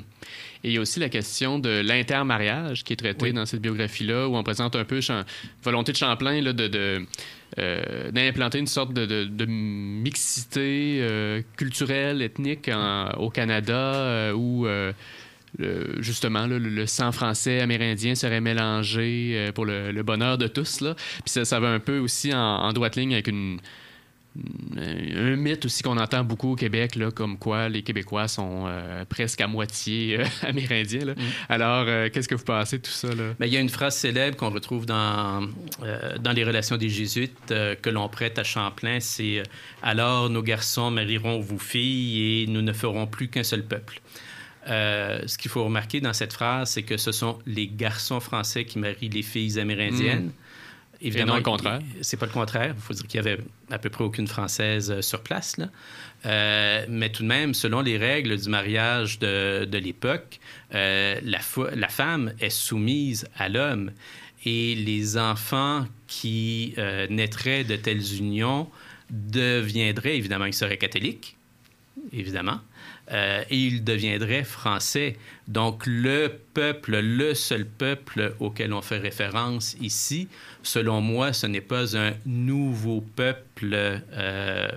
Et 0.66 0.70
il 0.70 0.74
y 0.74 0.78
a 0.78 0.82
aussi 0.82 1.00
la 1.00 1.10
question 1.10 1.60
de 1.60 1.70
l'intermariage 1.82 2.84
qui 2.84 2.94
est 2.94 2.96
traitée 2.96 3.26
Oui. 3.28 3.34
dans 3.34 3.46
cette 3.46 3.62
biographie-là, 3.62 4.28
où 4.28 4.36
on 4.36 4.42
présente 4.42 4.76
un 4.76 4.84
peu 4.84 5.00
Cham- 5.00 5.24
volonté 5.62 5.92
de 5.92 5.98
Champlain 5.98 6.42
là, 6.42 6.54
de, 6.54 6.68
de, 6.68 7.06
euh, 7.60 8.10
d'implanter 8.10 8.58
une 8.58 8.66
sorte 8.66 8.92
de, 8.92 9.06
de- 9.06 9.26
de 9.26 9.46
mixité 9.46 10.98
euh, 11.02 11.42
culturelle, 11.56 12.22
ethnique 12.24 12.68
en- 12.74 13.12
au 13.20 13.30
Canada, 13.30 13.74
euh, 13.94 14.34
où 14.34 14.66
le- 14.66 16.02
justement 16.02 16.48
là, 16.48 16.58
le, 16.60 16.70
le 16.70 16.86
sang 16.88 17.12
français 17.12 17.62
amérindien 17.62 18.16
serait 18.16 18.42
mélangé 18.42 19.52
pour 19.54 19.66
le, 19.66 19.92
le 19.92 20.04
bonheur 20.04 20.38
de 20.38 20.48
tous. 20.48 20.82
Là. 20.82 20.96
Puis 20.96 21.28
ça, 21.28 21.46
ça 21.46 21.60
va 21.60 21.70
un 21.70 21.80
peu 21.80 22.00
aussi 22.00 22.34
en, 22.34 22.40
en 22.40 22.74
droite 22.74 22.96
ligne 22.96 23.14
avec 23.14 23.28
une 23.28 23.60
un 24.78 25.36
mythe 25.36 25.66
aussi 25.66 25.82
qu'on 25.84 25.98
entend 25.98 26.24
beaucoup 26.24 26.52
au 26.52 26.56
Québec, 26.56 26.96
là, 26.96 27.12
comme 27.12 27.38
quoi 27.38 27.70
les 27.70 27.84
Québécois 27.84 28.28
sont 28.28 28.66
euh, 28.68 29.06
presque 29.06 29.40
à 29.42 29.48
moitié 29.48 30.20
euh, 30.20 30.26
amérindiens. 30.42 31.06
là. 31.06 31.14
Alors, 31.50 31.86
euh, 31.88 32.10
qu'est-ce 32.12 32.28
que 32.28 32.36
vous 32.36 32.44
pensez 32.44 32.78
de 32.78 32.84
tout 32.84 32.92
ça? 32.92 33.08
Là? 33.08 33.34
Mais 33.40 33.48
il 33.48 33.54
y 33.54 33.58
a 33.58 33.62
une 33.62 33.70
phrase 33.70 33.96
célèbre 33.96 34.36
qu'on 34.36 34.50
retrouve 34.50 34.86
dans, 34.86 35.48
euh, 35.84 36.18
dans 36.18 36.32
les 36.32 36.44
relations 36.44 36.78
des 36.78 36.90
Jésuites 36.90 37.52
euh, 37.52 37.76
que 37.76 37.90
l'on 37.90 38.10
prête 38.10 38.38
à 38.38 38.44
Champlain, 38.44 39.00
c'est 39.00 39.40
euh, 39.40 39.44
Alors 39.82 40.30
nos 40.30 40.44
garçons 40.44 40.92
marieront 40.92 41.40
vos 41.40 41.58
filles 41.60 42.44
et 42.44 42.48
nous 42.48 42.62
ne 42.62 42.74
ferons 42.74 43.08
plus 43.08 43.30
qu'un 43.30 43.44
seul 43.44 43.64
peuple. 43.64 44.02
Euh, 44.68 45.22
ce 45.28 45.38
qu'il 45.38 45.52
faut 45.52 45.64
remarquer 45.64 46.02
dans 46.02 46.14
cette 46.14 46.34
phrase, 46.34 46.72
c'est 46.72 46.84
que 46.84 46.98
ce 46.98 47.12
sont 47.12 47.38
les 47.46 47.68
garçons 47.68 48.20
français 48.20 48.66
qui 48.66 48.80
marient 48.80 49.10
les 49.10 49.22
filles 49.22 49.60
amérindiennes. 49.60 50.32
Et 51.02 51.24
non 51.26 51.36
le 51.36 51.42
contraire. 51.42 51.82
C'est 52.02 52.18
pas 52.18 52.26
le 52.26 52.32
contraire. 52.32 52.74
Il 52.76 52.82
faut 52.82 52.94
dire 52.94 53.08
qu'il 53.08 53.18
y 53.18 53.20
avait 53.20 53.40
à 53.70 53.78
peu 53.78 53.90
près 53.90 54.04
aucune 54.04 54.28
française 54.28 54.92
euh, 54.92 55.02
sur 55.02 55.22
place. 55.22 55.58
Là. 55.58 55.68
Euh, 56.26 56.86
mais 56.90 57.10
tout 57.10 57.24
de 57.24 57.28
même, 57.28 57.54
selon 57.54 57.82
les 57.82 57.98
règles 57.98 58.38
du 58.38 58.50
mariage 58.50 59.20
de, 59.20 59.66
de 59.66 59.78
l'époque, 59.78 60.40
euh, 60.74 61.20
la, 61.24 61.90
femme 61.90 62.34
est 62.40 62.50
soumise 62.50 63.28
à 63.38 63.50
l'homme. 63.50 63.92
Et 64.46 64.76
les 64.76 65.18
enfants 65.18 65.86
qui 66.08 66.74
euh, 66.78 67.08
naîtraient 67.10 67.64
de 67.64 67.76
telles 67.76 68.16
unions 68.18 68.70
deviendraient, 69.10 70.18
évidemment, 70.18 70.46
ils 70.46 70.54
seraient 70.54 70.78
catholiques, 70.78 71.38
évidemment, 72.12 72.60
euh, 73.12 73.44
et 73.50 73.58
ils 73.58 73.84
deviendraient 73.84 74.44
français. 74.44 75.18
Donc 75.48 75.84
le 75.86 76.40
peuple, 76.54 77.00
le 77.00 77.34
seul 77.34 77.66
peuple 77.66 78.36
auquel 78.40 78.74
on 78.74 78.82
fait 78.82 78.98
référence 78.98 79.76
ici, 79.80 80.28
selon 80.64 81.02
moi, 81.02 81.34
ce 81.34 81.48
n'est 81.48 81.62
pas 81.62 81.98
un 81.98 82.14
nouveau 82.26 83.02
peuple 83.02 83.72
euh, 83.74 84.70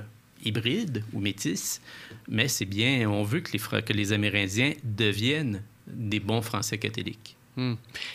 hybride 0.44 1.04
ou 1.12 1.20
métis, 1.20 1.80
mais 2.28 2.48
c'est 2.48 2.66
bien, 2.66 3.08
on 3.08 3.22
veut 3.22 3.40
que 3.40 3.52
les, 3.52 3.94
les 3.94 4.12
Amérindiens 4.12 4.72
deviennent 4.84 5.62
des 5.86 6.20
bons 6.20 6.42
Français 6.42 6.78
catholiques. 6.78 7.36
Hmm. 7.56 7.74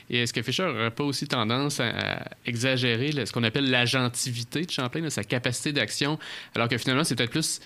Et 0.10 0.20
est-ce 0.20 0.32
que 0.32 0.42
Fischer 0.42 0.64
n'aurait 0.64 0.90
pas 0.90 1.04
aussi 1.04 1.28
tendance 1.28 1.82
à, 1.82 2.24
exagérer 2.46 3.12
ce 3.26 3.32
qu'on 3.34 3.44
appelle 3.44 3.70
l'agentivité 3.70 4.64
de 4.64 4.72
Champlain, 4.72 5.10
sa 5.10 5.26
capacité 5.26 5.74
d'action, 5.74 6.18
alors 6.56 6.70
que 6.70 6.78
finalement, 6.78 7.04
c'est 7.04 7.16
peut-être 7.16 7.32
plus 7.32 7.60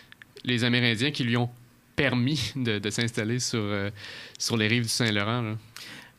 les 0.43 0.63
Amérindiens 0.63 1.11
qui 1.11 1.23
lui 1.23 1.37
ont 1.37 1.51
permis 1.97 2.53
de, 2.55 2.79
de 2.79 2.89
s'installer 2.89 3.39
sur, 3.39 3.59
euh, 3.59 3.89
sur 4.39 4.55
les 4.55 4.67
rives 4.67 4.83
du 4.83 4.89
Saint-Laurent? 4.89 5.57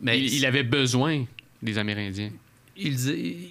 Mais 0.03 0.21
il, 0.21 0.35
il 0.35 0.45
avait 0.45 0.65
besoin 0.65 1.25
des 1.63 1.79
Amérindiens. 1.79 2.33
Il, 2.77 2.97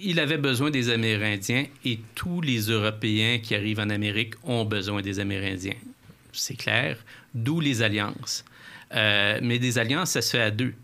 il 0.02 0.20
avait 0.20 0.38
besoin 0.38 0.70
des 0.70 0.90
Amérindiens 0.90 1.66
et 1.84 1.98
tous 2.14 2.40
les 2.40 2.60
Européens 2.70 3.40
qui 3.40 3.54
arrivent 3.54 3.80
en 3.80 3.90
Amérique 3.90 4.34
ont 4.44 4.64
besoin 4.64 5.02
des 5.02 5.18
Amérindiens. 5.18 5.80
C'est 6.32 6.56
clair. 6.56 6.96
D'où 7.34 7.60
les 7.60 7.82
alliances. 7.82 8.44
Euh, 8.94 9.40
mais 9.42 9.58
des 9.58 9.78
alliances, 9.78 10.12
ça 10.12 10.22
se 10.22 10.30
fait 10.30 10.42
à 10.42 10.50
deux. 10.50 10.74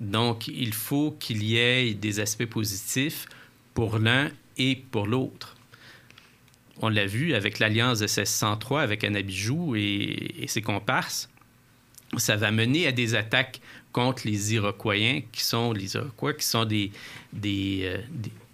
Donc, 0.00 0.48
il 0.48 0.72
faut 0.72 1.16
qu'il 1.20 1.44
y 1.44 1.58
ait 1.58 1.94
des 1.94 2.18
aspects 2.18 2.46
positifs 2.46 3.26
pour 3.74 3.98
l'un 3.98 4.30
et 4.56 4.76
pour 4.90 5.06
l'autre. 5.06 5.56
On 6.80 6.88
l'a 6.88 7.06
vu 7.06 7.34
avec 7.34 7.58
l'alliance 7.58 7.98
de 7.98 8.04
1603 8.04 8.82
avec 8.82 9.04
Anabijou 9.04 9.76
et, 9.76 10.34
et 10.40 10.46
ses 10.48 10.62
comparses. 10.62 11.28
Ça 12.16 12.36
va 12.36 12.50
mener 12.50 12.86
à 12.86 12.92
des 12.92 13.14
attaques 13.14 13.60
contre 13.92 14.22
les 14.26 14.54
Iroquois, 14.54 15.20
qui 15.30 15.44
sont 15.44 15.74
Iroquois, 15.74 16.34
qui 16.34 16.92
euh, 17.44 17.98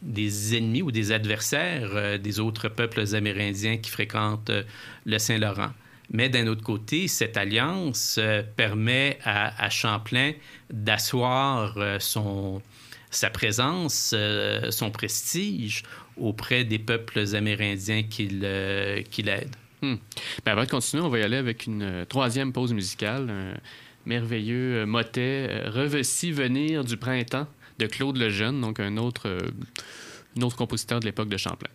des, 0.03 0.57
ennemis 0.57 0.83
ou 0.83 0.91
des 0.91 1.13
adversaires 1.13 1.91
euh, 1.95 2.19
des 2.19 2.41
autres 2.41 2.69
peuples 2.69 3.15
amérindiens 3.15 3.79
qui 3.79 3.91
fréquentent 3.91 4.51
euh, 4.51 4.63
le 5.07 5.19
Saint-Laurent. 5.19 5.71
Mais 6.11 6.29
d'un 6.29 6.47
autre 6.47 6.63
côté, 6.63 7.07
cette 7.07 7.37
alliance 7.37 8.19
permet 8.57 9.19
à, 9.25 9.69
Champlain 9.69 10.33
d'asseoir 10.71 11.77
sa 13.11 13.29
présence, 13.29 14.15
son 14.71 14.91
prestige 14.91 15.83
auprès 16.21 16.65
des 16.65 16.79
peuples 16.79 17.35
amérindiens 17.35 18.03
qu'il 18.03 18.41
euh, 18.45 19.03
qu'il 19.03 19.29
aide. 19.29 19.55
Hmm. 19.83 19.97
Ben, 20.45 20.53
avant 20.53 20.65
de 20.65 20.71
continuer, 20.71 21.03
on 21.03 21.09
va 21.09 21.19
y 21.19 21.23
aller 21.23 21.37
avec 21.37 21.67
une 21.67 21.83
euh, 21.83 22.05
troisième 22.05 22.53
pause 22.53 22.73
musicale. 22.73 23.31
Un 23.31 23.55
merveilleux 24.07 24.83
euh, 24.83 24.87
motet, 24.87 25.47
euh, 25.51 25.71
Reveci 25.71 26.33
venir 26.33 26.85
du 26.85 26.97
printemps 26.97 27.47
de 27.79 27.87
Claude 27.87 28.17
Lejeune, 28.17 28.61
donc 28.61 28.81
un 28.81 28.97
autre, 28.97 29.39
un 30.37 30.43
autre 30.43 30.57
compositeur 30.57 30.99
de 30.99 31.05
l'époque 31.05 31.29
de 31.29 31.37
Champlain. 31.37 31.71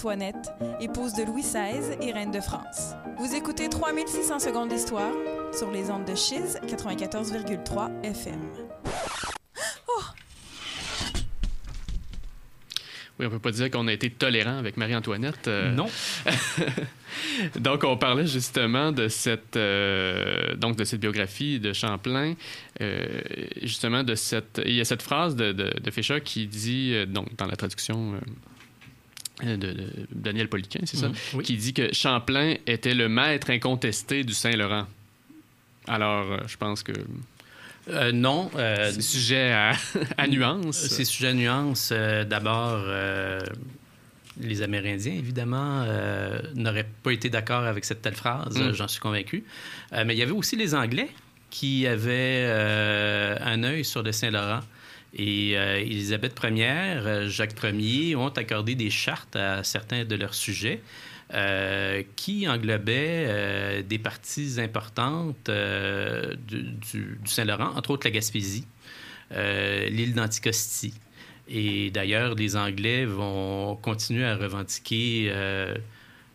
Ici 0.00 0.06
Marie-Antoinette, 0.06 0.50
épouse 0.80 1.12
de 1.12 1.24
Louis 1.24 1.42
XVI 1.42 1.98
et 2.00 2.12
reine 2.12 2.30
de 2.30 2.40
France. 2.40 2.94
Vous 3.18 3.34
écoutez 3.34 3.68
3600 3.68 4.38
secondes 4.38 4.70
d'histoire 4.70 5.12
sur 5.52 5.70
les 5.70 5.90
ondes 5.90 6.06
de 6.06 6.14
Chiz 6.14 6.58
94,3 6.66 8.02
FM. 8.04 8.40
Oui, 13.18 13.26
on 13.26 13.30
peut 13.30 13.38
pas 13.38 13.50
dire 13.50 13.70
qu'on 13.70 13.86
a 13.86 13.92
été 13.92 14.08
tolérant 14.08 14.56
avec 14.56 14.78
Marie-Antoinette. 14.78 15.46
euh. 15.46 15.70
Non. 15.72 15.88
donc, 17.60 17.84
on 17.84 17.98
parlait 17.98 18.26
justement 18.26 18.92
de 18.92 19.08
cette, 19.08 19.56
euh, 19.56 20.54
donc 20.56 20.76
de 20.76 20.84
cette 20.84 21.00
biographie 21.00 21.60
de 21.60 21.74
Champlain. 21.74 22.32
euh, 22.80 23.20
justement, 23.60 24.04
de 24.04 24.14
cette. 24.14 24.62
Il 24.64 24.72
y 24.72 24.80
a 24.80 24.86
cette 24.86 25.02
phrase 25.02 25.36
de, 25.36 25.52
de, 25.52 25.70
de 25.78 25.90
Fischer 25.90 26.22
qui 26.22 26.46
dit, 26.46 26.92
euh, 26.94 27.04
donc, 27.04 27.36
dans 27.36 27.44
la 27.44 27.56
traduction. 27.56 28.14
Euh, 29.44 29.56
de, 29.56 29.72
de 29.72 29.86
Daniel 30.12 30.48
Poliquin, 30.48 30.80
c'est 30.84 30.96
ça, 30.96 31.08
Mhm, 31.08 31.14
oui. 31.34 31.44
qui 31.44 31.56
dit 31.56 31.72
que 31.74 31.92
Champlain 31.92 32.54
était 32.66 32.94
le 32.94 33.08
maître 33.08 33.50
incontesté 33.50 34.24
du 34.24 34.32
Saint-Laurent. 34.34 34.86
Alors, 35.88 36.30
euh, 36.32 36.38
je 36.46 36.56
pense 36.56 36.82
que 36.82 36.92
Euh, 37.88 38.12
non. 38.12 38.50
euh, 38.56 38.90
c'est 38.92 39.00
sujet 39.02 39.52
à, 39.52 39.72
à 40.18 40.26
nuance. 40.28 40.76
C'est 40.76 41.04
sujet 41.04 41.28
à 41.28 41.32
nuance. 41.34 41.92
D'abord, 41.92 42.84
les 44.40 44.62
Amérindiens, 44.62 45.12
évidemment, 45.14 45.84
n'auraient 46.54 46.88
pas 47.02 47.10
été 47.12 47.28
d'accord 47.30 47.64
avec 47.64 47.84
cette 47.84 48.02
telle 48.02 48.14
phrase, 48.14 48.56
Mm. 48.56 48.72
j'en 48.74 48.88
suis 48.88 49.00
convaincu. 49.00 49.44
Mais 49.92 50.14
il 50.14 50.18
y 50.18 50.22
avait 50.22 50.30
aussi 50.32 50.56
les 50.56 50.74
Anglais 50.74 51.08
qui 51.50 51.86
avaient 51.86 52.44
un 53.40 53.62
œil 53.64 53.84
sur 53.84 54.02
le 54.02 54.12
Saint-Laurent. 54.12 54.60
Et 55.14 55.56
euh, 55.58 55.78
Élisabeth 55.80 56.38
Ier, 56.44 56.68
euh, 56.68 57.28
Jacques 57.28 57.56
Ier 57.64 58.14
ont 58.16 58.28
accordé 58.28 58.74
des 58.76 58.90
chartes 58.90 59.34
à 59.36 59.64
certains 59.64 60.04
de 60.04 60.14
leurs 60.14 60.34
sujets 60.34 60.80
euh, 61.34 62.02
qui 62.16 62.48
englobaient 62.48 63.24
euh, 63.28 63.82
des 63.82 63.98
parties 63.98 64.56
importantes 64.58 65.50
du, 65.50 66.62
du- 66.62 67.18
Saint-Laurent, 67.24 67.72
entre 67.76 67.90
autres 67.90 68.06
la 68.06 68.12
Gaspésie, 68.12 68.66
l'île 69.32 70.14
d'Anticosti. 70.14 70.94
Et 71.48 71.90
d'ailleurs, 71.90 72.36
les 72.36 72.56
Anglais 72.56 73.04
vont 73.04 73.74
continuer 73.76 74.24
à 74.24 74.36
revendiquer 74.36 75.32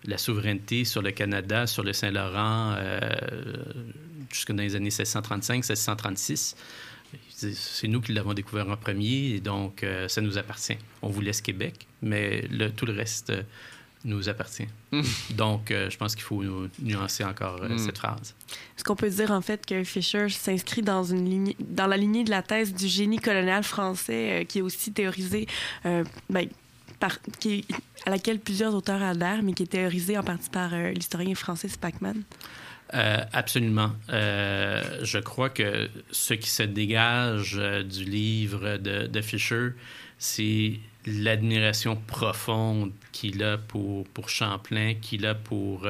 la 0.06 0.18
souveraineté 0.18 0.84
sur 0.86 1.02
le 1.02 1.12
Canada, 1.12 1.68
sur 1.68 1.84
le 1.84 1.94
Saint-Laurent, 1.94 2.76
jusque 4.32 4.52
dans 4.52 4.64
les 4.64 4.76
années 4.76 4.90
1635-1636. 4.90 6.56
C'est 7.30 7.88
nous 7.88 8.02
qui 8.02 8.14
l'avons 8.14 8.34
découvert 8.34 8.70
en 8.70 8.78
premier, 8.78 9.36
et 9.36 9.40
donc 9.40 9.84
euh, 9.84 10.08
ça 10.08 10.22
nous 10.22 10.38
appartient. 10.38 10.78
On 11.02 11.10
vous 11.10 11.22
laisse 11.22 11.42
Québec, 11.42 11.88
mais 12.02 12.42
le- 12.52 12.72
tout 12.72 12.86
le 12.86 12.94
reste 12.94 13.30
euh, 13.32 13.42
nous 14.04 14.30
appartient. 14.30 14.68
donc, 15.32 15.72
euh, 15.72 15.90
je 15.90 15.98
pense 15.98 16.14
qu'il 16.16 16.24
faut 16.24 16.44
nu- 16.44 16.70
nuancer 16.80 17.24
encore 17.24 17.60
euh, 17.64 17.70
Mm. 17.70 17.78
cette 17.80 17.98
phrase. 17.98 18.36
Est-ce 18.78 18.84
qu'on 18.84 18.96
peut 18.96 19.10
dire 19.10 19.32
en 19.32 19.42
fait 19.42 19.66
que 19.66 19.84
Fisher 19.84 20.30
s'inscrit 20.30 20.82
dans 20.84 21.04
une 21.04 21.28
lignée, 21.30 21.56
dans 21.60 21.88
la 21.88 21.98
lignée 21.98 22.24
de 22.24 22.30
la 22.30 22.42
thèse 22.44 22.74
du 22.74 22.88
génie 22.88 23.20
colonial 23.20 23.64
français, 23.64 24.42
euh, 24.42 24.44
qui 24.44 24.60
est 24.60 24.62
aussi 24.62 24.92
théorisée, 24.94 25.48
euh, 25.86 26.04
ben, 26.30 26.48
par, 27.00 27.20
qui 27.40 27.54
est- 27.60 27.66
à 28.06 28.10
laquelle 28.12 28.40
plusieurs 28.40 28.74
auteurs 28.76 29.02
adhèrent, 29.02 29.42
mais 29.44 29.54
qui 29.54 29.64
est 29.64 29.68
théorisée 29.68 30.18
en 30.18 30.24
partie 30.24 30.50
par 30.50 30.74
euh, 30.74 30.92
l'historien 30.92 31.34
Francis 31.36 31.76
Pacman? 31.76 32.14
Euh, 32.96 33.18
absolument. 33.34 33.92
Euh, 34.10 35.00
je 35.04 35.18
crois 35.20 35.50
que 35.50 35.90
ce 36.12 36.34
qui 36.34 36.50
se 36.50 36.64
dégage 36.64 37.56
euh, 37.58 37.84
du 37.84 38.06
livre 38.06 38.78
de, 38.78 39.22
Fisher, 39.22 39.72
c'est 40.18 40.80
l'admiration 41.06 41.98
profonde 41.98 42.92
qu'il 43.12 43.44
a 43.44 43.58
pour, 43.58 44.08
pour 44.08 44.30
Champlain, 44.30 44.94
qu'il 45.02 45.26
a 45.26 45.36
pour, 45.36 45.88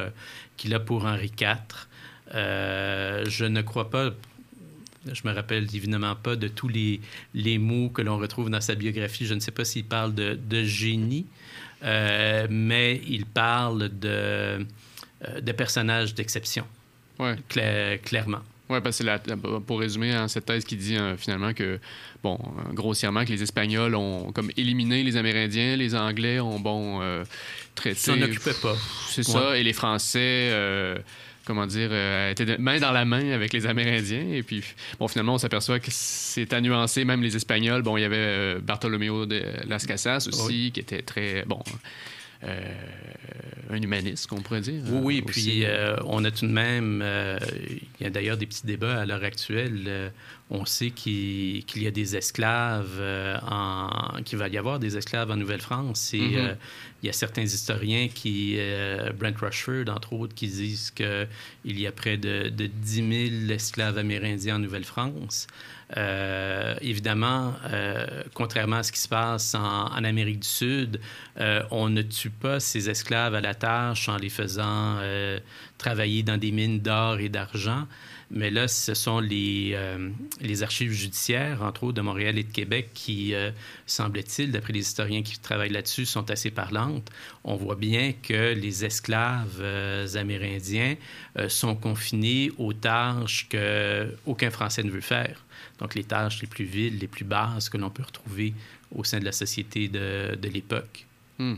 qu'il 0.57 0.73
a 0.73 0.79
pour 0.79 1.05
Henri 1.05 1.31
IV. 1.39 1.87
Je 2.33 3.45
ne 3.45 3.61
crois 3.61 3.89
pas, 3.91 4.09
je 5.11 5.21
me 5.27 5.33
rappelle 5.33 5.63
évidemment 5.75 6.15
pas 6.15 6.35
de 6.35 6.47
tous 6.47 6.69
les, 6.69 7.01
les 7.35 7.59
mots 7.59 7.89
que 7.89 8.01
l'on 8.01 8.17
retrouve 8.17 8.49
dans 8.49 8.61
sa 8.61 8.73
biographie. 8.73 9.27
Je 9.27 9.35
ne 9.35 9.39
sais 9.39 9.51
pas 9.51 9.63
s'il 9.63 9.85
parle 9.85 10.15
de, 10.15 10.63
génie, 10.63 11.27
mais 11.83 13.01
il 13.07 13.25
parle 13.27 13.89
de, 13.89 14.65
de 15.39 15.51
personnages 15.51 16.15
d'exception. 16.15 16.65
Ouais. 17.19 17.35
Cla- 17.49 17.97
clairement. 17.99 18.39
Oui, 18.69 18.79
parce 18.83 18.97
que 18.97 19.03
la- 19.03 19.19
pour 19.19 19.79
résumer, 19.79 20.11
hein, 20.13 20.27
cette 20.27 20.45
thèse 20.47 20.65
qui 20.65 20.75
dit 20.75 20.97
euh, 20.97 21.15
finalement 21.17 21.53
que, 21.53 21.79
bon, 22.23 22.39
euh, 22.41 22.73
grossièrement, 22.73 23.23
que 23.23 23.29
les 23.29 23.43
Espagnols 23.43 23.93
ont 23.93 24.31
comme 24.31 24.49
éliminé 24.57 25.03
les 25.03 25.17
Amérindiens, 25.17 25.75
les 25.75 25.93
Anglais 25.93 26.39
ont, 26.39 26.59
bon, 26.59 26.99
euh, 27.01 27.23
traité. 27.75 27.99
S'en 27.99 28.19
occupaient 28.21 28.59
pas. 28.59 28.75
C'est 29.07 29.21
ça, 29.23 29.55
et 29.57 29.63
les 29.63 29.73
Français. 29.73 30.49
euh, 30.51 30.97
comment 31.45 31.67
dire, 31.67 31.89
euh, 31.91 32.31
étaient 32.31 32.45
de- 32.45 32.57
main 32.57 32.79
dans 32.79 32.91
la 32.91 33.05
main 33.05 33.29
avec 33.29 33.53
les 33.53 33.67
Amérindiens. 33.67 34.25
Et 34.33 34.41
puis, 34.41 34.63
bon, 34.99 35.07
finalement, 35.07 35.35
on 35.35 35.37
s'aperçoit 35.37 35.79
que 35.79 35.91
c'est 35.91 36.51
à 36.53 36.59
nuancer. 36.59 37.05
Même 37.05 37.21
les 37.21 37.35
Espagnols, 37.35 37.83
bon, 37.83 37.97
il 37.97 38.01
y 38.01 38.03
avait 38.03 38.15
euh, 38.17 38.59
Bartolomeo 38.59 39.27
de 39.27 39.43
Las 39.67 39.85
Casas 39.85 40.25
aussi, 40.27 40.41
Oui. 40.47 40.71
qui 40.73 40.79
était 40.79 41.03
très, 41.03 41.43
bon, 41.45 41.59
un 43.69 43.81
humaniste, 43.81 44.27
qu'on 44.27 44.41
pourrait 44.41 44.61
dire. 44.61 44.81
Oui, 44.87 45.01
oui, 45.03 45.19
euh, 45.21 45.31
puis 45.31 45.65
euh, 45.65 45.95
on 46.05 46.23
a 46.23 46.31
tout 46.31 46.45
de 46.45 46.51
même, 46.51 47.01
euh, 47.03 47.37
il 47.99 48.03
y 48.03 48.05
a 48.05 48.09
d'ailleurs 48.09 48.37
des 48.37 48.45
petits 48.45 48.65
débats 48.65 49.01
à 49.01 49.05
l'heure 49.05 49.23
actuelle. 49.23 49.83
euh, 49.87 50.09
on 50.51 50.63
sait 50.65 50.91
qu'il 50.91 51.63
y 51.75 51.87
a 51.87 51.91
des 51.91 52.15
esclaves, 52.15 52.97
euh, 52.99 53.35
en, 53.49 54.21
qu'il 54.23 54.37
va 54.37 54.47
y 54.47 54.59
avoir 54.59 54.77
des 54.77 54.95
esclaves 54.95 55.31
en 55.31 55.37
Nouvelle-France. 55.37 56.13
Et 56.13 56.19
Mhm. 56.19 56.35
euh, 56.37 56.53
il 57.01 57.07
y 57.07 57.09
a 57.09 57.13
certains 57.13 57.41
historiens 57.41 58.07
qui, 58.13 58.55
euh, 58.59 59.11
Brent 59.11 59.35
Rushford 59.41 59.89
entre 59.89 60.13
autres, 60.13 60.35
qui 60.35 60.47
disent 60.47 60.91
qu'il 60.91 61.27
y 61.79 61.87
a 61.87 61.91
près 61.91 62.17
de, 62.17 62.49
de 62.49 62.67
10 62.67 63.39
000 63.47 63.51
esclaves 63.51 63.97
amérindiens 63.97 64.57
en 64.57 64.59
Nouvelle-France. 64.59 65.47
Euh, 65.97 66.75
évidemment, 66.81 67.53
euh, 67.71 68.23
contrairement 68.33 68.77
à 68.77 68.83
ce 68.83 68.91
qui 68.91 68.99
se 68.99 69.07
passe 69.07 69.53
en, 69.53 70.03
Amérique 70.03 70.39
du 70.39 70.47
Sud, 70.47 70.99
euh, 71.39 71.63
on 71.71 71.89
ne 71.89 72.01
tue 72.01 72.29
pas 72.29 72.59
ces 72.59 72.89
esclaves 72.89 73.35
à 73.35 73.41
la 73.41 73.53
tâche 73.53 74.09
en 74.09 74.17
les 74.17 74.29
faisant 74.29 74.99
travailler 75.77 76.23
dans 76.23 76.37
des 76.37 76.51
mines 76.51 76.79
d'or 76.79 77.19
et 77.19 77.29
d'argent. 77.29 77.87
Mais 78.31 78.49
là, 78.49 78.67
ce 78.67 78.95
sont 78.95 79.19
les, 79.19 79.75
archives 80.63 80.91
judiciaires, 80.91 81.61
entre 81.61 81.83
autres 81.83 81.93
de 81.93 82.01
Montréal 82.01 82.39
et 82.39 82.43
de 82.43 82.51
Québec, 82.51 82.89
qui, 82.93 83.35
euh, 83.35 83.51
semble-t-il, 83.85 84.51
d'après 84.51 84.73
les 84.73 84.79
historiens 84.79 85.21
qui 85.21 85.37
travaillent 85.39 85.69
là-dessus, 85.69 86.05
sont 86.05 86.29
assez 86.31 86.49
parlantes. 86.49 87.09
On 87.43 87.55
voit 87.55 87.75
bien 87.75 88.13
que 88.13 88.53
les 88.53 88.83
esclaves 88.83 89.63
amérindiens 90.15 90.95
sont 91.47 91.75
confinés 91.75 92.51
aux 92.57 92.73
tâches 92.73 93.47
qu'aucun 93.49 94.49
Français 94.49 94.83
ne 94.83 94.89
veut 94.89 95.01
faire. 95.01 95.44
Donc, 95.79 95.95
les 95.95 96.03
tâches 96.03 96.41
les 96.41 96.47
plus 96.47 96.65
viles, 96.65 96.97
les 96.99 97.07
plus 97.07 97.25
basses 97.25 97.69
que 97.69 97.77
l'on 97.77 97.89
peut 97.89 98.03
retrouver 98.03 98.53
au 98.91 99.03
sein 99.03 99.19
de 99.19 99.25
la 99.25 99.31
société 99.31 99.87
de, 99.87 100.35
de 100.35 100.49
l'époque. 100.49 101.05
Hmm. 101.37 101.55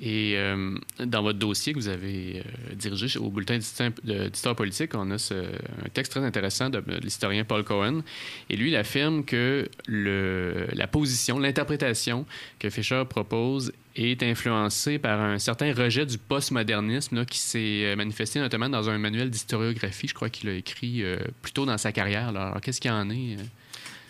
Et 0.00 0.34
euh, 0.36 0.76
dans 0.98 1.22
votre 1.22 1.38
dossier 1.38 1.72
que 1.72 1.78
vous 1.78 1.88
avez 1.88 2.38
euh, 2.38 2.74
dirigé 2.74 3.18
au 3.18 3.30
bulletin 3.30 3.58
d'histoire- 3.58 4.56
politique, 4.56 4.94
on 4.94 5.10
a 5.10 5.14
un 5.14 5.88
texte 5.92 6.12
très 6.12 6.24
intéressant 6.24 6.70
de, 6.70 6.82
l'historien 7.02 7.44
Paul 7.44 7.64
Cohen. 7.64 8.02
Et 8.48 8.56
lui, 8.56 8.70
il 8.70 8.76
affirme 8.76 9.24
que 9.24 9.68
la 9.88 10.86
position, 10.86 11.38
l'interprétation 11.38 12.26
que 12.58 12.70
Fisher 12.70 13.04
propose 13.08 13.72
est 13.96 14.22
influencé 14.22 14.98
par 14.98 15.20
un 15.20 15.38
certain 15.38 15.72
rejet 15.72 16.06
du 16.06 16.18
postmodernisme 16.18 17.24
qui 17.24 17.38
s'est 17.38 17.84
euh, 17.84 17.96
manifesté 17.96 18.38
notamment 18.38 18.68
dans 18.68 18.88
un 18.88 18.98
manuel 18.98 19.30
d'historiographie, 19.30 20.08
je 20.08 20.14
crois 20.14 20.30
qu'il 20.30 20.48
a 20.48 20.54
écrit 20.54 21.02
euh, 21.02 21.18
plus 21.42 21.52
tôt 21.52 21.66
dans 21.66 21.78
sa 21.78 21.92
carrière. 21.92 22.28
Alors, 22.28 22.60
qu'est-ce 22.60 22.80
qu'il 22.80 22.90
en 22.90 23.10
est? 23.10 23.36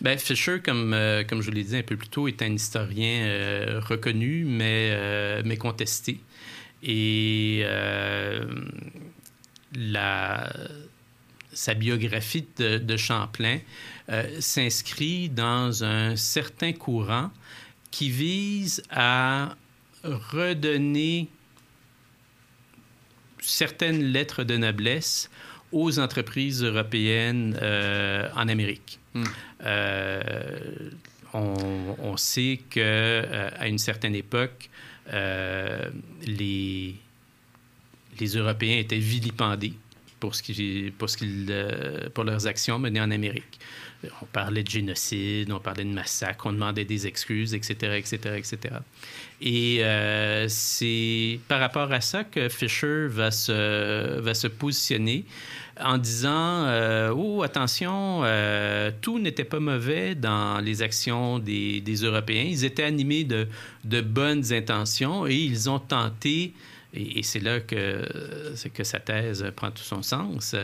Ben, 0.01 0.17
Fisher, 0.17 0.61
comme, 0.65 0.95
euh, 0.95 1.23
comme 1.23 1.41
je 1.41 1.51
vous 1.51 1.55
l'ai 1.55 1.63
dit 1.63 1.77
un 1.77 1.83
peu 1.83 1.95
plus 1.95 2.09
tôt, 2.09 2.27
est 2.27 2.41
un 2.41 2.51
historien 2.51 3.21
euh, 3.21 3.79
reconnu, 3.87 4.45
mais, 4.45 4.89
euh, 4.93 5.43
mais 5.45 5.57
contesté. 5.57 6.19
Et 6.81 7.63
la, 9.75 10.51
sa 11.53 11.75
biographie 11.75 12.47
de, 12.57 12.79
de 12.79 12.97
Champlain 12.97 13.59
s'inscrit 14.39 15.29
dans 15.29 15.83
un 15.83 16.15
certain 16.15 16.73
courant 16.73 17.29
qui 17.91 18.09
vise 18.09 18.81
à 18.89 19.55
redonner 20.03 21.29
certaines 23.39 24.01
lettres 24.01 24.43
de 24.43 24.57
noblesse 24.57 25.29
aux 25.71 25.99
entreprises 25.99 26.63
européennes 26.63 27.57
euh, 27.61 28.27
en 28.35 28.47
Amérique. 28.47 28.99
Euh, 29.63 30.21
on, 31.33 31.55
on 31.99 32.17
sait 32.17 32.59
que 32.69 32.79
euh, 32.79 33.49
à 33.57 33.67
une 33.67 33.77
certaine 33.77 34.15
époque, 34.15 34.69
les, 36.25 36.95
les 38.19 38.27
Européens 38.27 38.77
étaient 38.77 38.97
vilipendés 38.97 39.73
pour, 40.19 40.35
ce 40.35 40.43
qui, 40.43 40.93
pour, 40.97 41.09
ce 41.09 41.17
qu'ils, 41.17 41.53
pour 42.13 42.23
leurs 42.23 42.47
actions 42.47 42.79
menées 42.79 43.01
en 43.01 43.11
Amérique. 43.11 43.59
On 44.21 44.25
parlait 44.25 44.63
de 44.63 44.69
génocide, 44.69 45.51
on 45.51 45.59
parlait 45.59 45.83
de 45.83 45.89
massacre, 45.89 46.45
on 46.47 46.53
demandait 46.53 46.85
des 46.85 47.07
excuses, 47.07 47.53
etc., 47.53 47.97
etc., 47.97 48.35
etc. 48.37 48.75
Et 49.41 49.83
euh, 49.83 50.47
c'est 50.47 51.39
par 51.47 51.59
rapport 51.59 51.91
à 51.91 52.01
ça 52.01 52.23
que 52.23 52.49
Fisher 52.49 53.07
va 53.07 53.31
se, 53.31 54.19
va 54.19 54.33
se 54.33 54.47
positionner 54.47 55.25
en 55.79 55.97
disant 55.97 56.65
euh, 56.65 57.13
Oh, 57.15 57.43
attention, 57.43 58.21
euh, 58.23 58.91
tout 59.01 59.19
n'était 59.19 59.43
pas 59.43 59.59
mauvais 59.59 60.15
dans 60.15 60.59
les 60.59 60.81
actions 60.81 61.39
des, 61.39 61.81
des 61.81 61.95
Européens. 61.95 62.45
Ils 62.47 62.65
étaient 62.65 62.83
animés 62.83 63.23
de, 63.23 63.47
de 63.83 64.01
bonnes 64.01 64.51
intentions 64.53 65.27
et 65.27 65.35
ils 65.35 65.69
ont 65.69 65.79
tenté 65.79 66.53
et, 66.93 67.23
c'est 67.23 67.39
là 67.39 67.59
que, 67.59 68.05
que 68.73 68.83
sa 68.83 68.99
thèse 68.99 69.45
prend 69.55 69.71
tout 69.71 69.83
son 69.83 70.01
sens. 70.01 70.55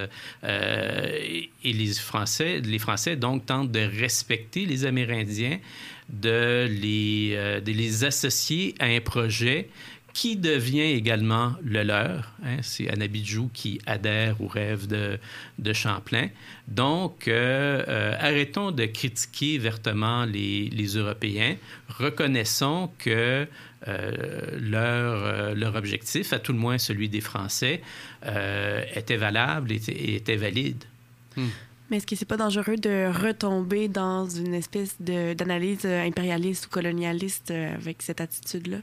Euh, 0.43 1.17
et, 1.63 1.73
les 1.73 1.93
Français, 1.93 2.59
les 2.59 2.80
Français, 2.80 3.15
donc, 3.15 3.45
tentent 3.45 3.71
de 3.71 3.80
respecter 3.80 4.65
les 4.65 4.86
Amérindiens, 4.86 5.59
de 6.09 6.67
les, 6.69 7.32
euh, 7.36 7.61
de 7.61 7.71
les 7.71 8.03
associer 8.03 8.75
à 8.80 8.86
un 8.86 8.99
projet 8.99 9.69
qui 10.13 10.36
devient 10.36 10.82
également 10.82 11.53
le 11.63 11.84
leur. 11.84 12.34
hein. 12.43 12.57
C'est 12.63 12.89
Anabidjou 12.89 13.51
qui 13.53 13.80
adhère 13.86 14.41
au 14.41 14.47
rêve 14.47 14.88
de, 14.88 15.19
Champlain. 15.73 16.30
Donc, 16.67 17.28
euh, 17.28 18.15
arrêtons 18.19 18.71
de 18.71 18.86
critiquer 18.86 19.59
vertement 19.59 20.25
les, 20.25 20.69
les 20.71 20.97
Européens. 20.97 21.55
Reconnaissons 21.89 22.89
que 22.97 23.47
leur, 23.86 25.23
euh, 25.25 25.53
leur 25.53 25.75
objectif, 25.75 26.34
à 26.34 26.39
tout 26.39 26.53
le 26.53 26.59
moins 26.59 26.78
celui 26.78 27.09
des 27.09 27.21
Français, 27.21 27.82
euh, 28.25 28.84
était 28.95 29.17
valable 29.17 29.71
et 29.71 29.75
était, 29.75 29.91
et 29.93 30.15
était 30.15 30.36
valide. 30.38 30.84
Mais 31.89 31.97
est-ce 31.97 32.07
que 32.07 32.15
c'est 32.15 32.25
pas 32.25 32.36
dangereux 32.38 32.75
de 32.75 33.07
retomber 33.23 33.88
dans 33.88 34.28
une 34.28 34.53
espèce 34.55 34.95
d'analyse 34.99 35.86
euh, 35.86 36.03
impérialiste 36.05 36.65
ou 36.65 36.69
colonialiste 36.69 37.51
euh, 37.51 37.75
avec 37.75 38.01
cette 38.01 38.19
attitude-là? 38.19 38.80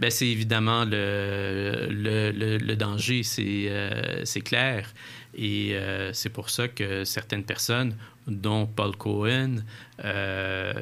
Ben, 0.00 0.10
c'est 0.10 0.26
évidemment 0.26 0.84
le, 0.84 1.86
le, 1.88 2.32
le- 2.32 2.58
le 2.58 2.76
danger, 2.76 3.22
c'est 3.22 3.66
euh, 3.68 4.24
c'est 4.26 4.42
clair. 4.42 4.92
Et 5.38 5.70
euh, 5.74 6.12
c'est 6.12 6.28
pour 6.28 6.50
ça 6.50 6.68
que 6.68 7.04
certaines 7.04 7.44
personnes, 7.44 7.94
dont 8.26 8.66
Paul 8.66 8.96
Cohen, 8.96 9.56
euh, 10.04 10.72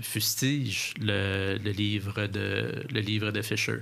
fustigent 0.00 0.94
le, 1.00 1.58
le 1.62 1.70
livre 1.70 2.26
de, 2.26 2.82
le 2.92 3.00
livre 3.00 3.30
de 3.30 3.42
Fisher. 3.42 3.78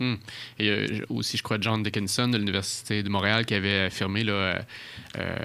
Hmm. 0.00 0.14
Et 0.58 0.68
euh, 0.70 0.86
aussi, 1.08 1.36
je 1.36 1.42
crois, 1.42 1.58
John 1.60 1.82
Dickinson 1.82 2.28
de 2.28 2.38
l'Université 2.38 3.02
de 3.02 3.08
Montréal 3.08 3.44
qui 3.46 3.54
avait 3.54 3.80
affirmé 3.82 4.22
là, 4.24 4.32
euh, 5.18 5.36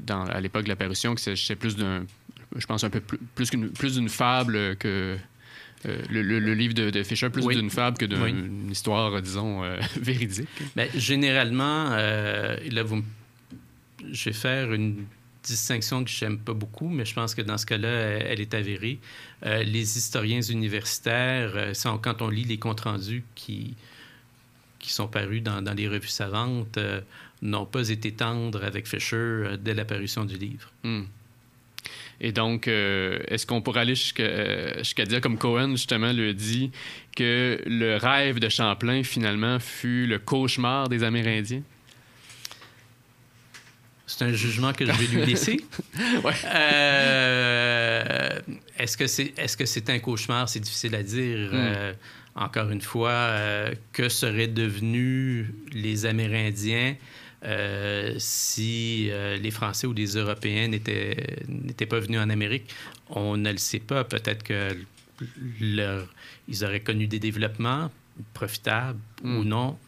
dans, 0.00 0.24
à 0.26 0.40
l'époque 0.40 0.64
de 0.64 0.68
l'apparition 0.68 1.14
que 1.14 1.20
s'agissait 1.20 1.56
plus 1.56 1.76
d'un, 1.76 2.04
je 2.56 2.66
pense, 2.66 2.84
un 2.84 2.90
peu 2.90 3.00
plus, 3.00 3.18
plus, 3.34 3.50
qu'une- 3.50 3.70
plus 3.70 3.94
d'une 3.96 4.08
fable 4.08 4.76
que. 4.76 5.16
euh, 5.86 5.98
le, 6.10 6.22
le- 6.22 6.38
le 6.40 6.54
livre 6.54 6.74
de, 6.74 6.90
de 6.90 7.02
Fisher, 7.02 7.30
plus 7.30 7.44
Oui. 7.44 7.54
d'une 7.56 7.70
fable 7.70 7.96
que 7.98 8.06
d'une 8.06 8.22
Oui. 8.22 8.70
histoire, 8.72 9.20
disons, 9.22 9.62
véridique. 10.00 10.48
Ben, 10.74 10.88
généralement, 10.96 11.90
là, 11.90 12.82
vous, 12.84 13.04
je 14.10 14.24
vais 14.30 14.32
faire 14.36 14.72
une 14.72 15.04
distinction 15.46 16.04
que 16.04 16.10
j'aime 16.10 16.38
pas 16.38 16.52
beaucoup, 16.52 16.88
mais 16.88 17.04
je 17.04 17.14
pense 17.14 17.34
que 17.34 17.42
dans 17.42 17.58
ce 17.58 17.66
cas-là, 17.66 17.88
elle, 17.88 18.40
est 18.40 18.54
avérée. 18.54 18.98
Euh, 19.44 19.62
les 19.62 19.96
historiens 19.96 20.42
universitaires, 20.42 21.52
euh, 21.54 21.72
quand 22.02 22.22
on 22.22 22.28
lit 22.28 22.44
les 22.44 22.58
comptes 22.58 22.80
rendus 22.80 23.24
qui, 23.34 23.74
qui 24.78 24.92
sont 24.92 25.08
parus 25.08 25.42
dans, 25.42 25.62
les 25.74 25.88
revues 25.88 26.08
savantes, 26.08 26.76
euh, 26.78 27.00
n'ont 27.42 27.66
pas 27.66 27.88
été 27.88 28.12
tendres 28.12 28.64
avec 28.64 28.86
Fisher 28.86 29.56
dès 29.60 29.74
l'apparition 29.74 30.24
du 30.24 30.36
livre. 30.36 30.70
Hmm. 30.82 31.04
Et 32.18 32.32
donc, 32.32 32.66
est-ce 32.66 33.46
qu'on 33.46 33.60
pourrait 33.60 33.80
aller 33.80 33.94
jusqu'à 33.94 35.04
dire, 35.04 35.20
comme 35.20 35.36
Cohen 35.36 35.72
justement 35.72 36.14
le 36.14 36.32
dit, 36.32 36.70
que 37.14 37.60
le 37.66 37.96
rêve 37.96 38.40
de 38.40 38.48
Champlain 38.48 39.02
finalement 39.02 39.60
fut 39.60 40.06
le 40.06 40.18
cauchemar 40.18 40.88
des 40.88 41.04
Amérindiens? 41.04 41.62
C'est 44.06 44.24
un 44.24 44.32
jugement 44.32 44.72
que 44.72 44.86
je 44.86 44.92
vais 44.92 45.06
lui 45.06 45.24
laisser. 45.26 45.60
Ouais. 46.24 46.32
Euh, 46.54 48.40
est-ce 48.78 48.96
que 48.96 49.06
c'est 49.06 49.32
est-ce 49.36 49.56
que 49.56 49.66
c'est 49.66 49.88
un 49.90 49.98
cauchemar? 49.98 50.48
C'est 50.48 50.60
difficile 50.60 50.94
à 50.94 51.02
dire. 51.02 51.50
Euh, 51.52 51.92
encore 52.34 52.70
une 52.70 52.82
fois, 52.82 53.10
euh, 53.10 53.74
que 53.92 54.08
seraient 54.10 54.46
devenus 54.46 55.46
les 55.72 56.04
Amérindiens 56.06 56.94
si 58.18 59.10
les 59.40 59.50
Français 59.50 59.86
ou 59.86 59.92
les 59.92 60.16
Européens 60.16 60.68
n'étaient 60.68 61.38
n'étaient 61.48 61.86
pas 61.86 62.00
venus 62.00 62.20
en 62.20 62.28
Amérique? 62.30 62.68
On 63.08 63.36
ne 63.36 63.50
le 63.52 63.58
sait 63.58 63.78
pas. 63.78 64.04
Peut-être 64.04 64.42
que 64.42 64.76
leur- 65.60 66.06
ils 66.48 66.64
auraient 66.64 66.80
connu 66.80 67.06
des 67.06 67.18
développements 67.18 67.90
profitables 68.34 68.98
ou 69.24 69.44
non. 69.44 69.78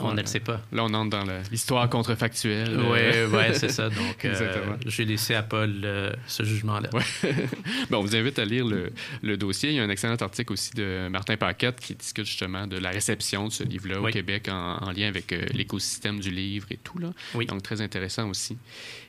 On 0.00 0.12
ne 0.12 0.20
le 0.20 0.26
sait 0.26 0.40
pas. 0.40 0.60
Là, 0.72 0.84
on 0.84 0.92
entre 0.94 1.10
dans 1.10 1.24
l'histoire 1.50 1.88
contrefactuelle. 1.88 2.76
Oui, 2.78 2.98
Euh, 3.00 3.28
ouais, 3.30 3.54
c'est 3.54 3.68
ça. 3.70 3.88
Donc, 3.90 4.24
euh, 4.24 4.30
Exactement. 4.30 4.76
j'ai 4.86 5.04
laissé 5.04 5.34
à 5.34 5.42
Paul 5.42 5.72
euh, 5.84 6.12
ce 6.26 6.42
jugement-là. 6.42 6.88
Ouais. 6.92 7.02
bon, 7.90 7.98
on 7.98 8.02
vous 8.02 8.16
invite 8.16 8.38
à 8.38 8.44
lire 8.44 8.64
le, 8.66 8.90
le 9.22 9.36
dossier. 9.36 9.70
Il 9.70 9.76
y 9.76 9.80
a 9.80 9.82
un 9.84 9.90
excellent 9.90 10.16
article 10.16 10.52
aussi 10.52 10.72
de 10.74 11.08
Martin 11.08 11.36
Paquette 11.36 11.80
qui 11.80 11.94
discute 11.94 12.24
justement 12.26 12.66
de 12.66 12.76
la 12.78 12.90
réception 12.90 13.48
de 13.48 13.52
ce 13.52 13.62
livre-là 13.64 14.00
au 14.00 14.04
Oui. 14.06 14.12
Québec 14.12 14.48
en, 14.48 14.78
en 14.78 14.90
lien 14.90 15.08
avec 15.08 15.32
euh, 15.32 15.44
l'écosystème 15.52 16.20
du 16.20 16.30
livre 16.30 16.66
et 16.70 16.76
tout. 16.78 16.98
Là. 16.98 17.12
Oui. 17.34 17.46
Donc, 17.46 17.62
très 17.62 17.80
intéressant 17.80 18.28
aussi. 18.28 18.56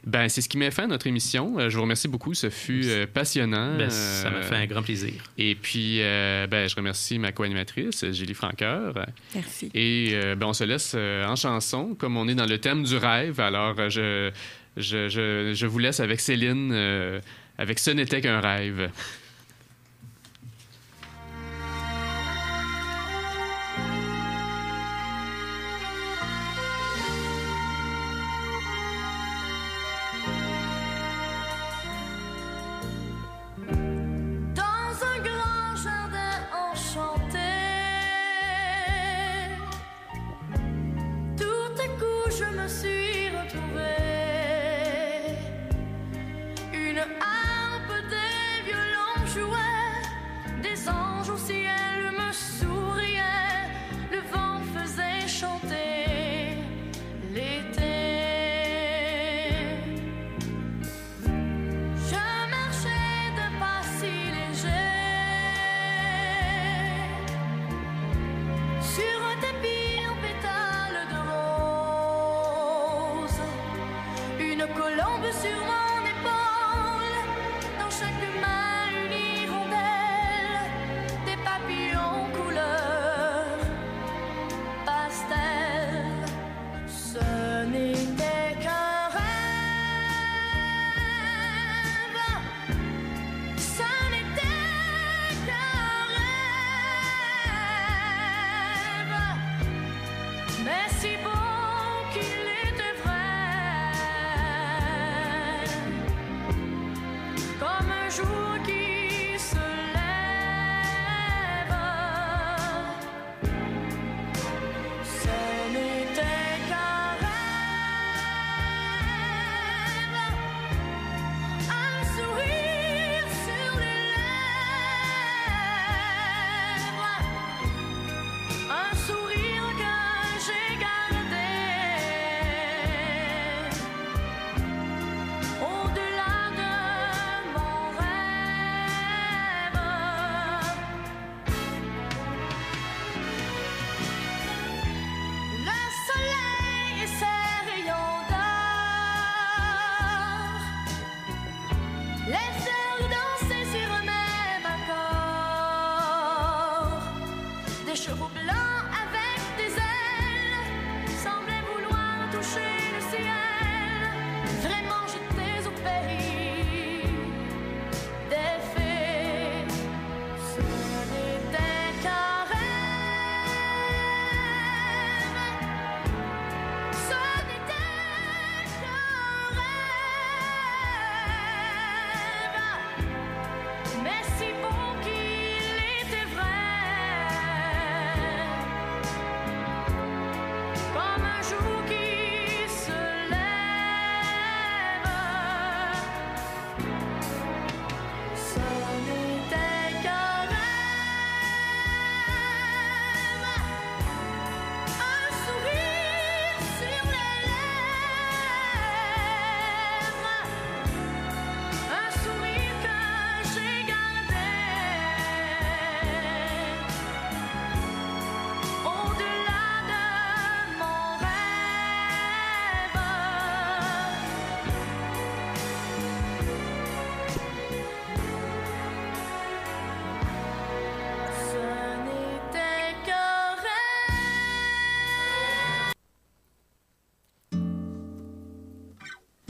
Ben, 0.06 0.30
c'est 0.30 0.42
ce 0.42 0.50
qui 0.50 0.58
met 0.58 0.70
fin 0.72 0.84
à 0.84 0.88
notre 0.88 1.08
émission. 1.08 1.58
Euh, 1.60 1.70
je 1.70 1.76
vous 1.78 1.82
remercie 1.82 2.08
beaucoup. 2.08 2.34
Ce 2.34 2.50
fut 2.50 2.84
euh, 2.86 3.08
passionnant. 3.12 3.78
Ben, 3.78 3.90
ça 3.90 4.30
m'a 4.30 4.42
fait 4.44 4.56
un 4.56 4.66
grand 4.68 4.84
plaisir. 4.84 5.14
Et 5.38 5.56
puis, 5.56 6.02
euh, 6.02 6.46
ben, 6.48 6.68
je 6.70 6.76
remercie 6.76 7.18
ma 7.18 7.32
co-animatrice, 7.32 8.12
Julie 8.12 8.34
Franqueur. 8.36 8.94
Merci. 9.34 9.72
Et 9.74 10.10
euh, 10.14 10.36
ben, 10.36 10.48
on 10.48 10.54
se 10.54 10.64
laisse 10.64 10.75
euh, 10.96 11.26
en 11.26 11.36
chanson, 11.36 11.96
comme 11.96 12.18
on 12.18 12.28
est 12.28 12.36
dans 12.36 12.46
le 12.46 12.58
thème 12.58 12.84
du 12.84 12.98
rêve. 12.98 13.40
Alors, 13.40 13.76
euh, 13.80 13.90
je, 13.90 14.32
je, 14.78 15.10
je, 15.10 15.54
je 15.54 15.68
vous 15.68 15.80
laisse 15.80 16.00
avec 16.00 16.20
Céline, 16.20 16.72
euh, 16.74 17.20
avec 17.58 17.80
Ce 17.80 17.92
n'était 17.92 18.22
qu'un 18.22 18.40
rêve. 18.40 18.90